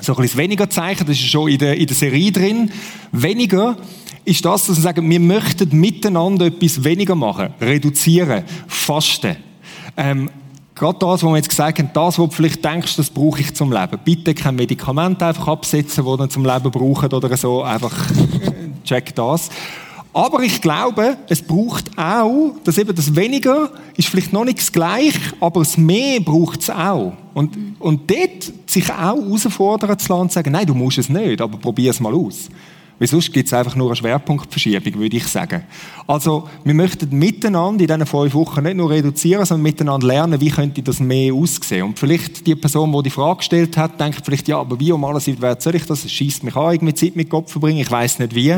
so 0.00 0.12
ein 0.12 0.16
bisschen 0.16 0.36
das 0.36 0.36
Weniger-Zeichen, 0.36 1.06
das 1.06 1.16
ist 1.16 1.28
schon 1.28 1.48
in 1.48 1.58
der, 1.58 1.76
in 1.76 1.86
der 1.86 1.96
Serie 1.96 2.30
drin. 2.32 2.70
Weniger 3.12 3.76
ist 4.24 4.44
das, 4.44 4.66
dass 4.66 4.76
wir 4.76 4.82
sagen, 4.82 5.08
wir 5.08 5.20
möchten 5.20 5.78
miteinander 5.78 6.46
etwas 6.46 6.82
weniger 6.84 7.14
machen. 7.14 7.54
Reduzieren, 7.60 8.44
fasten. 8.66 9.36
Ähm, 9.96 10.30
Gerade 10.74 10.98
das, 10.98 11.22
was 11.22 11.30
wir 11.30 11.36
jetzt 11.36 11.48
gesagt 11.48 11.78
haben, 11.78 11.90
das, 11.94 12.18
was 12.18 12.28
du 12.28 12.30
vielleicht 12.30 12.62
denkst, 12.62 12.96
das 12.96 13.08
brauche 13.08 13.40
ich 13.40 13.54
zum 13.54 13.72
Leben. 13.72 13.98
Bitte 14.04 14.34
kein 14.34 14.56
Medikament 14.56 15.22
einfach 15.22 15.48
absetzen, 15.48 16.04
das 16.04 16.20
ihr 16.20 16.28
zum 16.28 16.44
Leben 16.44 16.70
braucht 16.70 17.14
oder 17.14 17.34
so. 17.34 17.62
Einfach 17.62 17.94
check 18.84 19.14
das. 19.14 19.48
Aber 20.16 20.42
ich 20.42 20.62
glaube, 20.62 21.18
es 21.28 21.42
braucht 21.42 21.98
auch, 21.98 22.54
dass 22.64 22.78
eben 22.78 22.96
das 22.96 23.14
Weniger 23.14 23.70
ist 23.98 24.08
vielleicht 24.08 24.32
noch 24.32 24.46
nicht 24.46 24.56
das 24.60 24.72
Gleiche, 24.72 25.20
aber 25.40 25.60
das 25.60 25.76
Mehr 25.76 26.20
braucht 26.20 26.62
es 26.62 26.70
auch. 26.70 27.12
Und, 27.34 27.54
und 27.78 28.10
dort 28.10 28.50
sich 28.64 28.90
auch 28.90 28.96
herausfordern 28.96 29.98
zu 29.98 30.08
lassen 30.08 30.22
und 30.22 30.32
sagen, 30.32 30.52
nein, 30.52 30.66
du 30.66 30.72
musst 30.72 30.96
es 30.96 31.10
nicht, 31.10 31.38
aber 31.42 31.58
probier 31.58 31.90
es 31.90 32.00
mal 32.00 32.14
aus. 32.14 32.48
Weil 32.98 33.08
sonst 33.08 33.30
gibt 33.32 33.46
es 33.46 33.52
einfach 33.52 33.76
nur 33.76 33.88
eine 33.88 33.96
Schwerpunktverschiebung, 33.96 34.94
würde 34.98 35.18
ich 35.18 35.26
sagen. 35.26 35.64
Also, 36.06 36.48
wir 36.64 36.72
möchten 36.72 37.16
miteinander 37.16 37.82
in 37.82 37.88
diesen 37.88 38.06
fünf 38.06 38.32
Wochen 38.32 38.62
nicht 38.62 38.76
nur 38.76 38.88
reduzieren, 38.88 39.44
sondern 39.44 39.64
miteinander 39.64 40.06
lernen, 40.06 40.40
wie 40.40 40.50
könnte 40.50 40.82
das 40.82 40.98
mehr 40.98 41.34
aussehen. 41.34 41.84
Und 41.84 41.98
vielleicht 41.98 42.46
die 42.46 42.54
Person, 42.54 42.90
die 42.92 43.02
die 43.02 43.10
Frage 43.10 43.38
gestellt 43.38 43.76
hat, 43.76 44.00
denkt 44.00 44.22
vielleicht, 44.24 44.48
ja, 44.48 44.58
aber 44.58 44.80
wie 44.80 44.92
um 44.92 45.04
alles 45.04 45.28
in 45.28 45.38
der 45.38 45.60
soll 45.60 45.74
ich 45.74 45.84
das? 45.84 46.04
Es 46.06 46.12
schießt 46.12 46.42
mich 46.44 46.56
an, 46.56 46.72
irgendwie 46.72 46.94
Zeit 46.94 47.16
mit 47.16 47.28
Gott 47.28 47.50
verbringen, 47.50 47.80
ich 47.80 47.90
weiß 47.90 48.18
nicht 48.18 48.34
wie. 48.34 48.56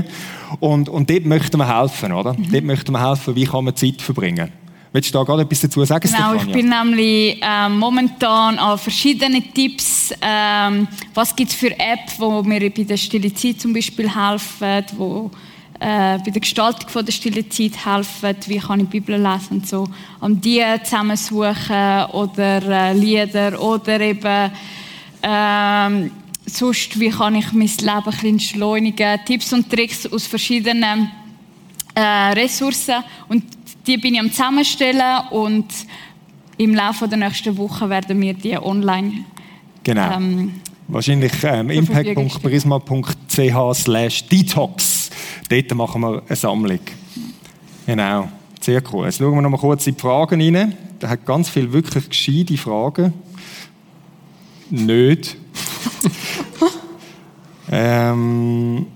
Und, 0.60 0.88
und 0.88 1.10
dort 1.10 1.24
möchten 1.24 1.56
wir 1.58 1.80
helfen, 1.80 2.12
oder? 2.12 2.36
Dort 2.52 2.64
möchten 2.64 2.92
wir 2.92 3.08
helfen, 3.08 3.34
wie 3.34 3.44
kann 3.44 3.64
man 3.64 3.74
Zeit 3.74 4.00
verbringen. 4.00 4.52
Willst 4.92 5.10
du 5.14 5.18
da 5.18 5.24
gerade 5.24 5.42
etwas 5.42 5.60
dazu 5.60 5.84
sagen, 5.84 6.08
Genau, 6.10 6.34
ich 6.34 6.50
bin 6.50 6.68
nämlich 6.68 7.38
ähm, 7.42 7.78
momentan 7.78 8.58
an 8.58 8.78
verschiedenen 8.78 9.52
Tipps. 9.52 10.14
Ähm, 10.22 10.88
was 11.12 11.36
gibt 11.36 11.50
es 11.50 11.56
für 11.56 11.70
Apps, 11.78 12.16
die 12.16 12.48
mir 12.48 12.70
bei 12.70 12.84
der 12.84 12.96
stille 12.96 13.32
Zeit 13.34 13.60
zum 13.60 13.74
Beispiel 13.74 14.08
helfen, 14.08 14.84
wo 14.96 15.30
äh, 15.78 16.18
bei 16.18 16.30
der 16.30 16.40
Gestaltung 16.40 16.88
von 16.88 17.04
der 17.04 17.12
stille 17.12 17.48
Zeit 17.48 17.84
helfen, 17.84 18.34
wie 18.46 18.58
kann 18.58 18.80
ich 18.80 18.86
die 18.86 19.00
Bibel 19.00 19.16
lesen 19.16 19.58
und 19.58 19.68
so. 19.68 19.86
Am 20.20 20.40
die 20.40 20.64
zusammensuchen 20.82 22.04
oder 22.12 22.62
äh, 22.62 22.92
Lieder 22.94 23.60
oder 23.60 24.00
eben 24.00 24.50
ähm, 25.22 26.10
sonst, 26.46 26.98
wie 26.98 27.10
kann 27.10 27.34
ich 27.34 27.52
mein 27.52 27.68
Leben 27.68 27.88
ein 27.90 28.02
bisschen 28.04 28.28
entschleunigen. 28.30 29.20
Tipps 29.26 29.52
und 29.52 29.70
Tricks 29.70 30.10
aus 30.10 30.26
verschiedenen 30.26 31.10
äh, 31.94 32.00
Ressourcen 32.32 33.04
und 33.28 33.44
die 33.88 33.96
bin 33.96 34.14
ich 34.14 34.20
am 34.20 34.30
zusammenstellen 34.30 35.28
und 35.30 35.66
im 36.58 36.74
Laufe 36.74 37.08
der 37.08 37.18
nächsten 37.18 37.56
Woche 37.56 37.88
werden 37.88 38.20
wir 38.20 38.34
die 38.34 38.58
online 38.58 39.24
Genau. 39.82 40.16
ähm, 40.16 40.60
Wahrscheinlich 40.86 41.32
ähm, 41.44 41.70
impact.prisma.ch 41.70 43.74
slash 43.74 44.28
detox. 44.28 45.10
Dort 45.48 45.74
machen 45.74 46.02
wir 46.02 46.22
eine 46.26 46.36
Sammlung. 46.36 46.80
Genau. 47.86 48.28
Sehr 48.60 48.82
cool. 48.92 49.06
Jetzt 49.06 49.18
schauen 49.18 49.34
wir 49.34 49.42
noch 49.42 49.50
mal 49.50 49.56
kurz 49.56 49.86
in 49.86 49.94
die 49.94 50.00
Fragen 50.00 50.42
rein. 50.42 50.74
Da 50.98 51.08
hat 51.08 51.24
ganz 51.24 51.48
viel 51.48 51.72
wirklich 51.72 52.06
gescheite 52.08 52.56
Fragen. 52.58 53.14
Nicht. 54.70 55.36
ähm, 57.70 58.86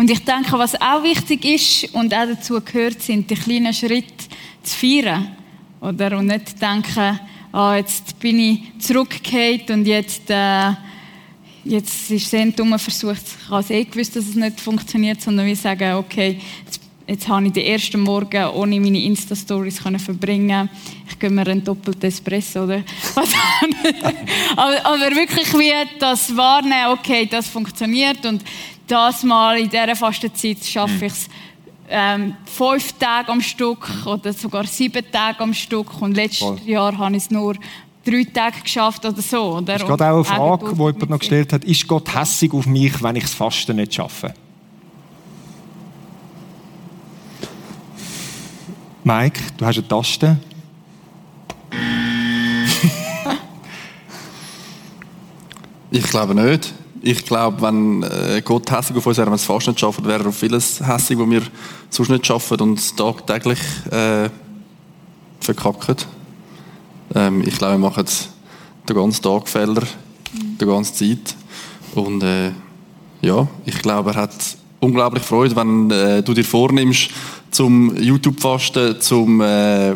Und 0.00 0.10
ich 0.10 0.24
denke, 0.24 0.52
was 0.52 0.80
auch 0.80 1.02
wichtig 1.02 1.44
ist 1.44 1.94
und 1.94 2.14
auch 2.14 2.24
dazu 2.26 2.58
gehört, 2.62 3.02
sind 3.02 3.28
die 3.28 3.34
kleinen 3.34 3.74
Schritte 3.74 4.24
zu 4.62 4.74
feiern. 4.74 5.36
Oder? 5.78 6.16
Und 6.16 6.28
nicht 6.28 6.58
denken, 6.58 7.20
ah, 7.52 7.76
jetzt 7.76 8.18
bin 8.18 8.40
ich 8.40 8.62
zurückgekehrt 8.78 9.70
und 9.70 9.84
jetzt, 9.84 10.30
äh, 10.30 10.70
jetzt 11.64 12.10
ist 12.10 12.28
es 12.28 12.32
ein 12.32 12.56
dummer 12.56 12.78
Versuch. 12.78 13.12
Ich 13.12 13.50
habe 13.50 13.74
eh 13.74 13.84
gewusst, 13.84 14.16
dass 14.16 14.24
es 14.24 14.36
nicht 14.36 14.58
funktioniert, 14.58 15.20
sondern 15.20 15.44
wir 15.44 15.54
sagen, 15.54 15.92
okay, 15.92 16.40
jetzt, 16.64 16.80
jetzt 17.06 17.28
habe 17.28 17.48
ich 17.48 17.52
den 17.52 17.66
ersten 17.66 18.00
Morgen 18.00 18.46
ohne 18.54 18.80
meine 18.80 19.02
Insta-Stories 19.02 19.80
verbringen. 19.80 20.70
Ich 21.10 21.18
gebe 21.18 21.34
mir 21.34 21.46
einen 21.46 21.62
doppelten 21.62 22.08
Espresso, 22.08 22.64
oder? 22.64 22.82
aber, 24.56 24.86
aber 24.86 25.14
wirklich 25.14 25.52
wie 25.58 25.98
das 25.98 26.34
wahrnehmen, 26.34 26.98
okay, 26.98 27.26
das 27.26 27.48
funktioniert 27.48 28.24
und 28.24 28.42
das 28.90 29.22
mal 29.22 29.58
in 29.58 29.68
dieser 29.68 29.94
Fastenzeit 29.94 30.64
schaffe 30.64 31.06
ich 31.06 31.12
es 31.12 31.28
ähm, 31.88 32.36
fünf 32.44 32.92
Tage 32.92 33.30
am 33.30 33.40
Stück 33.40 33.88
oder 34.06 34.32
sogar 34.32 34.66
sieben 34.66 35.04
Tage 35.10 35.40
am 35.40 35.52
Stück 35.54 36.00
und 36.00 36.14
letztes 36.14 36.40
Voll. 36.40 36.60
Jahr 36.64 36.96
habe 36.96 37.16
ich 37.16 37.24
es 37.24 37.30
nur 37.30 37.54
drei 38.04 38.24
Tage 38.24 38.60
geschafft 38.62 39.04
oder 39.04 39.20
so. 39.20 39.56
Oder? 39.56 39.74
Das 39.74 39.82
ist 39.82 39.88
gerade 39.88 40.10
auch 40.10 40.14
eine 40.14 40.24
Frage, 40.24 40.74
die 40.74 40.78
jemand 40.78 41.10
noch 41.10 41.18
gestellt 41.18 41.52
hat. 41.52 41.64
Ist 41.64 41.86
Gott 41.86 42.14
hässig 42.14 42.52
auf 42.52 42.66
mich, 42.66 43.02
wenn 43.02 43.16
ich 43.16 43.24
das 43.24 43.34
Fasten 43.34 43.76
nicht 43.76 43.94
schaffe? 43.94 44.32
Mike, 49.02 49.40
du 49.56 49.66
hast 49.66 49.78
eine 49.78 49.88
Taste. 49.88 50.38
Ich 55.92 56.04
glaube 56.04 56.36
nicht. 56.36 56.72
Ich 57.02 57.24
glaube, 57.24 57.62
wenn 57.62 58.02
äh, 58.02 58.42
Gott 58.44 58.70
hässig 58.70 58.96
auf 58.96 59.06
uns 59.06 59.16
wäre, 59.16 59.26
wenn 59.26 59.32
wir 59.32 59.36
es 59.36 59.44
fast 59.44 59.66
nicht 59.68 59.80
schaffen, 59.80 60.04
wäre 60.04 60.24
er 60.24 60.28
auf 60.28 60.36
vieles 60.36 60.86
hässig, 60.86 61.18
was 61.18 61.30
wir 61.30 61.42
sonst 61.88 62.08
nicht 62.10 62.26
schaffen 62.26 62.60
und 62.60 62.96
tagtäglich 62.96 63.58
äh, 63.90 64.28
verkacken. 65.40 65.96
Ähm, 67.14 67.42
ich 67.46 67.56
glaube, 67.56 67.74
wir 67.74 67.88
machen 67.88 68.04
den 68.88 68.96
ganzen 68.96 69.22
Tag 69.22 69.48
Fehler, 69.48 69.82
die 70.32 70.66
ganze 70.66 70.92
Zeit. 70.92 71.34
Und 71.94 72.22
äh, 72.22 72.52
ja, 73.22 73.48
ich 73.64 73.80
glaube, 73.80 74.10
er 74.10 74.16
hat 74.22 74.34
unglaublich 74.80 75.22
Freude, 75.22 75.56
wenn 75.56 75.90
äh, 75.90 76.22
du 76.22 76.34
dir 76.34 76.44
vornimmst, 76.44 77.10
zum 77.50 77.96
YouTube-Fasten, 77.96 79.00
zum 79.00 79.40
äh, 79.40 79.94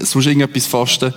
sonst 0.00 0.26
irgendetwas 0.26 0.66
fasten 0.66 1.14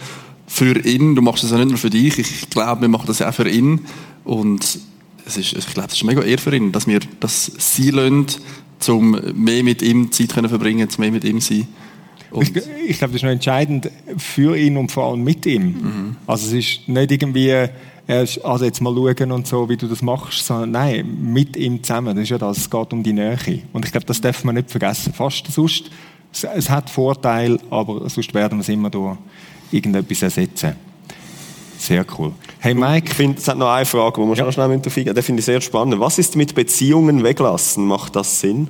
für 0.48 0.78
ihn. 0.86 1.16
Du 1.16 1.22
machst 1.22 1.44
das 1.44 1.52
ja 1.52 1.58
nicht 1.58 1.70
nur 1.70 1.78
für 1.78 1.90
dich. 1.90 2.18
Ich 2.20 2.50
glaube, 2.50 2.82
wir 2.82 2.90
machen 2.90 3.08
das 3.08 3.22
auch 3.22 3.34
für 3.34 3.50
ihn. 3.50 3.86
Und 4.24 4.80
es 5.26 5.38
ist, 5.38 5.54
ich 5.54 5.68
glaube, 5.68 5.90
es 5.90 5.96
ist 5.96 6.04
mega 6.04 6.22
eher 6.22 6.38
für 6.38 6.56
ihn, 6.56 6.72
dass 6.72 6.88
wir 6.88 7.00
das 7.20 7.52
sie 7.58 7.92
lassen, 7.92 8.28
um 8.88 9.20
mehr 9.34 9.64
mit 9.64 9.82
ihm 9.82 10.12
Zeit 10.12 10.34
können 10.34 10.50
verbringen, 10.50 10.88
um 10.88 11.02
mehr 11.02 11.12
mit 11.12 11.24
ihm 11.24 11.42
zu 11.42 11.54
sein. 11.54 11.68
Und 12.32 12.56
Ich, 12.56 12.64
ich 12.88 12.98
glaube, 12.98 13.14
das 13.14 13.16
ist 13.16 13.24
noch 13.24 13.32
entscheidend 13.32 13.90
für 14.18 14.58
ihn 14.58 14.78
und 14.78 14.92
vor 14.92 15.06
allem 15.06 15.24
mit 15.24 15.46
ihm. 15.46 16.18
Also 16.28 16.48
es 16.48 16.54
ist 16.54 16.88
nicht 16.88 17.12
irgendwie, 17.12 17.68
also 18.08 18.66
jetzt 18.66 18.82
mal 18.82 18.94
schauen 18.94 19.32
und 19.32 19.48
so, 19.48 19.70
wie 19.70 19.78
du 19.78 19.88
das 19.88 20.02
machst, 20.02 20.46
sondern 20.46 20.72
nein, 20.72 21.18
mit 21.22 21.56
ihm 21.56 21.82
zusammen. 21.82 22.16
Das 22.16 22.24
ist 22.24 22.30
ja 22.30 22.38
das, 22.38 22.58
es 22.58 22.70
geht 22.70 22.94
um 22.94 23.02
die 23.04 23.14
Nähe. 23.14 23.38
Und 23.74 23.86
ich 23.86 23.92
glaube, 23.92 24.06
das 24.06 24.20
darf 24.22 24.44
man 24.44 24.56
nicht 24.56 24.70
vergessen. 24.70 25.14
Fast 25.14 25.50
sonst, 25.52 25.90
es, 26.32 26.44
es 26.44 26.70
hat 26.70 26.90
Vorteile, 26.90 27.58
aber 27.70 28.10
sonst 28.10 28.34
werden 28.34 28.58
wir 28.58 28.62
es 28.62 28.70
immer 28.70 28.90
durch 28.90 29.18
irgendetwas 29.72 30.22
ersetzen. 30.22 30.76
Sehr 31.78 32.06
cool. 32.18 32.32
Hey 32.60 32.74
Mike, 32.74 33.08
Ich 33.10 33.14
finde, 33.14 33.38
es 33.38 33.48
hat 33.48 33.58
noch 33.58 33.72
eine 33.72 33.86
Frage, 33.86 34.22
die 34.22 34.28
wir 34.28 34.36
schon 34.36 34.52
schnell 34.52 34.68
darauf 34.68 34.98
eingehen. 34.98 35.16
Die 35.16 35.22
finde 35.22 35.40
ich 35.40 35.46
sehr 35.46 35.62
spannend. 35.62 36.00
Was 36.00 36.18
ist 36.18 36.36
mit 36.36 36.56
Beziehungen 36.56 37.24
weglassen? 37.24 37.86
Macht 37.86 38.16
das 38.16 38.40
Sinn? 38.40 38.70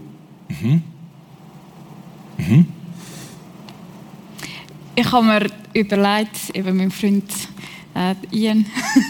Ich 4.95 5.11
habe 5.11 5.25
mir 5.25 5.47
überlegt, 5.73 6.49
eben 6.53 6.77
mein 6.77 6.91
Freund 6.91 7.31
äh, 7.95 8.13
Ian, 8.31 8.65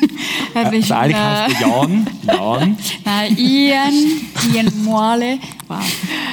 er 0.54 0.72
ist 0.74 0.92
also 0.92 0.94
eigentlich 0.94 1.16
äh, 1.16 1.20
heißt 1.20 1.62
er 1.62 1.68
Jan. 1.68 2.08
Jan. 2.22 2.78
Nein, 3.06 3.38
Ian, 3.38 3.94
Ian 4.54 4.84
Moale. 4.84 5.40
Wow. 5.68 5.80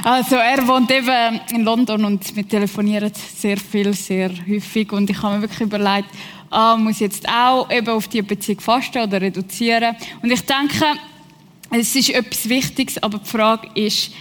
Also 0.04 0.36
er 0.36 0.66
wohnt 0.68 0.90
eben 0.90 1.40
in 1.50 1.62
London 1.62 2.04
und 2.04 2.36
wir 2.36 2.46
telefonieren 2.46 3.10
sehr 3.14 3.56
viel, 3.56 3.94
sehr 3.94 4.30
häufig 4.46 4.92
und 4.92 5.08
ich 5.08 5.22
habe 5.22 5.36
mir 5.36 5.42
wirklich 5.42 5.60
überlegt, 5.60 6.08
ah, 6.52 6.76
muss 6.76 7.00
jetzt 7.00 7.28
auch 7.28 7.70
eben 7.70 7.88
auf 7.88 8.08
die 8.08 8.22
Beziehung 8.22 8.60
fasten 8.60 9.02
oder 9.02 9.20
reduzieren? 9.20 9.96
Und 10.22 10.30
ich 10.30 10.42
denke, 10.42 10.84
es 11.70 11.96
ist 11.96 12.10
etwas 12.10 12.48
Wichtiges, 12.48 13.02
aber 13.02 13.18
die 13.18 13.28
Frage 13.28 13.68
ist, 13.74 14.12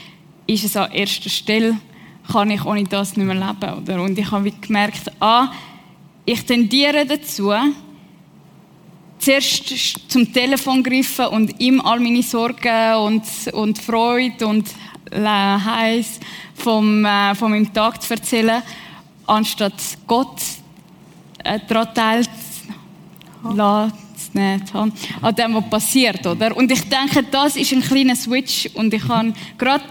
ist 0.48 0.64
es 0.64 0.76
an 0.76 0.92
erster 0.92 1.30
Stelle? 1.30 1.78
Kann 2.32 2.50
ich 2.50 2.64
ohne 2.66 2.84
das 2.86 3.18
nicht 3.18 3.26
mehr 3.26 3.36
leben? 3.36 3.74
Oder? 3.82 4.02
Und 4.02 4.18
ich 4.18 4.32
habe 4.32 4.52
gemerkt, 4.52 5.12
ah, 5.20 5.52
ich 6.26 6.46
tendiere 6.46 7.06
dazu, 7.06 7.52
zuerst 9.20 10.10
zum 10.10 10.32
Telefon 10.32 10.84
greifen 10.84 11.28
und 11.28 11.60
ihm 11.60 11.82
all 11.82 12.00
meine 12.00 12.24
Sorgen 12.24 12.96
und, 12.96 13.24
und 13.54 13.78
Freude 13.78 14.48
und 14.48 14.70
Heiß 15.14 16.20
vom, 16.56 17.06
äh, 17.06 17.36
von 17.36 17.52
meinem 17.52 17.74
Tag 17.74 18.02
zu 18.02 18.14
erzählen, 18.14 18.64
anstatt 19.28 19.74
Gott 20.08 20.38
äh, 20.40 20.61
daran 21.68 21.94
teilzunehmen, 21.94 23.92
an 25.22 25.36
dem, 25.36 25.56
was 25.56 25.70
passiert. 25.70 26.26
Oder? 26.26 26.56
Und 26.56 26.72
ich 26.72 26.88
denke, 26.88 27.24
das 27.24 27.56
ist 27.56 27.74
ein 27.74 27.82
kleiner 27.82 28.16
Switch 28.16 28.70
und 28.76 28.94
ich 28.94 29.08
habe 29.08 29.34
gerade 29.58 29.84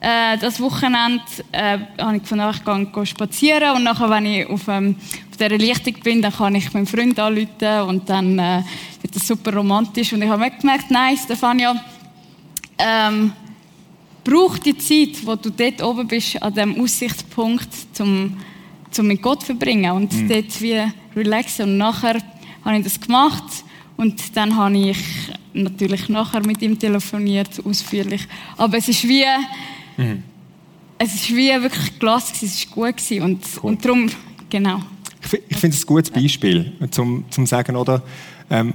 äh, 0.00 0.36
das 0.36 0.60
Wochenende 0.60 1.22
äh, 1.52 1.78
habe 1.98 2.16
ich 2.16 2.22
gefunden, 2.22 2.50
ich 2.50 2.92
gehe, 2.92 3.06
spazieren 3.06 3.76
und 3.76 3.84
nachher, 3.84 4.10
wenn 4.10 4.26
ich 4.26 4.46
auf, 4.48 4.66
ähm, 4.66 4.96
auf 5.30 5.36
dieser 5.36 5.56
Lichtung 5.56 5.94
bin, 6.02 6.20
dann 6.20 6.32
kann 6.32 6.56
ich 6.56 6.74
meinen 6.74 6.86
Freund 6.86 7.18
anrufen 7.20 7.80
und 7.88 8.08
dann 8.08 8.36
äh, 8.36 8.62
wird 9.00 9.14
das 9.14 9.28
super 9.28 9.54
romantisch 9.54 10.12
und 10.12 10.22
ich 10.22 10.28
habe 10.28 10.50
gemerkt, 10.50 10.90
nein, 10.90 11.16
Stefania, 11.16 11.80
ähm, 12.78 13.32
brauch 14.24 14.58
die 14.58 14.76
Zeit, 14.76 15.24
wo 15.24 15.36
du 15.36 15.50
dort 15.50 15.80
oben 15.82 16.08
bist, 16.08 16.42
an 16.42 16.52
dem 16.52 16.80
Aussichtspunkt, 16.80 17.68
zum, 17.92 18.38
zum 18.92 19.06
mit 19.08 19.20
Gott 19.22 19.42
verbringen 19.42 19.90
und 19.92 20.12
dort 20.30 20.60
wie 20.60 20.80
relaxen 21.16 21.64
und 21.70 21.78
nachher 21.78 22.16
habe 22.64 22.76
ich 22.78 22.84
das 22.84 23.00
gemacht 23.00 23.44
und 23.96 24.36
dann 24.36 24.56
habe 24.56 24.76
ich 24.76 24.98
natürlich 25.52 26.08
nachher 26.08 26.44
mit 26.46 26.62
ihm 26.62 26.78
telefoniert, 26.78 27.60
ausführlich, 27.64 28.26
aber 28.56 28.78
es 28.78 28.88
ist 28.88 29.06
wie 29.08 29.24
es 30.98 31.14
ist 31.14 31.30
wie 31.30 31.48
wirklich 31.60 31.98
klasse, 31.98 32.32
es 32.46 32.66
war 32.68 32.74
gut 32.92 32.96
gewesen 32.96 33.22
und, 33.22 33.40
und 33.62 33.84
darum, 33.84 34.08
genau. 34.48 34.80
Ich 35.20 35.28
fi- 35.28 35.42
Ich 35.48 35.56
finde 35.56 35.76
es 35.76 35.82
ein 35.82 35.86
gutes 35.86 36.10
Beispiel, 36.10 36.72
zum, 36.90 37.24
zum 37.30 37.46
sagen, 37.46 37.76
oder? 37.76 38.02
Ähm, 38.50 38.72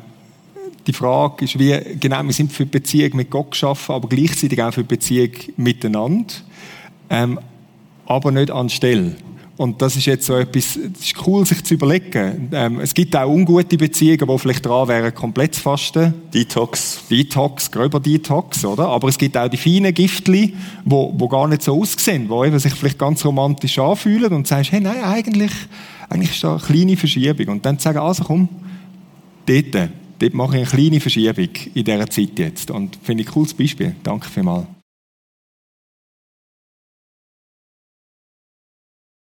die 0.85 0.93
Frage 0.93 1.45
ist 1.45 1.57
wie, 1.59 1.77
genau, 1.99 2.23
wir 2.23 2.33
sind 2.33 2.51
für 2.51 2.65
die 2.65 2.71
Beziehung 2.71 3.15
mit 3.17 3.29
Gott 3.29 3.51
geschaffen, 3.51 3.95
aber 3.95 4.07
gleichzeitig 4.07 4.61
auch 4.61 4.73
für 4.73 4.83
die 4.83 4.87
Beziehung 4.95 5.31
miteinander, 5.57 6.33
ähm, 7.09 7.39
aber 8.05 8.31
nicht 8.31 8.51
anstelle. 8.51 9.15
Und 9.57 9.81
das 9.81 9.95
ist 9.95 10.05
jetzt 10.05 10.27
so 10.27 10.35
etwas, 10.35 10.75
es 10.75 11.01
ist 11.01 11.27
cool, 11.27 11.43
sich 11.43 11.63
zu 11.63 11.73
überlegen. 11.73 12.49
Ähm, 12.51 12.79
es 12.79 12.93
gibt 12.93 13.15
auch 13.15 13.27
ungute 13.27 13.75
Beziehungen, 13.75 14.27
die 14.27 14.37
vielleicht 14.37 14.63
dran 14.63 14.87
wären, 14.87 15.13
komplett 15.15 15.55
zu 15.55 15.61
fasten. 15.61 16.13
Detox. 16.31 17.01
Detox, 17.09 17.71
gröber 17.71 17.99
Detox, 17.99 18.63
oder? 18.63 18.87
Aber 18.87 19.07
es 19.07 19.17
gibt 19.17 19.35
auch 19.35 19.47
die 19.47 19.57
feinen 19.57 19.95
Giftli, 19.95 20.53
wo, 20.85 21.11
wo 21.17 21.27
gar 21.27 21.47
nicht 21.47 21.63
so 21.63 21.81
aussehen, 21.81 22.29
wo 22.29 22.45
eben 22.45 22.59
sich 22.59 22.73
vielleicht 22.73 22.99
ganz 22.99 23.25
romantisch 23.25 23.79
anfühlen 23.79 24.31
und 24.31 24.45
sagst, 24.45 24.71
hey, 24.71 24.79
nein, 24.79 25.03
eigentlich, 25.03 25.51
eigentlich 26.07 26.31
ist 26.31 26.43
da 26.43 26.51
eine 26.51 26.61
kleine 26.61 26.95
Verschiebung. 26.95 27.47
Und 27.47 27.65
dann 27.65 27.79
zu 27.79 27.85
sagen, 27.85 27.97
also 27.97 28.23
komm, 28.25 28.47
dort, 29.47 29.89
dort 30.19 30.33
mache 30.35 30.59
ich 30.59 30.71
eine 30.71 30.81
kleine 30.81 30.99
Verschiebung 30.99 31.49
in 31.73 31.83
dieser 31.83 32.09
Zeit 32.11 32.37
jetzt. 32.37 32.69
Und 32.69 32.95
finde 33.01 33.23
ich 33.23 33.29
ein 33.29 33.33
cooles 33.33 33.55
Beispiel. 33.55 33.95
Danke 34.03 34.29
vielmals. 34.29 34.76